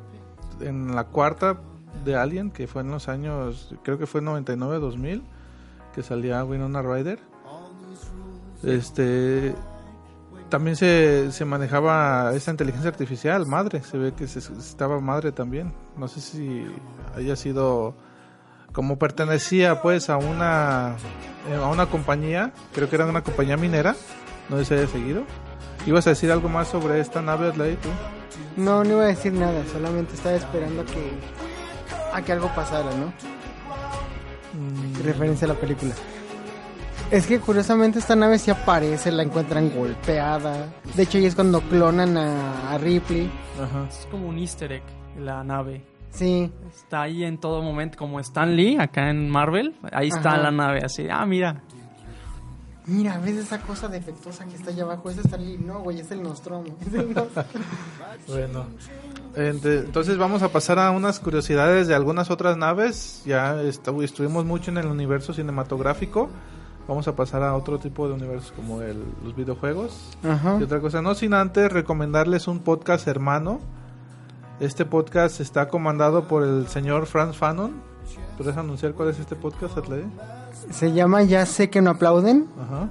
en 0.61 0.95
la 0.95 1.03
cuarta 1.05 1.59
de 2.03 2.15
Alien, 2.15 2.51
que 2.51 2.67
fue 2.67 2.81
en 2.81 2.91
los 2.91 3.09
años, 3.09 3.73
creo 3.83 3.97
que 3.97 4.07
fue 4.07 4.21
99-2000, 4.21 5.21
que 5.93 6.03
salía 6.03 6.43
Winona 6.43 6.81
Ryder. 6.81 7.19
Este 8.63 9.53
también 10.53 10.75
se, 10.75 11.31
se 11.31 11.45
manejaba 11.45 12.31
esa 12.35 12.51
inteligencia 12.51 12.91
artificial, 12.91 13.47
madre, 13.47 13.81
se 13.81 13.97
ve 13.97 14.13
que 14.13 14.27
se, 14.27 14.37
estaba 14.37 14.99
madre 14.99 15.31
también. 15.31 15.73
No 15.97 16.07
sé 16.07 16.21
si 16.21 16.67
haya 17.15 17.35
sido 17.35 17.95
como 18.71 18.99
pertenecía 18.99 19.81
pues 19.81 20.11
a 20.11 20.17
una 20.17 20.95
eh, 21.49 21.55
a 21.55 21.67
una 21.67 21.87
compañía, 21.87 22.53
creo 22.71 22.87
que 22.87 22.97
era 22.97 23.05
una 23.07 23.23
compañía 23.23 23.57
minera, 23.57 23.95
no 24.47 24.57
sé 24.57 24.65
si 24.65 24.73
haya 24.75 24.87
seguido. 24.87 25.23
¿Ibas 25.87 26.05
a 26.05 26.11
decir 26.11 26.31
algo 26.31 26.49
más 26.49 26.67
sobre 26.67 26.99
esta 26.99 27.21
nave 27.21 27.47
Adlai 27.47 27.75
tú? 27.75 27.89
No, 28.55 28.83
no 28.83 28.91
iba 28.91 29.03
a 29.05 29.07
decir 29.07 29.33
nada, 29.33 29.63
solamente 29.71 30.13
estaba 30.13 30.35
esperando 30.35 30.85
que, 30.85 31.13
a 32.13 32.21
que 32.21 32.31
algo 32.31 32.49
pasara, 32.55 32.91
¿no? 32.91 33.13
Mm. 34.53 35.03
Referencia 35.03 35.45
a 35.45 35.49
la 35.49 35.59
película. 35.59 35.93
Es 37.11 37.27
que 37.27 37.39
curiosamente 37.39 37.99
esta 37.99 38.15
nave 38.15 38.39
sí 38.39 38.49
aparece, 38.49 39.11
la 39.11 39.23
encuentran 39.23 39.69
golpeada. 39.69 40.67
De 40.95 41.03
hecho, 41.03 41.17
ahí 41.17 41.25
es 41.25 41.35
cuando 41.35 41.61
clonan 41.61 42.17
a, 42.17 42.71
a 42.71 42.77
Ripley. 42.77 43.29
Es 43.89 44.07
como 44.09 44.27
un 44.29 44.39
easter 44.39 44.71
egg 44.71 44.83
la 45.19 45.43
nave. 45.43 45.83
Sí. 46.09 46.51
Está 46.67 47.03
ahí 47.03 47.23
en 47.23 47.37
todo 47.39 47.61
momento, 47.61 47.97
como 47.97 48.19
Stan 48.19 48.55
Lee 48.55 48.77
acá 48.79 49.09
en 49.09 49.29
Marvel. 49.29 49.75
Ahí 49.91 50.07
está 50.07 50.33
Ajá. 50.33 50.37
la 50.43 50.51
nave, 50.51 50.81
así. 50.83 51.07
Ah, 51.11 51.25
mira. 51.25 51.61
Mira, 52.85 53.17
¿ves 53.19 53.37
esa 53.37 53.61
cosa 53.61 53.87
defectuosa 53.87 54.45
que 54.45 54.55
está 54.55 54.71
allá 54.71 54.83
abajo? 54.83 55.09
Ese 55.09 55.21
está 55.21 55.37
ahí. 55.37 55.57
No, 55.63 55.79
güey, 55.79 55.99
es 56.01 56.11
el 56.11 56.21
Nostromo. 56.21 56.65
Es 56.85 56.93
el 56.93 57.13
Nostromo. 57.13 57.47
Bueno, 58.27 58.65
entonces 59.35 60.17
vamos 60.17 60.41
a 60.43 60.49
pasar 60.49 60.79
a 60.79 60.91
unas 60.91 61.19
curiosidades 61.19 61.87
de 61.87 61.95
algunas 61.95 62.29
otras 62.29 62.57
naves. 62.57 63.21
Ya 63.25 63.61
est- 63.61 63.87
estuvimos 64.01 64.45
mucho 64.45 64.69
en 64.71 64.77
el 64.77 64.87
universo 64.87 65.33
cinematográfico. 65.33 66.29
Vamos 66.87 67.07
a 67.07 67.15
pasar 67.15 67.41
a 67.43 67.55
otro 67.55 67.79
tipo 67.79 68.07
de 68.09 68.13
universos 68.15 68.51
como 68.51 68.81
el, 68.81 69.01
los 69.23 69.33
videojuegos. 69.35 70.17
Ajá. 70.23 70.57
Y 70.59 70.63
otra 70.63 70.81
cosa, 70.81 71.01
no 71.01 71.15
sin 71.15 71.33
antes 71.33 71.71
recomendarles 71.71 72.47
un 72.49 72.59
podcast 72.59 73.07
hermano. 73.07 73.61
Este 74.59 74.83
podcast 74.85 75.39
está 75.39 75.69
comandado 75.69 76.27
por 76.27 76.43
el 76.43 76.67
señor 76.67 77.05
Franz 77.05 77.37
Fanon. 77.37 77.73
¿Puedes 78.37 78.57
anunciar 78.57 78.93
cuál 78.93 79.09
es 79.09 79.19
este 79.19 79.35
podcast, 79.37 79.77
Atleti? 79.77 80.05
Se 80.71 80.91
llama 80.91 81.23
Ya 81.23 81.45
sé 81.45 81.69
que 81.69 81.81
no 81.81 81.91
aplauden. 81.91 82.47
Ajá. 82.61 82.89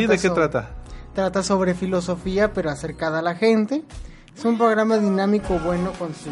¿Y 0.00 0.06
de 0.06 0.18
qué 0.18 0.28
so- 0.28 0.34
trata? 0.34 0.70
Trata 1.14 1.42
sobre 1.42 1.74
filosofía, 1.74 2.52
pero 2.52 2.70
acercada 2.70 3.18
a 3.18 3.22
la 3.22 3.34
gente. 3.34 3.82
Es 4.36 4.44
un 4.46 4.56
programa 4.56 4.96
dinámico 4.96 5.58
bueno 5.58 5.92
con 5.98 6.14
su 6.14 6.30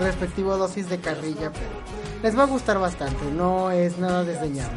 respectivo 0.00 0.56
dosis 0.56 0.88
de 0.88 0.98
carrilla, 0.98 1.52
pero 1.52 1.66
les 2.22 2.36
va 2.36 2.42
a 2.42 2.46
gustar 2.46 2.78
bastante. 2.80 3.24
No 3.36 3.70
es 3.70 3.96
nada 3.98 4.24
desdeñable. 4.24 4.76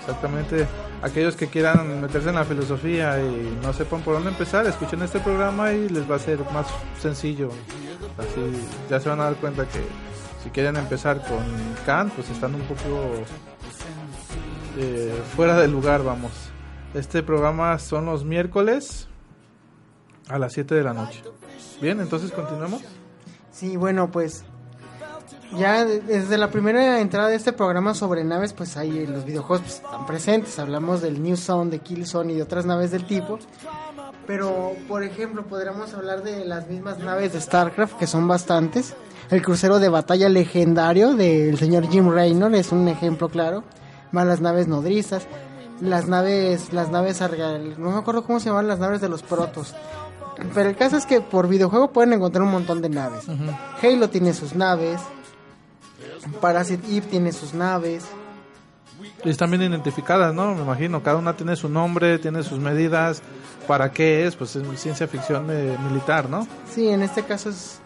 Exactamente. 0.00 0.66
Aquellos 1.02 1.36
que 1.36 1.48
quieran 1.48 2.00
meterse 2.00 2.30
en 2.30 2.36
la 2.36 2.44
filosofía 2.44 3.20
y 3.20 3.58
no 3.62 3.74
sepan 3.74 4.00
por 4.00 4.14
dónde 4.14 4.30
empezar, 4.30 4.66
escuchen 4.66 5.02
este 5.02 5.20
programa 5.20 5.72
y 5.72 5.90
les 5.90 6.10
va 6.10 6.16
a 6.16 6.18
ser 6.18 6.38
más 6.52 6.66
sencillo. 6.98 7.50
Así 8.16 8.40
ya 8.88 8.98
se 9.00 9.10
van 9.10 9.20
a 9.20 9.24
dar 9.24 9.34
cuenta 9.34 9.66
que 9.66 9.80
si 10.42 10.48
quieren 10.48 10.76
empezar 10.76 11.18
con 11.26 11.44
Kant, 11.84 12.14
pues 12.14 12.30
están 12.30 12.54
un 12.54 12.62
poco 12.62 12.80
eh, 14.78 15.12
fuera 15.36 15.58
del 15.58 15.72
lugar, 15.72 16.02
vamos. 16.04 16.32
Este 16.94 17.22
programa 17.22 17.78
son 17.78 18.06
los 18.06 18.24
miércoles 18.24 19.08
a 20.28 20.38
las 20.38 20.52
7 20.52 20.74
de 20.74 20.82
la 20.84 20.92
noche. 20.94 21.22
Bien, 21.80 22.00
entonces 22.00 22.30
continuamos. 22.32 22.82
Sí, 23.52 23.76
bueno, 23.76 24.10
pues 24.10 24.44
ya 25.58 25.84
de- 25.84 26.00
desde 26.00 26.38
la 26.38 26.50
primera 26.50 27.00
entrada 27.00 27.28
de 27.28 27.36
este 27.36 27.52
programa 27.52 27.94
sobre 27.94 28.24
naves, 28.24 28.52
pues 28.52 28.76
ahí 28.76 29.06
los 29.06 29.24
videojuegos 29.24 29.60
pues, 29.62 29.74
están 29.76 30.06
presentes. 30.06 30.58
Hablamos 30.58 31.02
del 31.02 31.22
New 31.22 31.36
Zone, 31.36 31.70
de 31.70 31.78
Killzone 31.80 32.32
y 32.32 32.36
de 32.36 32.42
otras 32.42 32.64
naves 32.66 32.90
del 32.90 33.06
tipo. 33.06 33.38
Pero, 34.26 34.72
por 34.88 35.02
ejemplo, 35.02 35.44
podríamos 35.44 35.92
hablar 35.94 36.22
de 36.22 36.44
las 36.46 36.68
mismas 36.68 36.98
naves 37.00 37.32
de 37.34 37.40
StarCraft, 37.40 37.98
que 37.98 38.06
son 38.06 38.26
bastantes. 38.26 38.94
El 39.30 39.42
crucero 39.42 39.78
de 39.80 39.88
batalla 39.88 40.28
legendario 40.28 41.14
del 41.14 41.58
señor 41.58 41.88
Jim 41.88 42.10
Raynor 42.10 42.54
es 42.54 42.72
un 42.72 42.88
ejemplo 42.88 43.28
claro. 43.28 43.64
Más 44.14 44.26
las 44.26 44.40
naves 44.40 44.68
nodrizas, 44.68 45.26
las 45.80 46.06
naves, 46.06 46.72
las 46.72 46.88
naves 46.90 47.20
argal- 47.20 47.76
no 47.76 47.90
me 47.90 47.98
acuerdo 47.98 48.22
cómo 48.22 48.38
se 48.38 48.46
llaman 48.48 48.68
las 48.68 48.78
naves 48.78 49.00
de 49.00 49.08
los 49.08 49.22
protos. 49.24 49.74
Pero 50.54 50.68
el 50.68 50.76
caso 50.76 50.96
es 50.96 51.04
que 51.04 51.20
por 51.20 51.48
videojuego 51.48 51.90
pueden 51.90 52.12
encontrar 52.12 52.42
un 52.44 52.52
montón 52.52 52.80
de 52.80 52.88
naves. 52.88 53.24
Halo 53.82 54.08
tiene 54.10 54.32
sus 54.32 54.54
naves. 54.54 55.00
Parasite 56.40 56.86
Eve 56.96 57.06
tiene 57.10 57.32
sus 57.32 57.54
naves. 57.54 58.04
Y 59.24 59.30
están 59.30 59.50
bien 59.50 59.62
identificadas, 59.62 60.32
¿no? 60.34 60.54
Me 60.54 60.62
imagino, 60.62 61.02
cada 61.02 61.16
una 61.18 61.36
tiene 61.36 61.56
su 61.56 61.68
nombre, 61.68 62.18
tiene 62.18 62.42
sus 62.42 62.58
medidas. 62.58 63.20
¿Para 63.66 63.90
qué 63.92 64.26
es? 64.26 64.36
Pues 64.36 64.54
es 64.56 64.80
ciencia 64.80 65.08
ficción 65.08 65.46
eh, 65.50 65.76
militar, 65.88 66.28
¿no? 66.28 66.46
Sí, 66.72 66.88
en 66.88 67.02
este 67.02 67.22
caso 67.22 67.50
es. 67.50 67.80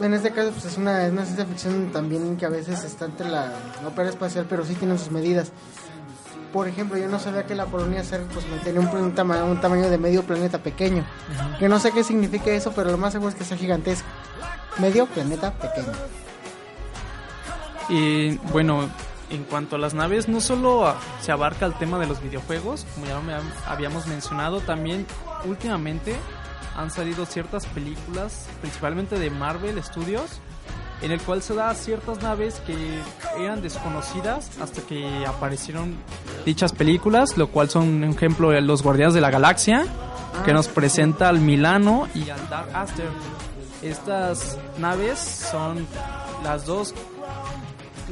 En 0.00 0.14
este 0.14 0.30
caso, 0.30 0.50
pues 0.52 0.64
es 0.64 0.76
una, 0.78 1.04
es 1.06 1.12
una 1.12 1.24
ciencia 1.24 1.44
ficción 1.46 1.90
también 1.92 2.36
que 2.36 2.46
a 2.46 2.48
veces 2.48 2.84
está 2.84 3.04
entre 3.04 3.28
la 3.28 3.52
ópera 3.86 4.08
espacial, 4.08 4.46
pero 4.48 4.64
sí 4.64 4.74
tienen 4.74 4.98
sus 4.98 5.10
medidas. 5.10 5.52
Por 6.52 6.66
ejemplo, 6.66 6.96
yo 6.98 7.06
no 7.08 7.18
sabía 7.20 7.44
que 7.46 7.54
la 7.54 7.66
colonia 7.66 8.02
Ser 8.02 8.22
pues 8.32 8.48
mantenía 8.48 8.80
un, 8.80 8.88
un, 8.88 9.14
tama- 9.14 9.44
un 9.44 9.60
tamaño 9.60 9.88
de 9.90 9.98
medio 9.98 10.22
planeta 10.24 10.58
pequeño. 10.58 11.04
Que 11.58 11.68
no 11.68 11.78
sé 11.78 11.92
qué 11.92 12.02
significa 12.02 12.50
eso, 12.50 12.72
pero 12.72 12.90
lo 12.90 12.98
más 12.98 13.12
seguro 13.12 13.28
es 13.30 13.36
que 13.36 13.44
sea 13.44 13.56
gigantesco. 13.56 14.08
Medio 14.78 15.06
planeta 15.06 15.52
pequeño. 15.52 15.92
Y 17.88 18.36
bueno, 18.52 18.88
en 19.30 19.44
cuanto 19.44 19.76
a 19.76 19.78
las 19.78 19.94
naves, 19.94 20.28
no 20.28 20.40
solo 20.40 20.94
se 21.20 21.30
abarca 21.32 21.66
el 21.66 21.74
tema 21.74 21.98
de 21.98 22.06
los 22.06 22.22
videojuegos, 22.22 22.86
como 22.94 23.06
ya 23.06 23.20
habíamos 23.68 24.06
mencionado, 24.06 24.60
también 24.60 25.06
últimamente 25.44 26.16
han 26.76 26.90
salido 26.90 27.26
ciertas 27.26 27.66
películas, 27.66 28.46
principalmente 28.60 29.18
de 29.18 29.30
Marvel 29.30 29.82
Studios, 29.82 30.40
en 31.02 31.12
el 31.12 31.20
cual 31.20 31.42
se 31.42 31.54
da 31.54 31.74
ciertas 31.74 32.22
naves 32.22 32.60
que 32.66 32.76
eran 33.38 33.62
desconocidas 33.62 34.50
hasta 34.60 34.82
que 34.82 35.24
aparecieron 35.26 35.96
dichas 36.44 36.72
películas, 36.72 37.36
lo 37.36 37.48
cual 37.48 37.70
son 37.70 37.88
un 37.88 38.04
ejemplo 38.04 38.50
de 38.50 38.60
los 38.60 38.82
Guardianes 38.82 39.14
de 39.14 39.20
la 39.20 39.30
Galaxia, 39.30 39.86
que 40.44 40.52
nos 40.52 40.68
presenta 40.68 41.28
al 41.28 41.40
Milano 41.40 42.08
y 42.14 42.30
al 42.30 42.48
Dark 42.48 42.70
Aster. 42.74 43.08
Estas 43.82 44.58
naves 44.78 45.18
son 45.18 45.86
las 46.44 46.66
dos 46.66 46.94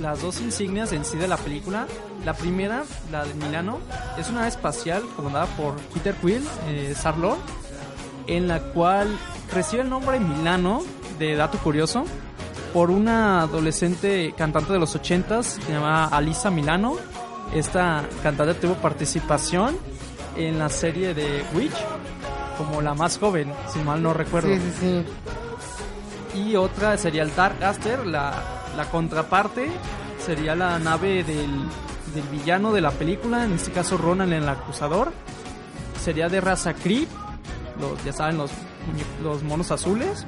las 0.01 0.23
dos 0.23 0.41
insignias 0.41 0.93
en 0.93 1.05
sí 1.05 1.19
de 1.19 1.29
la 1.29 1.37
película. 1.37 1.87
La 2.25 2.35
primera, 2.35 2.85
la 3.11 3.25
de 3.25 3.35
Milano, 3.35 3.79
es 4.17 4.29
una 4.29 4.39
nave 4.39 4.49
espacial 4.49 5.03
comandada 5.17 5.47
por 5.57 5.77
Peter 5.93 6.15
Quill, 6.15 6.47
eh, 6.69 6.93
Star-Lord, 6.93 7.39
en 8.29 8.47
la 8.47 8.61
cual 8.61 9.19
recibe 9.53 9.83
el 9.83 9.91
nombre 9.91 10.21
Milano, 10.21 10.83
de 11.19 11.35
dato 11.35 11.59
curioso, 11.59 12.05
por 12.73 12.91
una 12.91 13.41
adolescente 13.43 14.35
cantante 14.37 14.73
de 14.73 14.79
los 14.79 14.95
80s, 14.95 15.43
se 15.43 15.73
llama 15.73 16.05
Alisa 16.07 16.51
Milano. 16.51 16.97
Esta 17.53 18.05
cantante 18.23 18.55
tuvo 18.55 18.75
participación 18.75 19.77
en 20.37 20.59
la 20.59 20.69
serie 20.69 21.15
de 21.15 21.43
Witch, 21.55 21.75
como 22.57 22.83
la 22.83 22.95
más 22.95 23.19
joven, 23.19 23.53
si 23.73 23.81
mal 23.81 24.03
no 24.03 24.13
recuerdo. 24.13 24.49
Sí, 24.49 24.61
sí, 24.61 25.05
sí. 26.35 26.41
Y 26.41 26.57
otra 26.57 26.97
sería 26.99 27.23
el 27.23 27.35
Dark 27.35 27.63
Aster, 27.65 28.07
la, 28.07 28.35
la 28.77 28.85
contraparte 28.91 29.71
sería 30.25 30.55
la 30.55 30.79
nave 30.79 31.25
del, 31.25 31.51
del 32.15 32.25
villano 32.31 32.73
de 32.73 32.83
la 32.83 32.91
película, 32.91 33.45
en 33.45 33.53
este 33.55 33.73
caso 33.73 33.97
Ronan 33.97 34.33
el 34.33 34.49
acusador. 34.49 35.13
Sería 36.03 36.29
de 36.29 36.41
raza 36.41 36.75
Creep, 36.75 37.09
los, 37.81 38.03
ya 38.05 38.13
saben, 38.13 38.39
los, 38.39 38.51
los 39.23 39.43
monos 39.43 39.71
azules. 39.71 40.27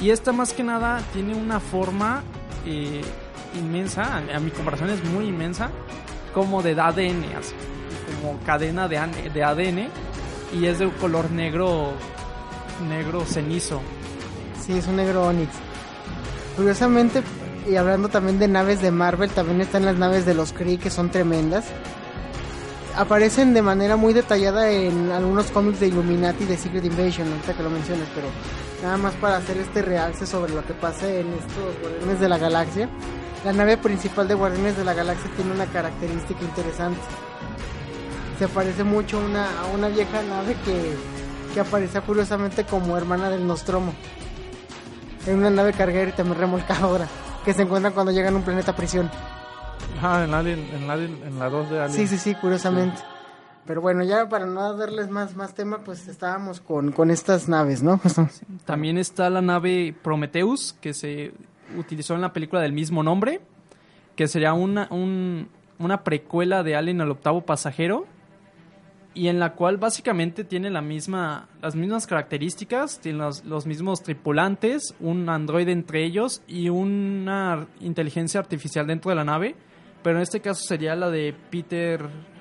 Y 0.00 0.10
esta 0.10 0.32
más 0.32 0.52
que 0.52 0.64
nada 0.64 1.00
tiene 1.12 1.34
una 1.34 1.60
forma 1.60 2.22
eh, 2.66 3.02
inmensa, 3.58 4.16
a, 4.16 4.40
mi 4.40 4.50
comparación 4.50 4.90
es 4.90 5.04
muy 5.04 5.26
inmensa, 5.26 5.70
como 6.34 6.62
de 6.62 6.72
ADN, 6.72 7.24
así, 7.38 7.54
como 8.20 8.38
cadena 8.44 8.88
de, 8.88 8.98
de 9.32 9.44
ADN. 9.44 9.88
Y 10.58 10.66
es 10.66 10.78
de 10.78 10.86
un 10.86 10.92
color 10.92 11.30
negro, 11.30 11.92
negro 12.88 13.24
cenizo. 13.24 13.80
Sí, 14.64 14.76
es 14.76 14.86
un 14.86 14.96
negro 14.96 15.26
Onix. 15.26 15.50
Curiosamente, 16.56 17.22
Y 17.68 17.76
hablando 17.76 18.08
también 18.08 18.38
de 18.38 18.48
naves 18.48 18.82
de 18.82 18.90
Marvel, 18.90 19.30
también 19.30 19.60
están 19.60 19.84
las 19.84 19.96
naves 19.96 20.26
de 20.26 20.34
los 20.34 20.52
Kree 20.52 20.78
que 20.78 20.90
son 20.90 21.10
tremendas. 21.10 21.64
Aparecen 22.96 23.54
de 23.54 23.62
manera 23.62 23.96
muy 23.96 24.12
detallada 24.12 24.70
en 24.70 25.10
algunos 25.12 25.50
cómics 25.50 25.80
de 25.80 25.88
Illuminati 25.88 26.44
de 26.44 26.58
Secret 26.58 26.84
Invasion, 26.84 27.26
ahorita 27.26 27.54
que 27.54 27.62
lo 27.62 27.70
mencionas, 27.70 28.06
pero 28.14 28.26
nada 28.82 28.98
más 28.98 29.14
para 29.14 29.38
hacer 29.38 29.56
este 29.56 29.80
realce 29.80 30.26
sobre 30.26 30.52
lo 30.52 30.62
que 30.66 30.74
pasa 30.74 31.08
en 31.08 31.26
estos 31.32 31.80
Guardianes 31.80 32.20
de 32.20 32.28
la 32.28 32.36
Galaxia. 32.36 32.90
La 33.46 33.52
nave 33.54 33.78
principal 33.78 34.28
de 34.28 34.34
Guardianes 34.34 34.76
de 34.76 34.84
la 34.84 34.92
Galaxia 34.92 35.30
tiene 35.36 35.52
una 35.52 35.64
característica 35.66 36.42
interesante. 36.42 37.00
Se 38.38 38.46
parece 38.48 38.84
mucho 38.84 39.18
a 39.18 39.74
una, 39.74 39.88
vieja 39.88 40.22
nave 40.22 40.54
que, 40.62 40.94
que 41.54 41.60
aparece 41.60 41.98
curiosamente 42.02 42.64
como 42.64 42.98
hermana 42.98 43.30
del 43.30 43.46
Nostromo. 43.46 43.94
En 45.26 45.38
una 45.38 45.48
nave 45.48 45.72
carguera 45.72 46.10
y 46.10 46.12
también 46.12 46.38
remolcadora, 46.38 47.08
que 47.42 47.54
se 47.54 47.62
encuentran 47.62 47.94
cuando 47.94 48.12
llegan 48.12 48.34
a 48.34 48.36
un 48.36 48.42
planeta 48.42 48.76
prisión. 48.76 49.10
En, 50.02 50.34
Alien, 50.34 50.66
en, 50.74 50.90
Alien, 50.90 51.18
en 51.24 51.38
la 51.38 51.48
2 51.48 51.70
de 51.70 51.80
Alien. 51.80 51.96
Sí, 51.98 52.06
sí, 52.06 52.18
sí, 52.18 52.34
curiosamente. 52.34 53.00
Pero 53.66 53.80
bueno, 53.80 54.02
ya 54.02 54.28
para 54.28 54.44
no 54.46 54.76
darles 54.76 55.08
más, 55.08 55.36
más 55.36 55.54
tema, 55.54 55.78
pues 55.84 56.08
estábamos 56.08 56.60
con, 56.60 56.90
con 56.90 57.10
estas 57.10 57.48
naves, 57.48 57.82
¿no? 57.82 58.00
También 58.64 58.98
está 58.98 59.30
la 59.30 59.40
nave 59.40 59.94
Prometheus, 60.02 60.72
que 60.80 60.92
se 60.94 61.32
utilizó 61.78 62.14
en 62.16 62.20
la 62.22 62.32
película 62.32 62.60
del 62.60 62.72
mismo 62.72 63.02
nombre, 63.04 63.40
que 64.16 64.26
sería 64.26 64.52
una, 64.52 64.88
un- 64.90 65.48
una 65.78 66.02
precuela 66.02 66.62
de 66.64 66.74
Alien 66.74 67.00
el 67.00 67.10
octavo 67.10 67.42
pasajero, 67.42 68.06
y 69.14 69.28
en 69.28 69.38
la 69.38 69.52
cual 69.52 69.76
básicamente 69.76 70.42
tiene 70.42 70.70
la 70.70 70.80
misma, 70.80 71.46
las 71.60 71.76
mismas 71.76 72.06
características, 72.06 72.98
tiene 72.98 73.18
los, 73.18 73.44
los 73.44 73.66
mismos 73.66 74.02
tripulantes, 74.02 74.94
un 75.00 75.28
androide 75.28 75.70
entre 75.70 76.04
ellos 76.04 76.42
y 76.48 76.70
una 76.70 77.66
inteligencia 77.80 78.40
artificial 78.40 78.86
dentro 78.86 79.10
de 79.10 79.16
la 79.16 79.24
nave, 79.24 79.54
pero 80.02 80.16
en 80.16 80.22
este 80.22 80.40
caso 80.40 80.62
sería 80.66 80.94
la 80.96 81.10
de 81.10 81.34
Peter 81.50 82.00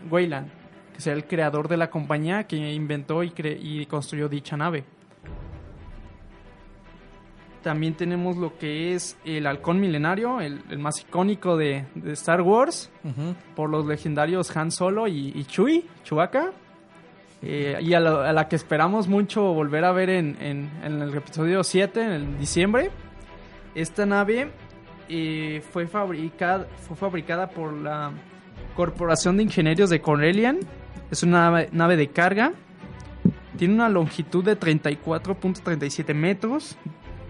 Weyland, 0.10 0.50
que 0.94 1.02
sería 1.02 1.18
el 1.18 1.26
creador 1.28 1.68
de 1.68 1.78
la 1.78 1.90
compañía 1.90 2.46
que 2.46 2.56
inventó 2.58 3.24
y, 3.24 3.30
cre- 3.32 3.58
y 3.62 3.86
construyó 3.86 4.28
dicha 4.30 4.58
nave. 4.58 4.84
También 7.62 7.94
tenemos 7.94 8.38
lo 8.38 8.58
que 8.58 8.96
es 8.96 9.18
el 9.24 9.46
halcón 9.46 9.80
milenario, 9.80 10.42
el, 10.42 10.64
el 10.72 10.80
más 10.80 11.00
icónico 11.02 11.58
de, 11.58 11.86
de 11.94 12.14
Star 12.14 12.42
Wars, 12.42 12.90
por 13.56 13.70
los 13.70 13.86
legendarios 13.86 14.56
Han 14.58 14.72
Solo 14.72 15.08
y, 15.08 15.32
y 15.36 15.46
Chewie, 15.46 15.86
Chewbacca. 16.04 16.52
Eh, 17.44 17.78
y 17.82 17.94
a 17.96 18.00
la, 18.00 18.30
a 18.30 18.34
la 18.34 18.48
que 18.48 18.56
esperamos 18.56 19.08
mucho 19.08 19.42
volver 19.54 19.84
a 19.86 19.92
ver 19.92 20.10
en, 20.12 20.38
en- 20.42 20.70
en 20.84 21.02
el 21.02 21.16
episodio 21.16 21.64
7, 21.64 22.02
en 22.02 22.12
el 22.12 22.38
diciembre. 22.40 22.90
Esta 23.76 24.06
nave 24.08 24.52
fue, 25.72 25.88
fabricada, 25.88 26.68
fue 26.88 26.96
fabricada 26.96 27.50
por 27.50 27.74
la 27.74 28.12
Corporación 28.76 29.38
de 29.38 29.44
Ingenieros 29.44 29.90
de 29.90 30.02
Corellian. 30.02 30.60
Es 31.10 31.24
una 31.24 31.68
nave, 31.72 31.98
de 31.98 32.08
carga. 32.10 32.54
Tiene 33.58 33.74
una 33.74 33.90
longitud 33.90 34.44
de 34.44 34.58
34.37 34.58 36.14
metros 36.14 36.78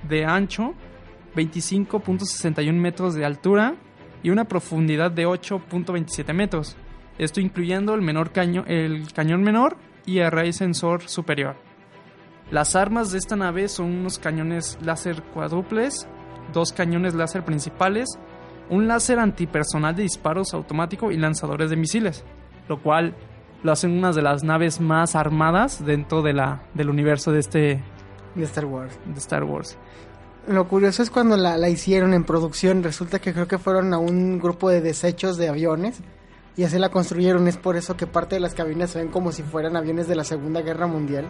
de 0.07 0.25
ancho, 0.25 0.73
25.61 1.35 2.73
metros 2.73 3.15
de 3.15 3.25
altura 3.25 3.75
y 4.23 4.29
una 4.29 4.45
profundidad 4.45 5.11
de 5.11 5.25
8.27 5.27 6.33
metros. 6.33 6.75
Esto 7.17 7.41
incluyendo 7.41 7.93
el, 7.95 8.01
menor 8.01 8.31
caño- 8.31 8.65
el 8.67 9.11
cañón 9.13 9.41
menor 9.43 9.77
y 10.05 10.19
array 10.19 10.53
sensor 10.53 11.07
superior. 11.07 11.55
Las 12.51 12.75
armas 12.75 13.11
de 13.11 13.17
esta 13.17 13.35
nave 13.35 13.67
son 13.67 13.87
unos 13.87 14.19
cañones 14.19 14.77
láser 14.83 15.21
cuádruples, 15.23 16.07
dos 16.51 16.71
cañones 16.71 17.13
láser 17.13 17.43
principales, 17.43 18.09
un 18.69 18.87
láser 18.87 19.19
antipersonal 19.19 19.95
de 19.95 20.03
disparos 20.03 20.53
automático 20.53 21.11
y 21.11 21.17
lanzadores 21.17 21.69
de 21.69 21.75
misiles, 21.75 22.23
lo 22.67 22.81
cual 22.81 23.15
lo 23.63 23.71
hacen 23.71 23.91
una 23.91 24.11
de 24.11 24.21
las 24.21 24.43
naves 24.43 24.79
más 24.79 25.15
armadas 25.15 25.85
dentro 25.85 26.21
de 26.21 26.33
la, 26.33 26.63
del 26.73 26.89
universo 26.89 27.31
de 27.31 27.39
este 27.39 27.83
de 28.35 28.43
Star 28.43 28.65
Wars. 28.65 28.97
de 29.05 29.19
Star 29.19 29.43
Wars. 29.43 29.77
Lo 30.47 30.67
curioso 30.67 31.03
es 31.03 31.11
cuando 31.11 31.37
la, 31.37 31.57
la 31.57 31.69
hicieron 31.69 32.13
en 32.13 32.23
producción, 32.23 32.81
resulta 32.81 33.19
que 33.19 33.33
creo 33.33 33.47
que 33.47 33.59
fueron 33.59 33.93
a 33.93 33.99
un 33.99 34.39
grupo 34.39 34.69
de 34.69 34.81
desechos 34.81 35.37
de 35.37 35.49
aviones 35.49 36.01
y 36.57 36.63
así 36.63 36.79
la 36.79 36.89
construyeron. 36.89 37.47
Es 37.47 37.57
por 37.57 37.75
eso 37.75 37.95
que 37.95 38.07
parte 38.07 38.35
de 38.35 38.41
las 38.41 38.55
cabinas 38.55 38.91
se 38.91 38.99
ven 38.99 39.09
como 39.09 39.31
si 39.31 39.43
fueran 39.43 39.75
aviones 39.75 40.07
de 40.07 40.15
la 40.15 40.23
Segunda 40.23 40.61
Guerra 40.61 40.87
Mundial. 40.87 41.25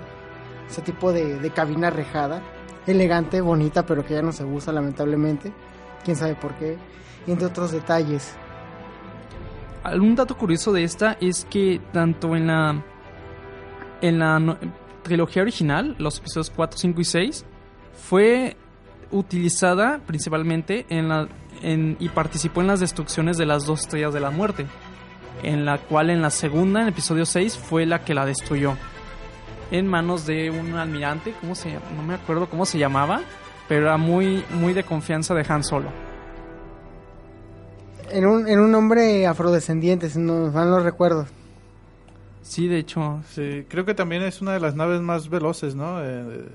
Ese 0.70 0.82
tipo 0.82 1.12
de, 1.12 1.40
de 1.40 1.50
cabina 1.50 1.90
rejada, 1.90 2.42
elegante, 2.88 3.42
bonita, 3.42 3.86
pero 3.86 4.06
que 4.06 4.14
ya 4.16 4.22
no 4.22 4.32
se 4.32 4.44
usa 4.44 4.74
lamentablemente. 4.74 5.52
Quién 6.04 6.16
sabe 6.18 6.36
por 6.36 6.54
qué. 6.56 6.78
Entre 7.28 7.46
otros 7.46 7.72
detalles. 7.72 8.36
Algún 9.84 10.16
dato 10.16 10.38
curioso 10.38 10.72
de 10.72 10.84
esta 10.84 11.18
es 11.22 11.46
que 11.50 11.82
tanto 11.92 12.36
en 12.36 12.48
la 12.48 12.84
en 14.02 14.18
la 14.20 14.58
trilogía 15.04 15.44
original, 15.44 15.96
los 16.00 16.18
episodios 16.20 16.52
4, 16.56 16.78
5 16.80 17.02
y 17.02 17.06
6, 17.06 17.46
fue 17.94 18.58
utilizada 19.12 20.00
principalmente 20.06 20.86
en 20.90 21.10
la 21.10 21.28
en- 21.62 21.98
y 22.00 22.10
participó 22.10 22.62
en 22.62 22.68
las 22.68 22.80
destrucciones 22.80 23.38
de 23.38 23.46
las 23.46 23.66
dos 23.68 23.82
estrellas 23.82 24.14
de 24.14 24.20
la 24.20 24.32
muerte, 24.32 24.66
en 25.44 25.66
la 25.66 25.78
cual 25.78 26.10
en 26.10 26.22
la 26.24 26.32
segunda, 26.32 26.80
en 26.82 26.88
el 26.88 26.94
episodio 26.94 27.26
6, 27.26 27.56
fue 27.58 27.86
la 27.86 28.04
que 28.04 28.16
la 28.16 28.26
destruyó. 28.26 28.76
En 29.72 29.88
manos 29.88 30.26
de 30.26 30.52
un 30.52 30.74
almirante, 30.76 31.34
¿cómo 31.40 31.56
se 31.56 31.72
llama? 31.72 31.86
No 31.96 32.04
me 32.04 32.14
acuerdo 32.14 32.50
cómo 32.50 32.66
se 32.66 32.78
llamaba, 32.78 33.22
pero 33.70 33.88
era 33.88 33.98
muy, 33.98 34.44
muy 34.52 34.74
de 34.74 34.84
confianza 34.84 35.34
de 35.34 35.46
Han 35.48 35.64
Solo. 35.64 35.90
En 38.10 38.26
un, 38.26 38.48
en 38.50 38.60
un 38.60 38.76
hombre 38.76 39.26
afrodescendiente, 39.26 40.10
si 40.10 40.20
no 40.20 40.52
van 40.52 40.70
los 40.70 40.84
recuerdos. 40.84 41.30
Sí, 42.42 42.68
de 42.68 42.80
hecho. 42.80 43.22
Sí, 43.30 43.66
creo 43.70 43.86
que 43.86 43.94
también 43.94 44.24
es 44.24 44.42
una 44.42 44.52
de 44.52 44.60
las 44.60 44.76
naves 44.76 45.00
más 45.00 45.30
veloces, 45.30 45.74
¿no? 45.74 46.04
Eh, 46.04 46.50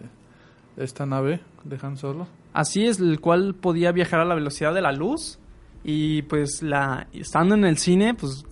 esta 0.76 1.06
nave 1.06 1.40
de 1.64 1.78
Han 1.80 1.96
Solo. 1.96 2.26
Así 2.52 2.86
es, 2.86 3.00
el 3.00 3.20
cual 3.20 3.54
podía 3.54 3.92
viajar 3.92 4.20
a 4.20 4.24
la 4.24 4.34
velocidad 4.34 4.74
de 4.74 4.82
la 4.82 4.92
luz 4.92 5.38
y 5.84 6.22
pues 6.22 6.62
la 6.62 7.06
estando 7.12 7.54
en 7.54 7.64
el 7.64 7.78
cine, 7.78 8.14
pues 8.14 8.44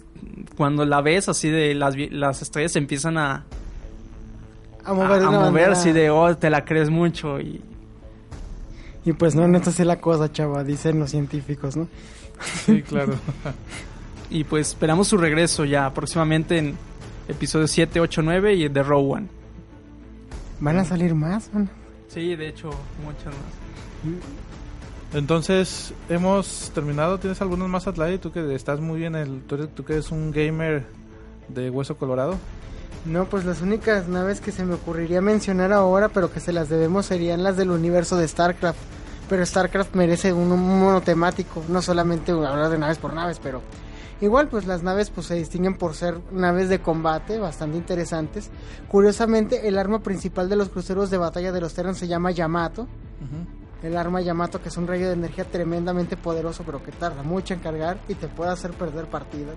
cuando 0.56 0.84
la 0.86 1.02
ves 1.02 1.28
así 1.28 1.50
de 1.50 1.74
las, 1.74 1.96
las 2.10 2.40
estrellas 2.40 2.72
se 2.72 2.78
empiezan 2.78 3.18
a 3.18 3.44
A 4.84 4.92
mover 4.92 5.22
a 5.22 5.28
una 5.28 5.38
mover 5.38 5.52
manera- 5.52 5.72
así 5.72 5.92
de 5.92 6.10
oh, 6.10 6.36
te 6.36 6.50
la 6.50 6.64
crees 6.64 6.90
mucho 6.90 7.40
y 7.40 7.62
Y 9.04 9.12
pues 9.12 9.34
no, 9.34 9.46
no 9.48 9.58
es 9.58 9.68
así 9.68 9.84
la 9.84 10.00
cosa, 10.00 10.30
chava, 10.32 10.64
dicen 10.64 10.98
los 10.98 11.10
científicos, 11.10 11.76
¿no? 11.76 11.88
Sí, 12.66 12.82
claro. 12.82 13.14
y 14.30 14.44
pues 14.44 14.68
esperamos 14.68 15.08
su 15.08 15.16
regreso 15.18 15.64
ya 15.64 15.92
próximamente 15.92 16.58
en 16.58 16.76
episodios 17.28 17.70
7, 17.70 18.00
8, 18.00 18.22
9 18.22 18.54
y 18.54 18.68
de 18.68 18.82
Row 18.82 19.12
One. 19.12 19.28
¿Van 20.60 20.78
a 20.78 20.84
salir 20.84 21.14
más? 21.14 21.50
Sí, 22.08 22.34
de 22.36 22.48
hecho, 22.48 22.70
muchas 23.04 23.26
más. 23.26 25.14
Entonces, 25.14 25.92
hemos 26.08 26.70
terminado. 26.74 27.18
¿Tienes 27.18 27.40
algunos 27.40 27.68
más, 27.68 27.86
Atlay? 27.86 28.18
Tú 28.18 28.32
que 28.32 28.54
estás 28.54 28.80
muy 28.80 28.98
bien, 29.00 29.14
el, 29.14 29.42
tú, 29.42 29.54
eres- 29.56 29.74
tú 29.74 29.84
que 29.84 29.94
eres 29.94 30.10
un 30.10 30.30
gamer 30.32 30.84
de 31.48 31.70
hueso 31.70 31.96
colorado. 31.96 32.36
No, 33.04 33.26
pues 33.26 33.44
las 33.44 33.60
únicas 33.60 34.08
naves 34.08 34.40
que 34.40 34.50
se 34.50 34.64
me 34.64 34.74
ocurriría 34.74 35.20
mencionar 35.20 35.72
ahora, 35.72 36.08
pero 36.08 36.32
que 36.32 36.40
se 36.40 36.52
las 36.52 36.70
debemos, 36.70 37.06
serían 37.06 37.42
las 37.42 37.56
del 37.56 37.70
universo 37.70 38.16
de 38.16 38.26
StarCraft. 38.26 38.78
Pero 39.28 39.44
StarCraft 39.44 39.94
merece 39.94 40.32
un, 40.32 40.48
monotemático, 40.48 41.62
no 41.68 41.82
solamente 41.82 42.32
hablar 42.32 42.70
de 42.70 42.78
naves 42.78 42.98
por 42.98 43.12
naves, 43.12 43.40
pero 43.42 43.62
igual 44.20 44.48
pues 44.48 44.66
las 44.66 44.82
naves 44.82 45.10
pues 45.10 45.26
se 45.26 45.34
distinguen 45.34 45.76
por 45.76 45.94
ser 45.94 46.18
naves 46.30 46.68
de 46.68 46.80
combate 46.80 47.38
bastante 47.38 47.76
interesantes. 47.76 48.50
Curiosamente, 48.88 49.68
el 49.68 49.78
arma 49.78 50.00
principal 50.00 50.48
de 50.48 50.56
los 50.56 50.70
cruceros 50.70 51.10
de 51.10 51.18
batalla 51.18 51.52
de 51.52 51.60
los 51.60 51.74
Terran 51.74 51.94
se 51.94 52.08
llama 52.08 52.30
Yamato. 52.30 52.86
El 53.82 53.98
arma 53.98 54.22
Yamato 54.22 54.62
que 54.62 54.70
es 54.70 54.76
un 54.78 54.86
rayo 54.86 55.08
de 55.08 55.14
energía 55.14 55.44
tremendamente 55.44 56.16
poderoso, 56.16 56.62
pero 56.64 56.82
que 56.82 56.92
tarda 56.92 57.22
mucho 57.22 57.52
en 57.52 57.60
cargar 57.60 57.98
y 58.08 58.14
te 58.14 58.28
puede 58.28 58.50
hacer 58.50 58.72
perder 58.72 59.06
partidas. 59.06 59.56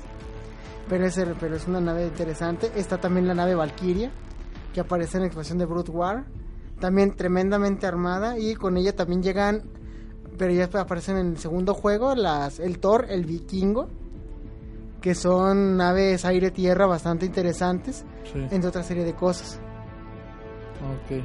Pero 0.89 1.05
es, 1.05 1.21
pero 1.39 1.55
es 1.55 1.67
una 1.67 1.81
nave 1.81 2.05
interesante. 2.05 2.71
Está 2.75 2.97
también 2.97 3.27
la 3.27 3.33
nave 3.33 3.55
Valkyria, 3.55 4.11
que 4.73 4.79
aparece 4.79 5.17
en 5.17 5.21
la 5.21 5.27
expansión 5.27 5.57
de 5.57 5.65
Brute 5.65 5.91
War. 5.91 6.25
También 6.79 7.15
tremendamente 7.15 7.88
armada. 7.88 8.38
Y 8.38 8.55
con 8.55 8.77
ella 8.77 8.95
también 8.95 9.21
llegan, 9.21 9.63
pero 10.38 10.53
ya 10.53 10.69
aparecen 10.79 11.17
en 11.17 11.27
el 11.27 11.38
segundo 11.38 11.73
juego, 11.73 12.15
las, 12.15 12.59
el 12.59 12.79
Thor, 12.79 13.07
el 13.09 13.25
Vikingo. 13.25 13.88
Que 15.01 15.13
son 15.13 15.77
naves 15.77 16.25
aire-tierra 16.25 16.85
bastante 16.85 17.25
interesantes. 17.25 18.05
Sí. 18.31 18.47
Entre 18.49 18.67
otra 18.67 18.83
serie 18.83 19.03
de 19.03 19.13
cosas. 19.13 19.59
Ok. 20.81 21.23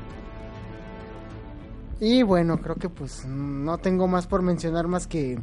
Y 2.01 2.25
bueno, 2.25 2.59
creo 2.59 2.75
que 2.75 2.89
pues 2.89 3.25
no 3.27 3.79
tengo 3.79 4.09
más 4.09 4.27
por 4.27 4.43
mencionar 4.43 4.89
más 4.89 5.07
que 5.07 5.39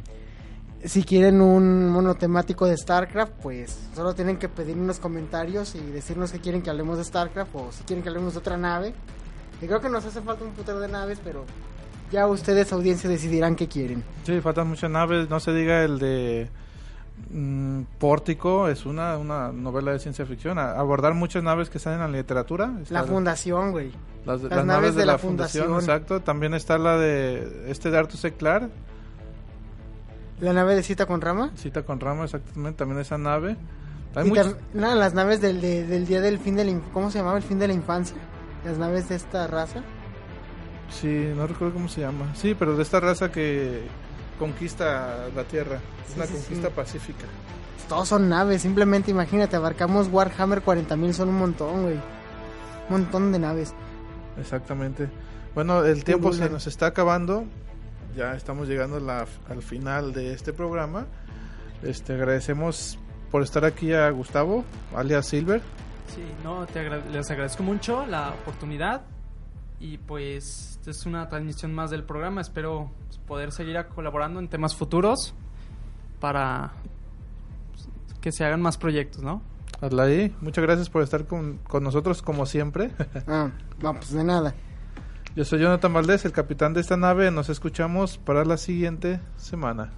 si 0.84 1.02
quieren 1.04 1.40
un 1.40 1.88
monotemático 1.90 2.66
de 2.66 2.76
StarCraft, 2.76 3.32
pues 3.42 3.78
solo 3.94 4.14
tienen 4.14 4.38
que 4.38 4.48
pedir 4.48 4.76
unos 4.76 4.98
comentarios 4.98 5.74
y 5.74 5.80
decirnos 5.80 6.32
que 6.32 6.40
quieren 6.40 6.62
que 6.62 6.70
hablemos 6.70 6.96
de 6.98 7.04
StarCraft 7.04 7.54
o 7.54 7.72
si 7.72 7.84
quieren 7.84 8.02
que 8.02 8.08
hablemos 8.08 8.32
de 8.32 8.38
otra 8.38 8.56
nave. 8.56 8.94
Y 9.62 9.66
creo 9.66 9.80
que 9.80 9.90
nos 9.90 10.04
hace 10.06 10.22
falta 10.22 10.44
un 10.44 10.52
putero 10.52 10.80
de 10.80 10.88
naves, 10.88 11.18
pero 11.22 11.44
Ya 12.12 12.26
ustedes, 12.26 12.72
audiencia, 12.72 13.08
decidirán 13.10 13.54
qué 13.56 13.68
quieren. 13.68 14.02
Sí, 14.24 14.40
faltan 14.40 14.66
muchas 14.68 14.90
naves. 14.90 15.28
No 15.30 15.38
se 15.38 15.52
diga 15.52 15.84
el 15.84 15.98
de 16.00 16.48
mm, 17.30 17.82
Pórtico, 17.98 18.68
es 18.68 18.86
una, 18.86 19.16
una 19.18 19.52
novela 19.52 19.92
de 19.92 19.98
ciencia 20.00 20.24
ficción. 20.26 20.58
A- 20.58 20.72
abordar 20.72 21.14
muchas 21.14 21.42
naves 21.42 21.70
que 21.70 21.78
están 21.78 21.94
en 21.94 22.00
la 22.00 22.08
literatura. 22.08 22.72
Está 22.82 22.94
La 22.94 23.02
de- 23.02 23.08
fundación, 23.08 23.70
güey. 23.72 23.92
Las, 24.26 24.42
Las 24.42 24.50
las 24.50 24.64
naves 24.66 24.94
de 24.96 25.06
la 25.06 25.18
fundación. 25.18 25.72
exacto. 25.74 26.20
También 26.20 26.54
está 26.54 26.78
la 26.78 26.96
de 26.98 27.70
este 27.70 27.90
de 27.90 27.98
Arthur 27.98 28.16
C. 28.18 28.32
Clarke, 28.32 28.70
La 30.40 30.52
nave 30.52 30.74
de 30.74 30.82
cita 30.82 31.06
con 31.06 31.20
rama. 31.20 31.50
cita 31.56 31.82
con 31.82 32.00
rama, 32.00 32.24
exactamente. 32.24 32.78
También 32.78 33.00
esa 33.00 33.18
nave. 33.18 33.56
Hay 34.14 34.28
Y 34.28 34.32
no, 34.74 34.94
las 34.94 35.14
naves 35.14 35.40
del, 35.40 35.60
de- 35.60 35.86
del 35.86 36.06
día 36.06 36.20
del 36.20 36.38
fin 36.38 36.56
de 36.56 36.64
la 36.64 36.72
inf- 36.72 36.90
¿Cómo 36.92 37.10
se 37.10 37.18
llamaba 37.18 37.36
el 37.36 37.44
fin 37.44 37.58
de 37.58 37.68
la 37.68 37.74
infancia? 37.74 38.16
Las 38.64 38.78
naves 38.78 39.08
de 39.08 39.14
esta 39.16 39.46
raza. 39.46 39.82
Sí, 40.90 41.30
no 41.36 41.46
recuerdo 41.46 41.74
cómo 41.74 41.88
se 41.88 42.00
llama. 42.00 42.34
Sí, 42.34 42.56
pero 42.58 42.76
de 42.76 42.82
esta 42.82 42.98
raza 43.00 43.30
que 43.30 43.82
conquista 44.38 45.26
la 45.36 45.44
Tierra. 45.44 45.76
Es 45.76 46.12
Sí, 46.12 46.16
una 46.16 46.26
sí, 46.26 46.32
conquista 46.32 46.68
sí. 46.68 46.72
pacífica. 46.74 47.24
Todos 47.88 48.08
son 48.08 48.28
naves, 48.28 48.62
simplemente 48.62 49.10
imagínate, 49.10 49.56
abarcamos 49.56 50.08
Warhammer 50.08 50.62
40.000, 50.64 51.12
son 51.12 51.28
un 51.28 51.38
montón, 51.38 51.82
güey. 51.82 51.94
Un 51.94 52.02
montón 52.90 53.30
de 53.32 53.38
naves. 53.38 53.74
Exactamente. 54.40 55.08
Bueno, 55.54 55.84
el 55.84 56.02
tiempo 56.04 56.32
se 56.32 56.48
nos 56.48 56.66
está 56.66 56.86
acabando. 56.86 57.44
Ya 58.16 58.34
estamos 58.34 58.68
llegando 58.68 58.96
a 58.96 59.00
la- 59.00 59.26
al 59.48 59.62
final 59.62 60.12
de 60.12 60.32
este 60.32 60.52
programa. 60.52 61.06
Este, 61.82 62.14
agradecemos 62.14 62.98
por 63.30 63.42
estar 63.42 63.64
aquí 63.64 63.92
a 63.92 64.10
Gustavo, 64.10 64.64
alias 64.94 65.26
Silver. 65.26 65.62
Sí, 66.08 66.22
no, 66.42 66.66
te 66.66 66.80
agra- 66.80 67.04
les 67.12 67.30
agradezco 67.30 67.62
mucho 67.62 68.04
la 68.06 68.30
oportunidad 68.30 69.02
y 69.78 69.96
pues 69.98 70.72
esta 70.80 70.90
es 70.90 71.06
una 71.06 71.28
transmisión 71.28 71.72
más 71.72 71.90
del 71.90 72.02
programa. 72.02 72.40
Espero 72.40 72.90
poder 73.26 73.52
seguir 73.52 73.78
colaborando 73.94 74.40
en 74.40 74.48
temas 74.48 74.74
futuros 74.74 75.32
para 76.18 76.72
pues, 77.72 77.88
que 78.20 78.32
se 78.32 78.44
hagan 78.44 78.60
más 78.60 78.76
proyectos, 78.76 79.22
¿no? 79.22 79.40
Adlaí, 79.80 80.34
muchas 80.42 80.62
gracias 80.64 80.90
por 80.90 81.02
estar 81.02 81.24
con, 81.26 81.58
con 81.58 81.82
nosotros 81.84 82.20
como 82.20 82.44
siempre. 82.44 82.90
Ah, 83.28 83.50
no, 83.80 83.94
pues 83.94 84.12
de 84.12 84.24
nada. 84.24 84.52
Yo 85.36 85.44
soy 85.44 85.60
Jonathan 85.60 85.92
Valdés, 85.92 86.24
el 86.24 86.32
capitán 86.32 86.74
de 86.74 86.80
esta 86.80 86.96
nave. 86.96 87.30
Nos 87.30 87.50
escuchamos 87.50 88.18
para 88.18 88.44
la 88.44 88.56
siguiente 88.56 89.20
semana. 89.36 89.90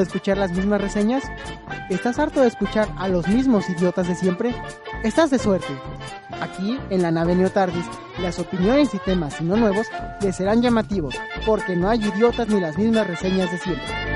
De 0.00 0.06
escuchar 0.06 0.38
las 0.38 0.52
mismas 0.52 0.80
reseñas? 0.80 1.22
¿Estás 1.90 2.18
harto 2.18 2.40
de 2.40 2.48
escuchar 2.48 2.88
a 2.98 3.08
los 3.08 3.28
mismos 3.28 3.68
idiotas 3.68 4.08
de 4.08 4.14
siempre? 4.14 4.54
Estás 5.04 5.30
de 5.30 5.38
suerte. 5.38 5.68
Aquí, 6.40 6.78
en 6.90 7.02
la 7.02 7.10
nave 7.10 7.34
Neotardis, 7.34 7.84
las 8.20 8.38
opiniones 8.38 8.94
y 8.94 8.98
temas, 8.98 9.34
si 9.34 9.44
no 9.44 9.56
nuevos, 9.56 9.86
les 10.22 10.36
serán 10.36 10.62
llamativos, 10.62 11.14
porque 11.44 11.76
no 11.76 11.88
hay 11.88 12.02
idiotas 12.02 12.48
ni 12.48 12.60
las 12.60 12.78
mismas 12.78 13.06
reseñas 13.06 13.50
de 13.50 13.58
siempre. 13.58 14.09